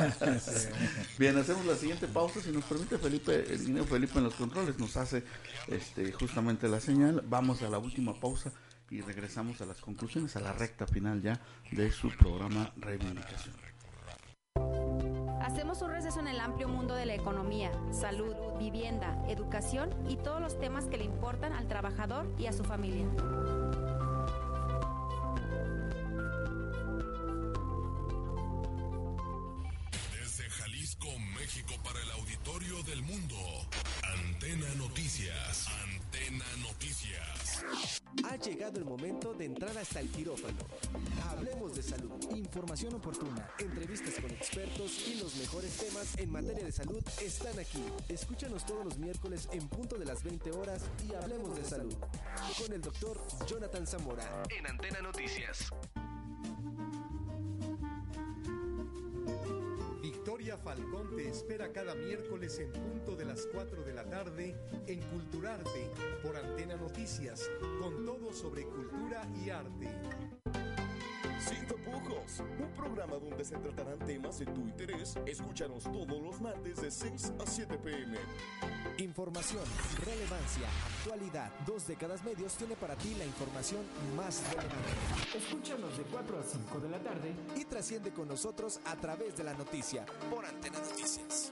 Bien, 1.18 1.38
hacemos 1.38 1.66
la 1.66 1.76
siguiente 1.76 2.08
pausa, 2.08 2.42
si 2.42 2.52
nos 2.52 2.66
permite 2.66 2.98
Felipe, 2.98 3.46
el 3.54 3.66
niño 3.66 3.86
Felipe 3.86 4.18
en 4.18 4.26
los 4.26 4.36
controles 4.36 4.78
nos 4.80 4.98
hace 4.98 5.24
este, 5.68 6.12
justamente 6.12 6.68
la 6.68 6.82
señal. 6.82 7.24
Vamos 7.26 7.62
a 7.62 7.70
la 7.70 7.78
última 7.78 8.20
pausa 8.20 8.52
y 8.90 9.02
regresamos 9.02 9.62
a 9.62 9.66
las 9.66 9.80
conclusiones, 9.80 10.36
a 10.36 10.42
la 10.42 10.54
recta 10.54 10.86
final 10.88 11.22
ya 11.22 11.40
de 11.72 11.92
su 11.92 12.10
programa 12.10 12.72
Reivindicación. 12.78 13.63
Hacemos 15.64 15.82
un 15.82 15.92
receso 15.92 16.20
en 16.20 16.28
el 16.28 16.42
amplio 16.42 16.68
mundo 16.68 16.94
de 16.94 17.06
la 17.06 17.16
economía, 17.16 17.72
salud, 17.94 18.36
vivienda, 18.60 19.18
educación 19.30 19.90
y 20.10 20.18
todos 20.18 20.42
los 20.42 20.60
temas 20.60 20.88
que 20.88 20.98
le 20.98 21.06
importan 21.06 21.54
al 21.54 21.70
trabajador 21.70 22.30
y 22.38 22.48
a 22.48 22.52
su 22.52 22.66
familia. 22.66 23.06
México 31.44 31.76
para 31.84 32.02
el 32.02 32.12
auditorio 32.12 32.82
del 32.84 33.02
mundo. 33.04 33.36
Antena 34.02 34.74
Noticias. 34.76 35.68
Antena 35.84 36.46
Noticias. 36.62 38.02
Ha 38.24 38.38
llegado 38.38 38.80
el 38.80 38.86
momento 38.86 39.34
de 39.34 39.46
entrar 39.46 39.78
hasta 39.78 40.00
el 40.00 40.10
quirófano. 40.10 40.58
Información 42.54 42.94
oportuna, 42.94 43.50
entrevistas 43.58 44.14
con 44.22 44.30
expertos 44.30 45.08
y 45.08 45.16
los 45.20 45.36
mejores 45.38 45.76
temas 45.76 46.16
en 46.20 46.32
materia 46.32 46.64
de 46.64 46.72
salud 46.72 47.02
están 47.20 47.58
aquí. 47.58 47.84
Escúchanos 48.08 48.64
todos 48.64 48.86
los 48.86 49.00
miércoles 49.00 49.50
en 49.52 49.68
punto 49.68 49.98
de 49.98 50.06
las 50.06 50.24
20 50.24 50.52
horas 50.52 50.84
y 51.10 51.16
hablemos 51.16 51.56
de 51.56 51.64
salud. 51.64 51.96
Con 52.62 52.72
el 52.72 52.80
doctor 52.80 53.20
Jonathan 53.48 53.88
Zamora 53.88 54.44
en 54.56 54.68
Antena 54.68 55.02
Noticias. 55.02 55.72
Victoria 60.04 60.56
Falcón 60.56 61.16
te 61.16 61.30
espera 61.30 61.74
cada 61.74 61.96
miércoles 61.96 62.60
en 62.60 62.72
punto 62.72 63.16
de 63.16 63.26
las 63.26 63.48
4 63.52 63.84
de 63.84 63.94
la 63.94 64.04
tarde 64.04 64.56
en 64.86 65.02
Culturarte 65.10 65.90
por 66.22 66.38
Antena 66.38 66.76
Noticias, 66.76 67.50
con 67.82 68.06
todo 68.06 68.32
sobre 68.32 68.64
cultura 68.64 69.28
y 69.44 69.50
arte. 69.50 69.90
Sin 71.48 71.66
tapujos, 71.68 72.40
un 72.60 72.72
programa 72.72 73.18
donde 73.18 73.44
se 73.44 73.58
tratarán 73.58 74.00
temas 74.00 74.40
de 74.40 74.46
tu 74.46 74.62
interés. 74.62 75.18
Escúchanos 75.26 75.84
todos 75.84 76.22
los 76.22 76.40
martes 76.40 76.82
de 76.82 76.90
6 76.90 77.34
a 77.40 77.46
7 77.46 77.78
pm. 77.80 78.18
Información, 79.00 79.64
relevancia, 80.06 80.68
actualidad. 81.00 81.52
Dos 81.66 81.86
décadas 81.88 82.24
medios 82.24 82.54
tiene 82.56 82.76
para 82.76 82.96
ti 82.96 83.16
la 83.16 83.26
información 83.26 83.82
más 84.16 84.42
relevante. 84.50 85.38
Escúchanos 85.38 85.98
de 85.98 86.04
4 86.04 86.40
a 86.40 86.44
5 86.44 86.80
de 86.80 86.90
la 86.90 87.00
tarde 87.00 87.34
y 87.58 87.66
trasciende 87.66 88.12
con 88.12 88.28
nosotros 88.28 88.80
a 88.86 88.96
través 88.96 89.36
de 89.36 89.44
la 89.44 89.54
noticia 89.54 90.06
por 90.30 90.46
Antena 90.46 90.80
Noticias. 90.80 91.52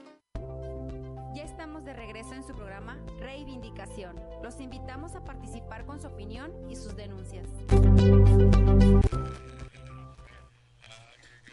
Ya 1.34 1.44
estamos 1.44 1.84
de 1.84 1.92
regreso 1.92 2.34
en 2.34 2.46
su 2.46 2.54
programa 2.54 2.98
Reivindicación. 3.18 4.16
Los 4.42 4.60
invitamos 4.60 5.14
a 5.16 5.24
participar 5.24 5.84
con 5.84 6.00
su 6.00 6.06
opinión 6.06 6.52
y 6.70 6.76
sus 6.76 6.94
denuncias. 6.94 7.46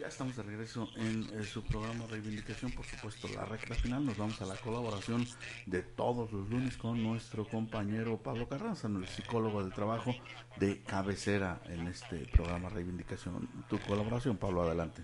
Ya 0.00 0.06
estamos 0.08 0.34
de 0.34 0.42
regreso 0.42 0.88
en, 0.96 1.28
eh, 1.34 1.44
su 1.44 1.62
programa 1.62 2.06
Reivindicación, 2.06 2.72
por 2.72 2.86
supuesto, 2.86 3.28
la 3.28 3.44
recta 3.44 3.74
final. 3.74 4.06
Nos 4.06 4.16
vamos 4.16 4.40
a 4.40 4.46
la 4.46 4.56
colaboración 4.56 5.28
de 5.66 5.82
todos 5.82 6.32
los 6.32 6.48
lunes 6.48 6.78
con 6.78 7.02
nuestro 7.02 7.46
compañero 7.46 8.16
Pablo 8.16 8.48
Carranza, 8.48 8.88
el 8.88 9.06
psicólogo 9.06 9.62
del 9.62 9.74
trabajo 9.74 10.14
de 10.58 10.80
cabecera 10.84 11.60
en 11.66 11.86
este 11.86 12.16
programa 12.32 12.70
Reivindicación. 12.70 13.46
Tu 13.68 13.78
colaboración, 13.80 14.38
Pablo, 14.38 14.62
adelante. 14.62 15.02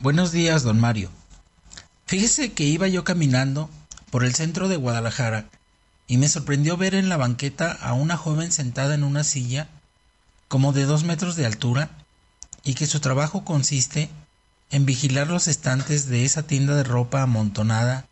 Buenos 0.00 0.32
días, 0.32 0.64
don 0.64 0.80
Mario. 0.80 1.08
Fíjese 2.06 2.52
que 2.52 2.64
iba 2.64 2.88
yo 2.88 3.04
caminando 3.04 3.70
por 4.10 4.24
el 4.24 4.34
centro 4.34 4.66
de 4.66 4.76
Guadalajara 4.76 5.48
y 6.08 6.16
me 6.16 6.28
sorprendió 6.28 6.76
ver 6.76 6.96
en 6.96 7.08
la 7.08 7.16
banqueta 7.16 7.70
a 7.70 7.92
una 7.92 8.16
joven 8.16 8.50
sentada 8.50 8.96
en 8.96 9.04
una 9.04 9.22
silla 9.22 9.68
como 10.48 10.72
de 10.72 10.84
dos 10.84 11.04
metros 11.04 11.36
de 11.36 11.46
altura 11.46 11.90
y 12.64 12.74
que 12.74 12.86
su 12.86 13.00
trabajo 13.00 13.44
consiste 13.44 14.10
en 14.70 14.86
vigilar 14.86 15.28
los 15.28 15.48
estantes 15.48 16.06
de 16.06 16.24
esa 16.24 16.44
tienda 16.44 16.74
de 16.74 16.84
ropa 16.84 17.22
amontonada 17.22 18.06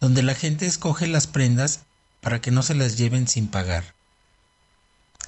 donde 0.00 0.22
la 0.22 0.34
gente 0.34 0.66
escoge 0.66 1.06
las 1.06 1.26
prendas 1.26 1.80
para 2.20 2.40
que 2.40 2.50
no 2.50 2.62
se 2.62 2.74
las 2.74 2.96
lleven 2.96 3.26
sin 3.26 3.48
pagar. 3.48 3.94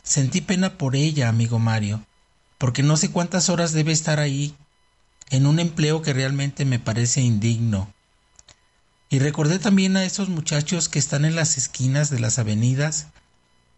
Sentí 0.03 0.41
pena 0.41 0.79
por 0.79 0.97
ella, 0.97 1.29
amigo 1.29 1.59
Mario, 1.59 2.05
porque 2.59 2.83
no 2.83 2.97
sé 2.97 3.11
cuántas 3.11 3.49
horas 3.49 3.73
debe 3.73 3.93
estar 3.93 4.21
ahí, 4.21 4.55
en 5.31 5.47
un 5.47 5.61
empleo 5.61 6.03
que 6.03 6.13
realmente 6.13 6.65
me 6.65 6.79
parece 6.79 7.21
indigno. 7.21 7.93
Y 9.09 9.19
recordé 9.19 9.59
también 9.59 9.97
a 9.97 10.05
esos 10.05 10.29
muchachos 10.29 10.89
que 10.89 10.99
están 10.99 11.25
en 11.25 11.37
las 11.37 11.57
esquinas 11.57 12.11
de 12.11 12.21
las 12.21 12.39
avenidas, 12.39 13.09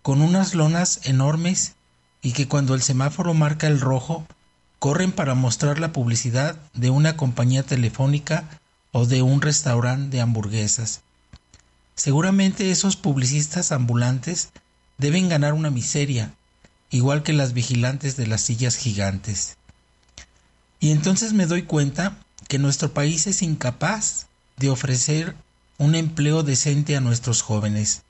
con 0.03 0.21
unas 0.21 0.55
lonas 0.55 1.01
enormes, 1.05 1.75
y 2.23 2.33
que 2.33 2.49
cuando 2.49 2.75
el 2.75 2.83
semáforo 2.83 3.35
marca 3.35 3.67
el 3.67 3.81
rojo, 3.81 4.27
corren 4.83 5.13
para 5.13 5.37
mostrar 5.37 5.79
la 5.79 5.93
publicidad 5.93 6.57
de 6.75 6.91
una 6.91 7.17
compañía 7.17 7.63
telefónica 7.63 8.49
o 8.91 9.07
de 9.07 9.23
un 9.23 9.41
restaurante 9.41 10.17
de 10.17 10.21
hamburguesas. 10.21 11.03
Seguramente 11.95 12.73
esos 12.73 12.97
publicistas 12.97 13.71
ambulantes 13.71 14.49
deben 14.99 15.29
ganar 15.29 15.53
una 15.53 15.71
miseria, 15.71 16.35
igual 16.91 17.23
que 17.23 17.33
las 17.33 17.53
vigilantes 17.53 18.17
de 18.17 18.27
las 18.27 18.41
sillas 18.41 18.75
gigantes. 18.75 19.57
Y 20.81 20.91
entonces 20.91 21.33
me 21.33 21.47
doy 21.47 21.63
cuenta 21.63 22.17
que 22.49 22.59
nuestro 22.59 22.93
país 22.93 23.29
es 23.29 23.43
incapaz 23.43 24.27
de 24.57 24.69
ofrecer 24.69 25.37
un 25.79 25.95
empleo 25.95 26.43
decente 26.43 26.97
a 26.97 27.01
nuestros 27.01 27.43
jóvenes, 27.43 28.03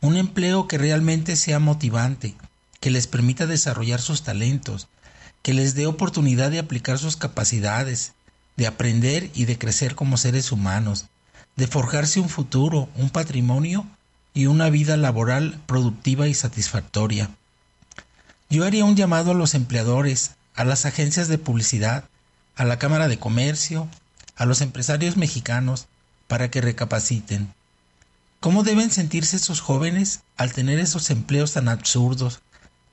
un 0.00 0.16
empleo 0.16 0.68
que 0.68 0.78
realmente 0.78 1.36
sea 1.36 1.58
motivante, 1.58 2.34
que 2.80 2.90
les 2.90 3.06
permita 3.06 3.46
desarrollar 3.46 4.00
sus 4.00 4.22
talentos, 4.22 4.88
que 5.42 5.54
les 5.54 5.74
dé 5.74 5.86
oportunidad 5.86 6.50
de 6.50 6.58
aplicar 6.58 6.98
sus 6.98 7.16
capacidades, 7.16 8.12
de 8.56 8.66
aprender 8.66 9.30
y 9.34 9.44
de 9.44 9.58
crecer 9.58 9.94
como 9.94 10.16
seres 10.16 10.52
humanos, 10.52 11.06
de 11.56 11.66
forjarse 11.66 12.20
un 12.20 12.28
futuro, 12.28 12.88
un 12.96 13.10
patrimonio 13.10 13.86
y 14.34 14.46
una 14.46 14.70
vida 14.70 14.96
laboral 14.96 15.60
productiva 15.66 16.28
y 16.28 16.34
satisfactoria. 16.34 17.30
Yo 18.50 18.64
haría 18.64 18.84
un 18.84 18.96
llamado 18.96 19.32
a 19.32 19.34
los 19.34 19.54
empleadores, 19.54 20.32
a 20.54 20.64
las 20.64 20.86
agencias 20.86 21.28
de 21.28 21.38
publicidad, 21.38 22.04
a 22.56 22.64
la 22.64 22.78
Cámara 22.78 23.08
de 23.08 23.18
Comercio, 23.18 23.88
a 24.36 24.46
los 24.46 24.60
empresarios 24.60 25.16
mexicanos, 25.16 25.86
para 26.26 26.50
que 26.50 26.60
recapaciten. 26.60 27.52
¿Cómo 28.40 28.62
deben 28.62 28.90
sentirse 28.90 29.36
esos 29.36 29.60
jóvenes 29.60 30.20
al 30.36 30.52
tener 30.52 30.78
esos 30.78 31.10
empleos 31.10 31.52
tan 31.52 31.68
absurdos, 31.68 32.40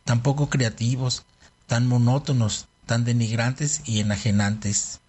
tan 0.04 0.22
poco 0.22 0.50
creativos, 0.50 1.24
tan 1.68 1.88
monótonos, 1.88 2.68
tan 2.86 3.03
denigrantes 3.03 3.82
y 3.86 3.99
enajenantes. 3.99 4.99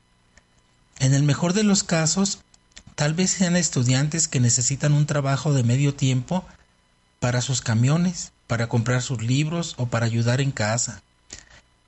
En 0.98 1.14
el 1.14 1.22
mejor 1.22 1.52
de 1.52 1.62
los 1.62 1.84
casos, 1.84 2.40
tal 2.94 3.14
vez 3.14 3.30
sean 3.30 3.56
estudiantes 3.56 4.28
que 4.28 4.40
necesitan 4.40 4.92
un 4.92 5.06
trabajo 5.06 5.52
de 5.52 5.62
medio 5.62 5.94
tiempo 5.94 6.44
para 7.20 7.42
sus 7.42 7.60
camiones, 7.60 8.32
para 8.46 8.68
comprar 8.68 9.02
sus 9.02 9.22
libros 9.22 9.74
o 9.76 9.86
para 9.86 10.06
ayudar 10.06 10.40
en 10.40 10.52
casa. 10.52 11.02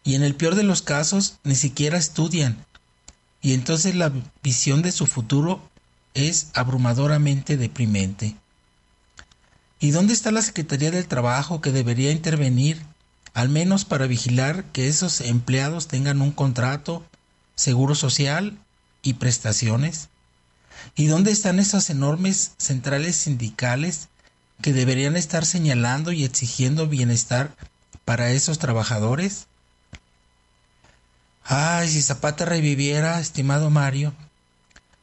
Y 0.05 0.14
en 0.14 0.23
el 0.23 0.35
peor 0.35 0.55
de 0.55 0.62
los 0.62 0.83
casos, 0.83 1.39
ni 1.45 1.55
siquiera 1.55 1.99
estudian. 1.99 2.64
Y 3.41 3.55
entonces 3.55 3.95
la 3.95 4.12
visión 4.43 4.83
de 4.83 4.93
su 4.93 5.07
futuro 5.07 5.62
es 6.14 6.49
abrumadoramente 6.55 7.57
deprimente. 7.57 8.37
¿Y 9.81 9.91
dónde 9.91 10.12
está 10.12 10.33
la 10.33 10.43
Secretaría 10.43 10.91
del 10.91 11.07
Trabajo 11.07 11.61
que 11.61 11.71
debería 11.71 12.11
intervenir, 12.11 12.83
al 13.35 13.49
menos 13.49 13.85
para 13.85 14.07
vigilar 14.07 14.64
que 14.72 14.89
esos 14.89 15.20
empleados 15.20 15.89
tengan 15.89 16.22
un 16.22 16.33
contrato, 16.33 17.05
seguro 17.55 17.95
social 17.95 18.59
y 19.03 19.14
prestaciones? 19.14 20.09
¿Y 20.95 21.07
dónde 21.07 21.31
están 21.31 21.59
esas 21.59 21.91
enormes 21.91 22.53
centrales 22.59 23.16
sindicales 23.16 24.09
que 24.61 24.72
deberían 24.72 25.16
estar 25.16 25.45
señalando 25.45 26.12
y 26.12 26.24
exigiendo 26.24 26.89
bienestar 26.89 27.55
para 28.05 28.31
esos 28.33 28.59
trabajadores? 28.59 29.47
Ay, 31.45 31.89
si 31.89 32.03
Zapata 32.03 32.45
reviviera, 32.45 33.20
estimado 33.20 33.70
Mario, 33.70 34.14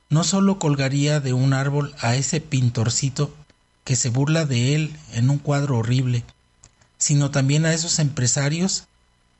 no 0.09 0.23
solo 0.23 0.59
colgaría 0.59 1.19
de 1.19 1.33
un 1.33 1.53
árbol 1.53 1.95
a 1.99 2.15
ese 2.15 2.39
pintorcito 2.39 3.33
que 3.83 3.95
se 3.95 4.09
burla 4.09 4.45
de 4.45 4.75
él 4.75 4.97
en 5.13 5.29
un 5.29 5.39
cuadro 5.39 5.77
horrible, 5.77 6.23
sino 6.97 7.31
también 7.31 7.65
a 7.65 7.73
esos 7.73 7.99
empresarios 7.99 8.85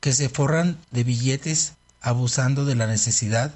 que 0.00 0.12
se 0.12 0.28
forran 0.28 0.78
de 0.90 1.04
billetes 1.04 1.74
abusando 2.00 2.64
de 2.64 2.74
la 2.74 2.86
necesidad 2.86 3.54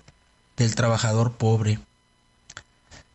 del 0.57 0.75
trabajador 0.75 1.33
pobre. 1.33 1.79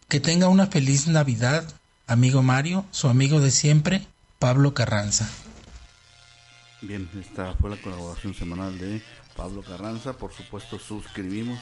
Que 0.08 0.20
tenga 0.20 0.48
una 0.48 0.68
feliz 0.68 1.08
Navidad, 1.08 1.68
amigo 2.08 2.42
Mario, 2.42 2.86
su 2.92 3.08
amigo 3.08 3.40
de 3.40 3.52
siempre, 3.52 4.08
Pablo 4.40 4.74
Carranza. 4.74 5.30
Bien, 6.82 7.10
esta 7.20 7.54
fue 7.56 7.72
la 7.72 7.82
colaboración 7.82 8.34
semanal 8.34 8.78
de 8.78 9.02
Pablo 9.36 9.64
Carranza. 9.64 10.14
Por 10.14 10.34
supuesto, 10.34 10.78
suscribimos 10.80 11.60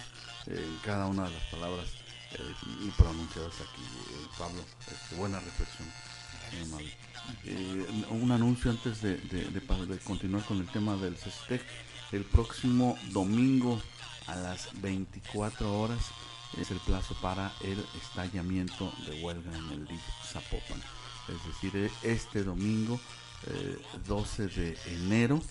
eh, 0.48 0.78
cada 0.84 1.08
una 1.08 1.24
de 1.24 1.32
las 1.32 1.44
palabras 1.46 1.88
eh, 2.34 2.38
y 2.86 2.90
pronunciadas 2.92 3.54
aquí. 3.56 3.82
Eh, 3.82 4.28
Pablo, 4.38 4.62
este, 4.92 5.16
buena 5.16 5.40
reflexión. 5.40 5.88
Eh, 7.46 8.06
un 8.10 8.32
anuncio 8.32 8.72
antes 8.72 9.02
de, 9.02 9.20
continuar 10.04 10.44
con 10.46 10.60
el 10.60 10.68
tema 10.68 10.96
del 10.96 11.18
CESTEC. 11.18 11.62
El 12.12 12.24
próximo 12.24 12.98
domingo 13.12 13.82
a 14.28 14.36
las 14.36 14.70
24 14.82 15.80
horas 15.80 16.12
es 16.60 16.70
el 16.72 16.80
plazo 16.80 17.16
para 17.22 17.52
el 17.62 17.84
estallamiento 18.02 18.94
de 19.08 19.24
huelga 19.24 19.58
en 19.58 19.72
el 19.72 19.88
DIF 19.88 20.02
Zapopan. 20.24 20.82
Es 21.28 21.46
decir, 21.48 21.92
este 22.04 22.44
domingo 22.44 23.00
12 24.08 24.48
de 24.48 24.78
enero 24.88 25.42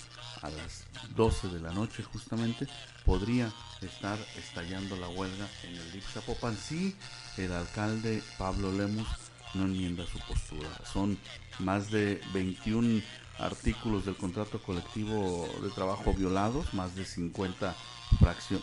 a 0.41 0.51
las 0.51 0.85
12 1.14 1.49
de 1.49 1.61
la 1.61 1.73
noche 1.73 2.03
justamente 2.03 2.66
podría 3.05 3.53
estar 3.81 4.18
estallando 4.39 4.97
la 4.97 5.09
huelga 5.09 5.49
en 5.64 5.77
el 5.77 5.93
DIF 5.93 6.09
Zapopan 6.12 6.57
si 6.57 6.97
el 7.37 7.53
alcalde 7.53 8.23
Pablo 8.39 8.73
Lemus 8.73 9.09
no 9.55 9.64
enmienda 9.64 10.05
su 10.07 10.18
postura. 10.20 10.68
Son 10.90 11.18
más 11.59 11.90
de 11.90 12.20
21 12.32 13.03
artículos 13.38 14.05
del 14.05 14.16
contrato 14.16 14.62
colectivo 14.62 15.48
de 15.62 15.70
trabajo 15.70 16.12
violados, 16.14 16.72
más 16.74 16.94
de 16.94 17.05
50 17.05 17.74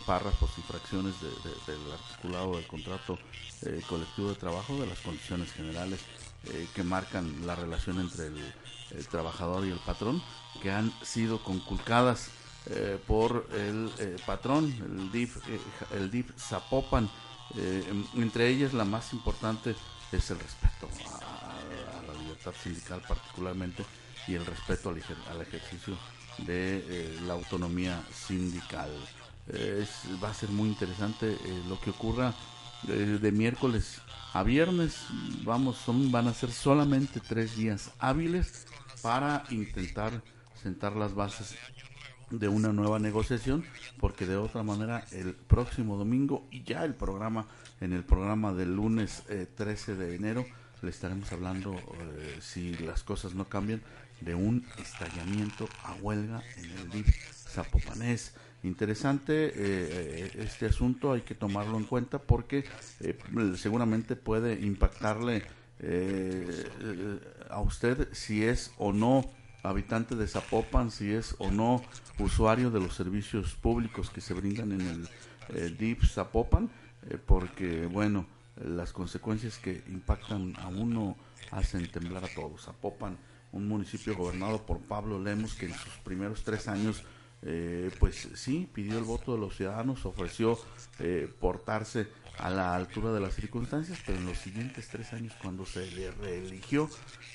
párrafos 0.06 0.50
y 0.58 0.62
fracciones 0.62 1.14
del 1.20 1.92
articulado 1.92 2.56
del 2.56 2.66
contrato 2.66 3.18
eh, 3.62 3.82
colectivo 3.88 4.28
de 4.28 4.34
trabajo, 4.36 4.80
de 4.80 4.86
las 4.86 4.98
condiciones 5.00 5.52
generales 5.52 6.00
eh, 6.46 6.66
que 6.74 6.82
marcan 6.82 7.46
la 7.46 7.54
relación 7.54 8.00
entre 8.00 8.26
el, 8.26 9.06
trabajador 9.10 9.66
y 9.66 9.70
el 9.70 9.78
patrón, 9.78 10.22
que 10.62 10.70
han 10.70 10.92
sido 11.02 11.42
conculcadas 11.42 12.30
eh, 12.66 12.98
por 13.06 13.48
el 13.54 13.90
patrón, 14.26 14.64
el 14.64 15.12
DIF, 15.12 15.36
el 15.92 16.10
DIF 16.10 16.32
Zapopan, 16.36 17.08
entre 18.16 18.48
ellas 18.48 18.72
la 18.72 18.84
más 18.84 19.12
importante 19.12 19.74
es 20.12 20.30
el 20.30 20.38
respeto 20.38 20.88
a, 21.22 22.12
la 22.12 22.20
libertad 22.20 22.52
sindical 22.62 23.02
particularmente 23.06 23.84
y 24.26 24.34
el 24.34 24.44
respeto 24.44 24.90
al, 24.90 25.40
ejercicio 25.40 25.96
de 26.38 26.84
eh, 26.88 27.20
la 27.26 27.34
autonomía 27.34 28.02
sindical. 28.12 28.90
va 30.22 30.30
a 30.30 30.34
ser 30.34 30.50
muy 30.50 30.68
interesante 30.68 31.32
eh, 31.32 31.62
lo 31.68 31.80
que 31.80 31.90
ocurra 31.90 32.34
eh, 32.88 33.18
de 33.20 33.32
miércoles 33.32 34.00
a 34.32 34.42
viernes. 34.42 35.04
Vamos, 35.44 35.76
son, 35.76 36.10
van 36.10 36.28
a 36.28 36.34
ser 36.34 36.50
solamente 36.50 37.20
tres 37.20 37.56
días 37.56 37.90
hábiles 37.98 38.66
para 39.02 39.44
intentar 39.50 40.22
sentar 40.62 40.96
las 40.96 41.14
bases 41.14 41.56
de 42.30 42.48
una 42.48 42.72
nueva 42.72 42.98
negociación, 42.98 43.64
porque 43.98 44.24
de 44.24 44.36
otra 44.36 44.62
manera 44.62 45.04
el 45.10 45.34
próximo 45.34 45.96
domingo 45.96 46.46
y 46.50 46.62
ya 46.62 46.84
el 46.84 46.94
programa, 46.94 47.46
en 47.80 47.92
el 47.92 48.04
programa 48.04 48.52
del 48.52 48.74
lunes 48.74 49.22
13 49.54 49.92
eh, 49.92 49.94
de 49.94 50.14
enero, 50.14 50.46
le 50.82 50.90
estaremos 50.90 51.32
hablando, 51.32 51.74
eh, 51.74 52.38
si 52.40 52.74
las 52.78 53.02
cosas 53.02 53.34
no 53.34 53.46
cambian, 53.46 53.82
de 54.20 54.34
un 54.34 54.66
estallamiento 54.78 55.68
a 55.84 55.94
huelga 55.94 56.42
en 56.56 56.70
el 56.70 56.90
DIF 56.90 57.08
Zapopanés. 57.32 58.34
Interesante 58.62 59.52
eh, 59.54 60.30
este 60.36 60.66
asunto, 60.66 61.12
hay 61.12 61.22
que 61.22 61.34
tomarlo 61.34 61.78
en 61.78 61.84
cuenta 61.84 62.18
porque 62.18 62.64
seguramente 63.56 64.16
puede 64.16 64.60
impactarle 64.60 65.42
a 67.48 67.60
usted 67.60 68.08
si 68.12 68.44
es 68.44 68.72
o 68.76 68.92
no 68.92 69.24
habitante 69.62 70.14
de 70.14 70.26
Zapopan, 70.26 70.90
si 70.90 71.12
es 71.12 71.34
o 71.38 71.50
no 71.50 71.82
usuario 72.18 72.70
de 72.70 72.80
los 72.80 72.94
servicios 72.94 73.54
públicos 73.54 74.10
que 74.10 74.20
se 74.20 74.34
brindan 74.34 74.72
en 74.72 74.80
el 74.80 75.08
eh, 75.54 75.74
DIP 75.78 76.04
Zapopan, 76.04 76.70
eh, 77.08 77.18
porque 77.24 77.86
bueno, 77.86 78.26
las 78.56 78.92
consecuencias 78.92 79.58
que 79.58 79.82
impactan 79.88 80.54
a 80.58 80.68
uno 80.68 81.16
hacen 81.50 81.90
temblar 81.90 82.24
a 82.24 82.34
todos. 82.34 82.64
Zapopan, 82.64 83.16
un 83.52 83.68
municipio 83.68 84.16
gobernado 84.16 84.64
por 84.66 84.80
Pablo 84.80 85.18
Lemos, 85.18 85.54
que 85.54 85.66
en 85.66 85.74
sus 85.74 85.94
primeros 86.04 86.42
tres 86.44 86.68
años 86.68 87.02
eh, 87.42 87.90
pues 87.98 88.28
sí, 88.34 88.68
pidió 88.72 88.98
el 88.98 89.04
voto 89.04 89.32
de 89.32 89.40
los 89.40 89.56
ciudadanos, 89.56 90.04
ofreció 90.04 90.58
portarse 91.40 92.08
a 92.40 92.50
la 92.50 92.74
altura 92.74 93.12
de 93.12 93.20
las 93.20 93.34
circunstancias, 93.34 93.98
pero 94.06 94.18
en 94.18 94.26
los 94.26 94.38
siguientes 94.38 94.88
tres 94.88 95.12
años 95.12 95.34
cuando 95.40 95.66
se 95.66 95.90
le 95.90 96.10
reeligió, 96.10 96.88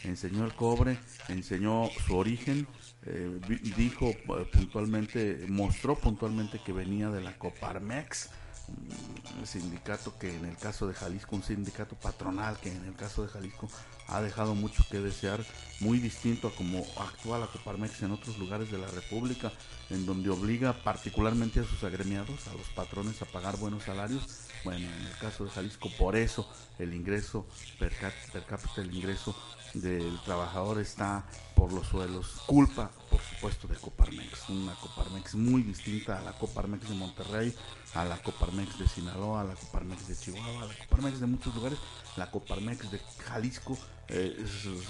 enseñó 0.03 0.45
el 0.45 0.53
cobre, 0.53 0.97
enseñó 1.29 1.89
su 2.05 2.17
origen, 2.17 2.67
eh, 3.03 3.39
dijo 3.77 4.07
eh, 4.07 4.49
puntualmente, 4.51 5.45
mostró 5.47 5.95
puntualmente 5.95 6.59
que 6.65 6.73
venía 6.73 7.09
de 7.09 7.21
la 7.21 7.37
Coparmex, 7.37 8.29
un 8.67 9.45
sindicato 9.45 10.17
que 10.17 10.35
en 10.35 10.45
el 10.45 10.57
caso 10.57 10.87
de 10.87 10.93
Jalisco, 10.93 11.35
un 11.35 11.43
sindicato 11.43 11.95
patronal 11.95 12.57
que 12.59 12.71
en 12.71 12.85
el 12.85 12.95
caso 12.95 13.23
de 13.23 13.29
Jalisco 13.29 13.69
ha 14.07 14.21
dejado 14.21 14.55
mucho 14.55 14.83
que 14.89 14.99
desear, 14.99 15.43
muy 15.79 15.99
distinto 15.99 16.47
a 16.47 16.55
como 16.55 16.85
actúa 16.99 17.39
la 17.39 17.47
Coparmex 17.47 18.01
en 18.03 18.11
otros 18.11 18.37
lugares 18.37 18.71
de 18.71 18.77
la 18.77 18.87
República, 18.87 19.51
en 19.89 20.05
donde 20.05 20.29
obliga 20.29 20.73
particularmente 20.83 21.59
a 21.59 21.63
sus 21.63 21.83
agremiados, 21.83 22.47
a 22.47 22.53
los 22.53 22.67
patrones 22.69 23.21
a 23.21 23.25
pagar 23.25 23.57
buenos 23.57 23.83
salarios 23.83 24.44
bueno, 24.65 24.87
en 24.87 25.05
el 25.05 25.17
caso 25.19 25.45
de 25.45 25.51
Jalisco, 25.51 25.89
por 25.97 26.15
eso 26.15 26.49
el 26.79 26.93
ingreso 26.93 27.45
per, 27.79 27.95
cápita, 27.95 28.81
el 28.81 28.93
ingreso 28.93 29.35
del 29.75 30.19
trabajador 30.21 30.79
está 30.79 31.25
por 31.55 31.71
los 31.71 31.87
suelos. 31.87 32.41
Culpa, 32.47 32.89
por 33.09 33.21
supuesto, 33.21 33.67
de 33.67 33.75
Coparmex. 33.75 34.49
Una 34.49 34.73
Coparmex 34.73 35.35
muy 35.35 35.61
distinta 35.61 36.17
a 36.17 36.21
la 36.21 36.33
Coparmex 36.33 36.89
de 36.89 36.95
Monterrey, 36.95 37.55
a 37.93 38.05
la 38.05 38.17
Coparmex 38.17 38.79
de 38.79 38.87
Sinaloa, 38.87 39.41
a 39.41 39.43
la 39.43 39.53
Coparmex 39.53 40.07
de 40.07 40.15
Chihuahua, 40.15 40.63
a 40.63 40.65
la 40.65 40.73
Coparmex 40.73 41.19
de 41.19 41.27
muchos 41.27 41.55
lugares. 41.55 41.79
La 42.17 42.31
Coparmex 42.31 42.91
de 42.91 42.99
Jalisco 43.25 43.77
eh, 44.07 44.45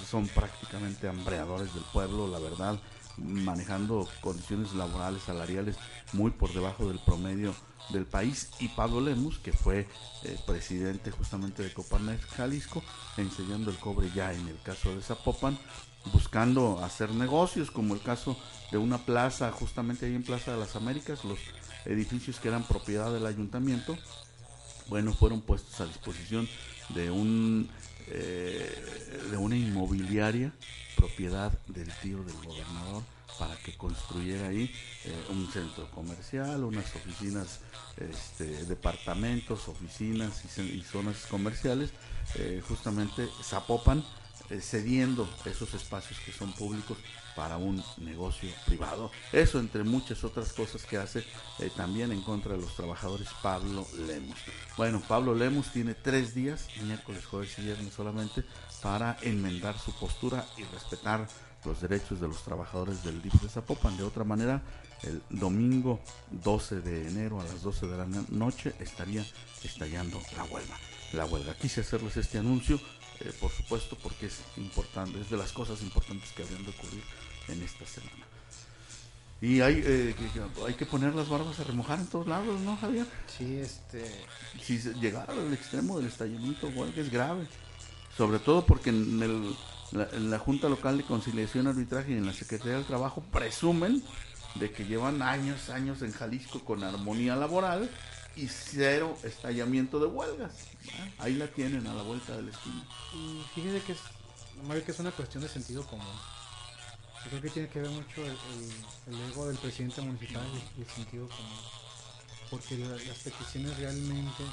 son 0.09 0.27
prácticamente 0.29 1.07
hambreadores 1.07 1.73
del 1.73 1.83
pueblo, 1.91 2.27
la 2.27 2.39
verdad, 2.39 2.79
manejando 3.17 4.07
condiciones 4.21 4.73
laborales, 4.73 5.23
salariales 5.23 5.77
muy 6.13 6.31
por 6.31 6.53
debajo 6.53 6.87
del 6.87 6.99
promedio 6.99 7.53
del 7.89 8.05
país. 8.05 8.49
Y 8.59 8.69
Pablo 8.69 9.01
Lemus, 9.01 9.39
que 9.39 9.53
fue 9.53 9.87
eh, 10.23 10.37
presidente 10.45 11.11
justamente 11.11 11.63
de 11.63 11.73
Coparmex 11.73 12.25
Jalisco, 12.25 12.83
enseñando 13.17 13.71
el 13.71 13.77
cobre 13.77 14.09
ya 14.13 14.33
en 14.33 14.47
el 14.47 14.59
caso 14.61 14.95
de 14.95 15.01
Zapopan, 15.01 15.57
buscando 16.11 16.83
hacer 16.83 17.11
negocios, 17.11 17.71
como 17.71 17.93
el 17.93 18.01
caso 18.01 18.37
de 18.71 18.77
una 18.77 18.99
plaza, 18.99 19.51
justamente 19.51 20.05
ahí 20.05 20.15
en 20.15 20.23
Plaza 20.23 20.53
de 20.53 20.59
las 20.59 20.75
Américas, 20.75 21.23
los 21.23 21.39
edificios 21.85 22.39
que 22.39 22.47
eran 22.47 22.63
propiedad 22.63 23.11
del 23.11 23.25
ayuntamiento, 23.25 23.97
bueno, 24.87 25.13
fueron 25.13 25.41
puestos 25.41 25.79
a 25.81 25.85
disposición 25.85 26.47
de 26.89 27.09
un 27.09 27.69
eh, 28.07 29.23
de 29.31 29.37
una 29.37 29.55
inmobiliaria 29.55 30.53
propiedad 30.95 31.51
del 31.67 31.91
tío 32.01 32.23
del 32.23 32.35
gobernador 32.43 33.03
para 33.37 33.55
que 33.57 33.75
construyera 33.75 34.47
ahí 34.47 34.71
eh, 35.03 35.13
un 35.29 35.51
centro 35.51 35.89
comercial, 35.91 36.63
unas 36.63 36.95
oficinas, 36.95 37.59
este, 37.97 38.65
departamentos, 38.65 39.67
oficinas 39.67 40.43
y, 40.59 40.81
zonas 40.81 41.25
comerciales. 41.29 41.91
Eh, 42.35 42.61
justamente 42.67 43.27
Zapopan 43.43 44.03
cediendo 44.61 45.27
esos 45.45 45.73
espacios 45.73 46.19
que 46.19 46.31
son 46.31 46.53
públicos 46.53 46.97
para 47.35 47.57
un 47.57 47.83
negocio 47.97 48.49
privado. 48.65 49.11
Eso 49.31 49.59
entre 49.59 49.83
muchas 49.83 50.23
otras 50.23 50.53
cosas 50.53 50.83
que 50.85 50.97
hace 50.97 51.19
eh, 51.59 51.69
también 51.75 52.11
en 52.11 52.21
contra 52.21 52.53
de 52.53 52.61
los 52.61 52.75
trabajadores 52.75 53.27
Pablo 53.41 53.85
Lemos. 54.07 54.37
Bueno, 54.77 55.01
Pablo 55.07 55.35
Lemos 55.35 55.71
tiene 55.71 55.93
tres 55.93 56.33
días, 56.33 56.67
miércoles, 56.83 57.25
jueves 57.25 57.57
y 57.59 57.63
viernes 57.63 57.93
solamente, 57.93 58.43
para 58.81 59.17
enmendar 59.21 59.77
su 59.77 59.91
postura 59.93 60.45
y 60.57 60.63
respetar 60.63 61.27
los 61.65 61.81
derechos 61.81 62.21
de 62.21 62.27
los 62.27 62.43
trabajadores 62.43 63.03
del 63.03 63.21
DIF 63.21 63.41
de 63.41 63.49
Zapopan. 63.49 63.97
De 63.97 64.03
otra 64.03 64.23
manera, 64.23 64.61
el 65.03 65.21
domingo 65.29 65.99
12 66.31 66.81
de 66.81 67.07
enero 67.07 67.39
a 67.39 67.43
las 67.43 67.61
12 67.61 67.87
de 67.87 67.97
la 67.97 68.05
noche 68.29 68.73
estaría 68.79 69.25
estallando 69.63 70.21
la 70.37 70.43
huelga. 70.45 70.77
La 71.13 71.25
huelga. 71.25 71.55
Quise 71.55 71.81
hacerles 71.81 72.17
este 72.17 72.37
anuncio, 72.37 72.79
eh, 73.19 73.31
por 73.39 73.51
supuesto, 73.51 73.97
porque 74.01 74.27
es 74.27 74.41
importante, 74.57 75.19
es 75.19 75.29
de 75.29 75.37
las 75.37 75.51
cosas 75.51 75.81
importantes 75.81 76.31
que 76.31 76.43
habrían 76.43 76.63
de 76.63 76.71
ocurrir 76.71 77.03
en 77.47 77.61
esta 77.61 77.85
semana. 77.85 78.25
Y 79.41 79.61
hay, 79.61 79.81
eh, 79.85 80.15
que, 80.17 80.65
hay 80.65 80.73
que 80.73 80.85
poner 80.85 81.13
las 81.13 81.29
barbas 81.29 81.59
a 81.59 81.63
remojar 81.65 81.99
en 81.99 82.07
todos 82.07 82.27
lados, 82.27 82.59
¿no, 82.61 82.77
Javier? 82.77 83.05
Sí, 83.37 83.57
este... 83.57 84.09
Si 84.61 84.79
llegara 84.93 85.33
al 85.33 85.53
extremo 85.53 85.97
del 85.97 86.07
estallamiento, 86.07 86.67
huelga 86.69 87.01
es 87.01 87.11
grave. 87.11 87.45
Sobre 88.17 88.39
todo 88.39 88.65
porque 88.65 88.91
en, 88.91 89.21
el, 89.21 89.55
la, 89.91 90.09
en 90.13 90.31
la 90.31 90.39
Junta 90.39 90.69
Local 90.69 90.97
de 90.97 91.03
Conciliación, 91.03 91.67
Arbitraje 91.67 92.13
y 92.13 92.15
en 92.15 92.25
la 92.25 92.33
Secretaría 92.33 92.75
del 92.75 92.85
Trabajo 92.85 93.21
presumen 93.31 94.01
de 94.55 94.71
que 94.71 94.85
llevan 94.85 95.21
años, 95.21 95.69
años 95.69 96.01
en 96.01 96.13
Jalisco 96.13 96.61
con 96.61 96.83
armonía 96.83 97.35
laboral 97.35 97.89
y 98.35 98.47
cero 98.47 99.17
estallamiento 99.23 99.99
de 99.99 100.07
huelgas. 100.07 100.53
Ahí 101.19 101.35
la 101.35 101.47
tienen 101.47 101.87
a 101.87 101.93
la 101.93 102.03
vuelta 102.03 102.35
del 102.35 102.49
esquina. 102.49 102.83
Y 103.13 103.43
fíjese 103.53 103.81
que 103.85 103.91
es, 103.93 103.99
que 104.85 104.91
es 104.91 104.99
una 104.99 105.11
cuestión 105.11 105.43
de 105.43 105.49
sentido 105.49 105.85
común. 105.85 106.05
Creo 107.29 107.41
que 107.41 107.49
tiene 107.49 107.69
que 107.69 107.81
ver 107.81 107.89
mucho 107.89 108.23
el, 108.25 109.21
ego 109.31 109.47
del 109.47 109.57
presidente 109.57 110.01
municipal 110.01 110.45
y 110.77 110.81
el 110.81 110.87
sentido 110.87 111.27
común. 111.27 111.59
Porque 112.49 112.77
las 112.77 113.17
peticiones 113.19 113.77
realmente, 113.77 114.43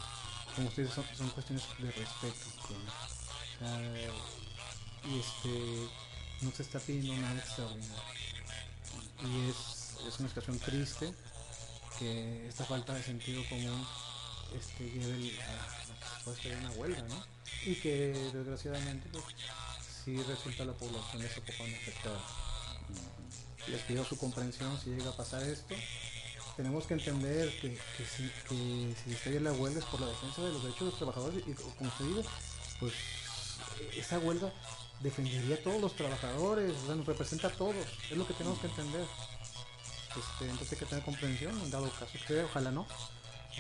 como 0.57 0.69
ustedes 0.69 0.91
son, 0.93 1.05
son 1.17 1.29
cuestiones 1.31 1.65
de 1.79 1.91
respeto. 1.91 2.47
y 5.05 5.19
este 5.19 5.89
no 6.41 6.51
se 6.51 6.63
está 6.63 6.81
pidiendo 6.81 7.15
nada 7.17 7.39
extraordinario. 7.39 8.03
Y 9.23 9.51
es 9.51 9.83
es 10.09 10.19
una 10.19 10.29
situación 10.29 10.59
triste 10.59 11.13
que 11.99 12.49
esta 12.49 12.65
falta 12.65 12.95
de 12.95 13.03
sentido 13.03 13.43
común 13.49 13.87
este, 14.59 14.85
lleve 14.91 15.39
a, 15.43 16.31
a, 16.31 16.59
una 16.59 16.71
huelga, 16.73 17.03
¿no? 17.03 17.25
Y 17.65 17.75
que 17.77 18.13
desgraciadamente 18.33 19.09
pues, 19.13 19.25
sí 20.05 20.17
resulta 20.23 20.65
la 20.65 20.73
población 20.73 21.23
de 21.23 21.29
Zapopan 21.29 21.73
afectada. 21.75 22.21
Les 23.69 23.81
pido 23.83 24.05
su 24.05 24.17
comprensión 24.17 24.79
si 24.81 24.91
llega 24.91 25.11
a 25.11 25.17
pasar 25.17 25.43
esto. 25.43 25.75
Tenemos 26.57 26.85
que 26.87 26.95
entender 26.95 27.49
que, 27.61 27.79
si, 28.05 28.31
que 28.49 29.15
si 29.23 29.39
la 29.39 29.53
huelga 29.53 29.79
es 29.79 29.87
por 29.87 30.01
la 30.01 30.07
defensa 30.07 30.43
de 30.43 30.53
los 30.53 30.63
derechos 30.63 30.81
de 30.81 30.87
los 30.87 30.99
trabajadores 30.99 31.43
y 31.47 31.53
como 31.55 31.91
pues 32.79 32.93
esa 33.97 34.19
huelga 34.19 34.53
defendería 35.01 35.57
a 35.57 35.59
todos 35.59 35.81
los 35.81 35.95
trabajadores, 35.95 36.73
o 36.77 36.87
sea, 36.87 36.95
nos 36.95 37.07
representa 37.07 37.49
a 37.49 37.51
todos, 37.51 37.77
es 38.11 38.17
lo 38.17 38.27
que 38.27 38.35
tenemos 38.35 38.59
que 38.59 38.67
entender. 38.67 39.07
Este, 40.17 40.45
entonces 40.45 40.73
hay 40.73 40.79
que 40.79 40.87
tener 40.87 41.05
comprensión, 41.05 41.61
en 41.63 41.71
dado 41.71 41.91
caso 41.91 42.19
que 42.27 42.43
ojalá 42.43 42.71
no, 42.71 42.87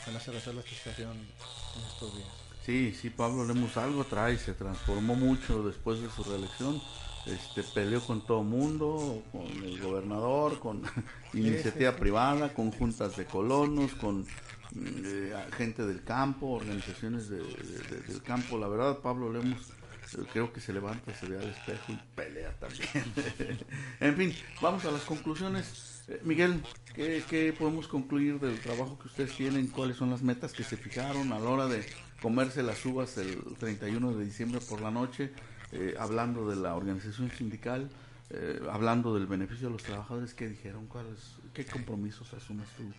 ojalá 0.00 0.20
se 0.20 0.32
resuelva 0.32 0.62
esta 0.62 0.74
situación 0.76 1.12
en 1.12 1.82
estos 1.84 2.14
días. 2.14 2.28
Sí, 2.64 2.96
sí, 3.00 3.10
Pablo 3.10 3.44
Lemos 3.44 3.76
algo 3.76 4.04
trae, 4.04 4.38
se 4.38 4.54
transformó 4.54 5.14
mucho 5.14 5.62
después 5.64 6.00
de 6.00 6.10
su 6.10 6.22
reelección, 6.22 6.80
este, 7.26 7.62
peleó 7.62 8.00
con 8.00 8.26
todo 8.26 8.42
mundo, 8.42 9.22
con 9.30 9.46
el 9.64 9.80
gobernador, 9.80 10.58
con 10.58 10.82
iniciativa 11.34 11.94
privada, 11.96 12.52
con 12.52 12.72
juntas 12.72 13.16
de 13.16 13.24
colonos, 13.24 13.92
con 13.94 14.26
eh, 14.74 15.34
gente 15.56 15.86
del 15.86 16.02
campo, 16.02 16.48
organizaciones 16.48 17.28
del 17.28 18.22
campo. 18.24 18.58
La 18.58 18.68
verdad, 18.68 18.98
Pablo 18.98 19.32
Lemos 19.32 19.72
eh, 20.14 20.24
creo 20.32 20.52
que 20.52 20.60
se 20.60 20.72
levanta, 20.72 21.14
se 21.14 21.26
ve 21.26 21.38
al 21.38 21.48
espejo 21.48 21.92
y 21.92 21.98
pelea 22.14 22.52
también. 22.58 22.86
en 24.00 24.16
fin, 24.16 24.34
vamos 24.60 24.84
a 24.84 24.90
las 24.90 25.02
conclusiones. 25.02 26.02
Eh, 26.08 26.20
Miguel, 26.24 26.62
¿qué, 26.94 27.54
podemos 27.58 27.88
concluir 27.88 28.40
del 28.40 28.58
trabajo 28.60 28.98
que 28.98 29.08
ustedes 29.08 29.36
tienen? 29.36 29.68
¿Cuáles 29.68 29.96
son 29.96 30.10
las 30.10 30.22
metas 30.22 30.52
que 30.52 30.64
se 30.64 30.76
fijaron 30.76 31.32
a 31.32 31.38
la 31.38 31.48
hora 31.48 31.66
de 31.66 31.84
comerse 32.20 32.62
las 32.62 32.84
uvas 32.84 33.16
el 33.18 33.40
31 33.58 34.16
de 34.16 34.24
diciembre 34.24 34.60
por 34.60 34.80
la 34.80 34.90
noche? 34.90 35.32
Eh, 35.72 35.94
hablando 35.98 36.48
de 36.48 36.56
la 36.56 36.74
organización 36.74 37.30
sindical, 37.30 37.90
eh, 38.30 38.60
hablando 38.70 39.14
del 39.14 39.26
beneficio 39.26 39.68
de 39.68 39.72
los 39.72 39.82
trabajadores, 39.82 40.34
¿qué 40.34 40.48
dijeron? 40.48 40.86
¿Cuáles, 40.86 41.18
¿Qué 41.54 41.64
compromisos 41.64 42.32
asumes 42.34 42.68
tú? 42.76 42.92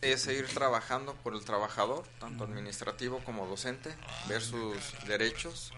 es 0.00 0.20
seguir 0.22 0.46
trabajando 0.48 1.14
por 1.14 1.34
el 1.34 1.44
trabajador, 1.44 2.06
tanto 2.18 2.44
administrativo 2.44 3.20
como 3.24 3.46
docente, 3.46 3.90
ver 4.28 4.40
sus 4.40 4.76
derechos. 5.06 5.72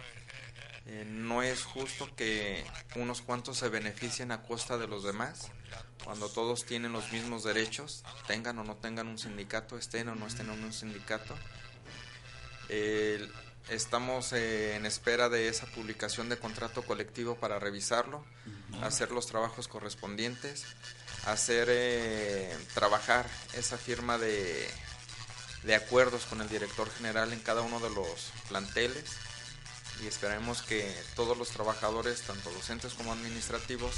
no 1.07 1.43
es 1.43 1.65
justo 1.65 2.09
que 2.17 2.65
unos 2.97 3.23
cuantos 3.23 3.59
se 3.59 3.69
beneficien 3.69 4.33
a 4.33 4.43
costa 4.43 4.79
de 4.79 4.89
los 4.89 5.05
demás 5.05 5.51
cuando 6.05 6.29
todos 6.29 6.65
tienen 6.65 6.93
los 6.93 7.13
mismos 7.13 7.45
derechos, 7.45 8.03
tengan 8.27 8.59
o 8.59 8.65
no 8.65 8.77
tengan 8.77 9.07
un 9.07 9.19
sindicato, 9.19 9.79
estén 9.79 10.09
o 10.09 10.15
no 10.15 10.27
estén 10.27 10.51
en 10.51 10.63
un 10.63 10.73
sindicato. 10.73 11.35
Estamos 13.69 14.33
eh, 14.33 14.77
en 14.77 14.87
espera 14.87 15.29
de 15.29 15.49
esa 15.49 15.67
publicación 15.67 16.29
de 16.29 16.39
contrato 16.39 16.83
colectivo 16.83 17.37
para 17.37 17.59
revisarlo, 17.59 18.25
hacer 18.83 19.11
los 19.11 19.27
trabajos 19.27 19.69
correspondientes, 19.69 20.65
hacer 21.27 21.69
eh, 21.71 22.57
trabajar 22.75 23.29
esa 23.55 23.79
firma 23.79 24.19
de, 24.19 24.69
de 25.63 25.75
acuerdos 25.75 26.25
con 26.25 26.41
el 26.41 26.49
director 26.49 26.91
general 26.91 27.33
en 27.33 27.41
cada 27.41 27.63
uno 27.63 27.81
de 27.81 27.91
los 27.91 28.33
planteles 28.49 29.05
y 30.03 30.07
esperemos 30.07 30.63
que 30.63 30.93
todos 31.15 31.37
los 31.37 31.51
trabajadores, 31.51 32.23
tanto 32.23 32.51
docentes 32.51 32.95
como 32.95 33.13
administrativos, 33.13 33.95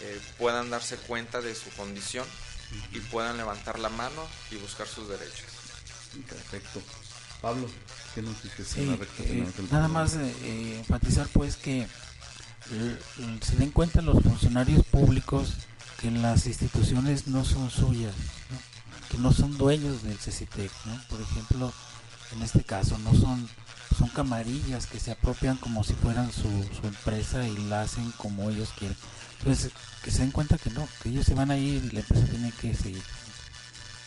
eh, 0.00 0.20
puedan 0.38 0.70
darse 0.70 0.96
cuenta 0.96 1.40
de 1.40 1.54
su 1.54 1.70
condición 1.70 2.26
y 2.92 3.00
puedan 3.00 3.36
levantar 3.36 3.78
la 3.78 3.88
mano 3.88 4.26
y 4.50 4.56
buscar 4.56 4.86
sus 4.86 5.08
derechos. 5.08 5.46
Perfecto. 6.28 6.80
Pablo, 7.40 7.68
¿qué 8.14 8.22
nos 8.22 8.42
dices? 8.42 8.68
Sí, 8.68 8.98
eh, 9.20 9.46
nada 9.70 9.88
más 9.88 10.14
eh, 10.16 10.76
enfatizar 10.78 11.26
pues 11.32 11.56
que 11.56 11.86
se 13.40 13.56
den 13.56 13.70
cuenta 13.70 14.02
los 14.02 14.22
funcionarios 14.22 14.84
públicos 14.84 15.54
que 16.00 16.10
las 16.10 16.46
instituciones 16.46 17.26
no 17.26 17.44
son 17.44 17.70
suyas, 17.70 18.14
que 19.10 19.18
no 19.18 19.32
son 19.32 19.56
dueños 19.58 20.02
del 20.02 20.16
CCTEC, 20.18 20.70
por 21.08 21.20
ejemplo, 21.20 21.72
en 22.36 22.42
este 22.42 22.62
caso 22.62 22.98
no 22.98 23.14
son 23.14 23.48
son 23.98 24.08
camarillas 24.08 24.86
que 24.86 24.98
se 24.98 25.10
apropian 25.10 25.56
como 25.58 25.84
si 25.84 25.94
fueran 25.94 26.32
su, 26.32 26.48
su 26.80 26.86
empresa 26.86 27.46
y 27.46 27.56
la 27.68 27.82
hacen 27.82 28.10
como 28.12 28.48
ellos 28.48 28.70
quieren. 28.78 28.96
Entonces, 29.40 29.72
que 30.02 30.10
se 30.10 30.20
den 30.20 30.30
cuenta 30.30 30.56
que 30.56 30.70
no, 30.70 30.88
que 31.02 31.10
ellos 31.10 31.26
se 31.26 31.34
van 31.34 31.50
a 31.50 31.58
ir 31.58 31.84
y 31.84 31.90
la 31.90 32.00
empresa 32.00 32.26
tiene 32.26 32.52
que 32.52 32.74
seguir. 32.74 33.02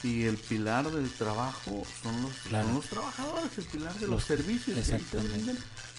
Y 0.03 0.23
el 0.23 0.37
pilar 0.37 0.91
del 0.91 1.09
trabajo 1.11 1.83
son 2.01 2.21
los, 2.23 2.51
los 2.51 2.85
trabajadores, 2.87 3.57
el 3.57 3.65
pilar 3.65 3.93
de 3.95 4.07
los, 4.07 4.23
servicios. 4.23 4.77
Exactamente. 4.77 5.55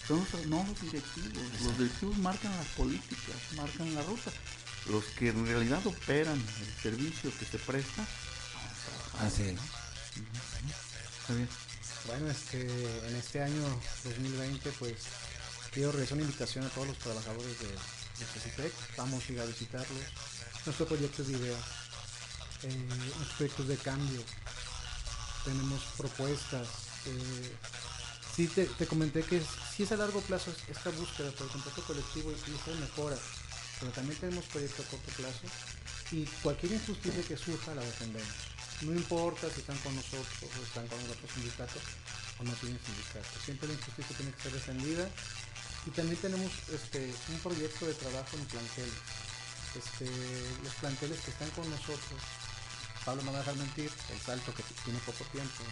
Son 0.06 0.18
los, 0.18 0.46
no 0.46 0.62
los 0.62 0.80
directivos. 0.80 1.62
Los 1.62 1.78
directivos 1.78 2.18
marcan 2.18 2.54
las 2.54 2.66
políticas, 2.68 3.36
marcan 3.56 3.94
la 3.94 4.02
ruta. 4.02 4.30
Los 4.90 5.04
que 5.18 5.30
en 5.30 5.46
realidad 5.46 5.86
operan 5.86 6.38
el 6.38 6.82
servicio 6.82 7.32
que 7.38 7.46
se 7.46 7.58
presta. 7.58 8.06
Así 9.20 9.42
es. 9.44 9.58
Bueno, 12.06 12.30
este, 12.30 12.60
en 13.08 13.16
este 13.16 13.42
año 13.42 13.62
2020, 14.04 14.70
pues 14.78 14.94
quiero 15.72 15.92
realizar 15.92 16.18
una 16.18 16.26
invitación 16.26 16.66
a 16.66 16.68
todos 16.68 16.88
los 16.88 16.98
trabajadores 16.98 17.58
de, 17.60 17.68
de 18.62 18.72
Vamos 18.98 19.24
a 19.26 19.32
ir 19.32 19.40
a 19.40 19.46
visitarlos. 19.46 20.02
Nuestro 20.66 20.86
proyecto 20.86 21.22
es 21.22 21.28
de 21.28 21.38
idea. 21.38 21.56
Eh, 22.64 23.12
proyectos 23.36 23.68
de 23.68 23.76
cambio. 23.76 24.22
Tenemos 25.44 25.82
propuestas. 25.98 26.66
Eh, 27.06 27.56
sí, 28.34 28.48
te, 28.48 28.86
comenté 28.86 29.22
que 29.22 29.42
si 29.76 29.82
es 29.82 29.92
a 29.92 29.96
largo 29.96 30.20
plazo 30.22 30.50
esta 30.68 30.90
búsqueda 30.90 31.30
por 31.32 31.46
el 31.46 31.52
contrato 31.52 31.82
colectivo 31.82 32.32
y 32.32 32.54
esta 32.54 32.72
mejora. 32.80 33.16
Pero 33.80 33.92
también 33.92 34.18
tenemos 34.18 34.44
proyectos 34.46 34.86
a 34.86 34.90
corto 34.90 35.12
plazo. 35.12 35.46
Y 36.10 36.24
cualquier 36.42 36.72
injusticia 36.72 37.22
que 37.22 37.36
surja 37.36 37.74
la 37.74 37.82
defendemos. 37.82 38.54
No 38.80 38.92
importa 38.92 39.48
si 39.50 39.60
están 39.60 39.78
con 39.78 39.94
nosotros 39.94 40.26
o 40.42 40.62
están 40.62 40.86
con 40.88 40.98
otro 41.00 41.28
sindicato 41.34 41.78
o 42.38 42.44
no 42.44 42.52
tienen 42.54 42.80
sindicato. 42.80 43.28
Siempre 43.44 43.68
la 43.68 43.74
injusticia 43.74 44.16
tiene 44.16 44.32
que 44.32 44.42
ser 44.42 44.52
defendida 44.52 45.08
y 45.86 45.90
también 45.90 46.16
tenemos 46.20 46.50
este, 46.72 47.12
un 47.28 47.38
proyecto 47.40 47.86
de 47.86 47.94
trabajo 47.94 48.36
en 48.36 48.44
planteles. 48.46 49.00
Este, 49.74 50.06
los 50.62 50.74
planteles 50.74 51.20
que 51.20 51.30
están 51.30 51.50
con 51.50 51.68
nosotros, 51.68 52.20
Pablo 53.04 53.22
no 53.22 53.32
me 53.32 53.38
va 53.38 53.38
a 53.38 53.46
dejar 53.46 53.56
mentir, 53.56 53.90
el 54.12 54.20
salto 54.20 54.54
que 54.54 54.62
tiene 54.84 54.98
poco 55.00 55.24
tiempo, 55.32 55.64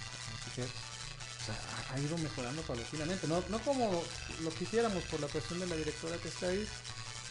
ha 1.92 1.98
ido 1.98 2.18
mejorando 2.18 2.62
paulatinamente. 2.62 3.26
No, 3.26 3.42
no 3.48 3.58
como 3.60 4.02
lo 4.42 4.50
quisiéramos 4.50 5.02
por 5.04 5.20
la 5.20 5.28
cuestión 5.28 5.60
de 5.60 5.66
la 5.66 5.76
directora 5.76 6.16
que 6.18 6.28
está 6.28 6.48
ahí, 6.48 6.66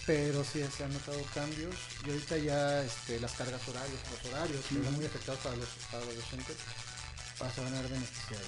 pero 0.05 0.43
sí 0.43 0.63
se 0.75 0.83
han 0.83 0.93
notado 0.93 1.21
cambios 1.33 1.75
y 2.05 2.09
ahorita 2.09 2.37
ya 2.37 2.83
este, 2.83 3.19
las 3.19 3.31
cargas 3.33 3.61
horarias, 3.67 3.99
los 4.11 4.33
horarios 4.33 4.65
que 4.65 4.79
eran 4.79 4.93
muy 4.93 5.05
afectados 5.05 5.39
para 5.41 5.55
los, 5.55 5.69
para 5.91 6.05
los 6.05 6.15
docentes, 6.15 6.57
se 7.55 7.61
van 7.61 7.73
a 7.73 7.81
ver 7.81 7.91
beneficiados. 7.91 8.47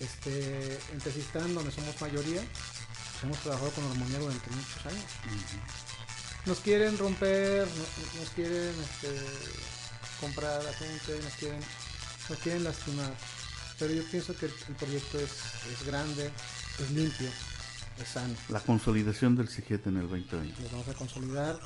Este, 0.00 0.78
en 0.92 0.98
Tesistán, 0.98 1.54
donde 1.54 1.70
somos 1.70 2.00
mayoría, 2.00 2.40
pues 2.40 3.24
hemos 3.24 3.38
trabajado 3.38 3.70
con 3.70 3.84
armonía 3.84 4.18
durante 4.18 4.50
muchos 4.50 4.86
años. 4.86 5.04
Nos 6.44 6.58
quieren 6.58 6.98
romper, 6.98 7.68
nos, 8.18 8.30
quieren 8.30 8.74
este, 8.82 9.08
comprar 10.22 10.64
a 10.64 10.72
gente, 10.74 11.20
nos 11.24 11.34
quieren, 11.34 11.60
nos 12.28 12.38
quieren 12.38 12.64
lastimar. 12.64 13.12
Pero 13.78 13.92
yo 13.92 14.04
pienso 14.08 14.36
que 14.36 14.46
el, 14.46 14.52
proyecto 14.78 15.18
es, 15.18 15.32
es 15.72 15.84
grande, 15.84 16.30
es 16.78 16.90
limpio, 16.92 17.28
es 18.00 18.08
sano. 18.08 18.34
La 18.48 18.60
consolidación 18.60 19.34
del 19.34 19.48
CIGET 19.48 19.88
en 19.88 19.96
el 19.96 20.08
2020. 20.08 20.62
Lo 20.62 20.68
vamos 20.70 20.88
a 20.88 20.94
consolidar 20.94 21.58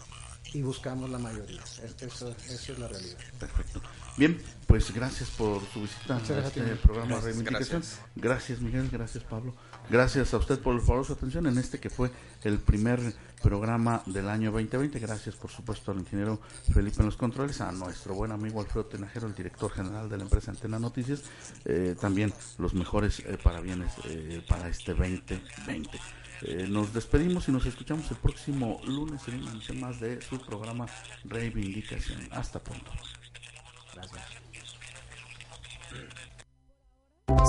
y 0.54 0.62
buscamos 0.62 1.10
la 1.10 1.18
mayoría. 1.18 1.60
Eso, 2.00 2.34
eso 2.48 2.72
es 2.72 2.78
la 2.78 2.88
realidad. 2.88 3.18
Perfecto. 3.38 3.82
Bien, 4.16 4.40
pues 4.66 4.92
gracias 4.94 5.28
por 5.30 5.60
su 5.72 5.82
visita 5.82 6.16
a 6.16 6.46
este 6.46 6.62
programa 6.76 7.16
de 7.16 7.20
Reivindicación. 7.20 7.82
Gracias. 8.14 8.60
Miguel, 8.60 8.88
gracias 8.90 9.22
Pablo. 9.24 9.54
Gracias 9.88 10.34
a 10.34 10.38
usted 10.38 10.58
por 10.58 10.74
el 10.74 10.80
favor 10.80 11.04
su 11.04 11.12
atención 11.12 11.46
en 11.46 11.58
este 11.58 11.78
que 11.78 11.90
fue 11.90 12.10
el 12.42 12.58
primer 12.58 13.00
programa 13.40 14.02
del 14.06 14.28
año 14.28 14.50
2020. 14.50 14.98
Gracias 14.98 15.36
por 15.36 15.50
supuesto 15.50 15.92
al 15.92 15.98
ingeniero 15.98 16.40
Felipe 16.72 16.96
en 17.00 17.06
los 17.06 17.16
controles, 17.16 17.60
a 17.60 17.70
nuestro 17.70 18.14
buen 18.14 18.32
amigo 18.32 18.60
Alfredo 18.60 18.86
Tenajero, 18.86 19.28
el 19.28 19.34
director 19.34 19.70
general 19.70 20.08
de 20.08 20.16
la 20.16 20.24
empresa 20.24 20.50
Antena 20.50 20.80
Noticias. 20.80 21.22
Eh, 21.64 21.94
también 22.00 22.32
los 22.58 22.74
mejores 22.74 23.20
eh, 23.20 23.38
parabienes 23.40 23.92
eh, 24.06 24.42
para 24.48 24.68
este 24.68 24.92
2020. 24.92 26.00
Eh, 26.42 26.66
nos 26.68 26.92
despedimos 26.92 27.48
y 27.48 27.52
nos 27.52 27.64
escuchamos 27.64 28.10
el 28.10 28.16
próximo 28.18 28.80
lunes 28.86 29.26
en 29.28 29.40
una 29.42 29.52
emisión 29.52 29.80
más 29.80 30.00
de 30.00 30.20
su 30.20 30.38
programa 30.38 30.86
Reivindicación. 31.24 32.28
Hasta 32.30 32.58
pronto. 32.58 32.90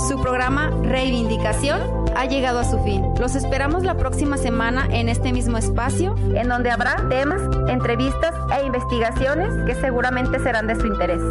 Su 0.07 0.19
programa 0.19 0.71
Reivindicación 0.81 1.79
ha 2.15 2.25
llegado 2.25 2.57
a 2.57 2.63
su 2.63 2.79
fin. 2.79 3.03
Los 3.19 3.35
esperamos 3.35 3.83
la 3.83 3.95
próxima 3.95 4.37
semana 4.37 4.87
en 4.89 5.07
este 5.07 5.31
mismo 5.31 5.55
espacio, 5.59 6.15
en 6.33 6.49
donde 6.49 6.71
habrá 6.71 7.07
temas, 7.09 7.41
entrevistas 7.67 8.33
e 8.57 8.65
investigaciones 8.65 9.53
que 9.67 9.75
seguramente 9.75 10.39
serán 10.39 10.65
de 10.65 10.75
su 10.77 10.87
interés. 10.87 11.21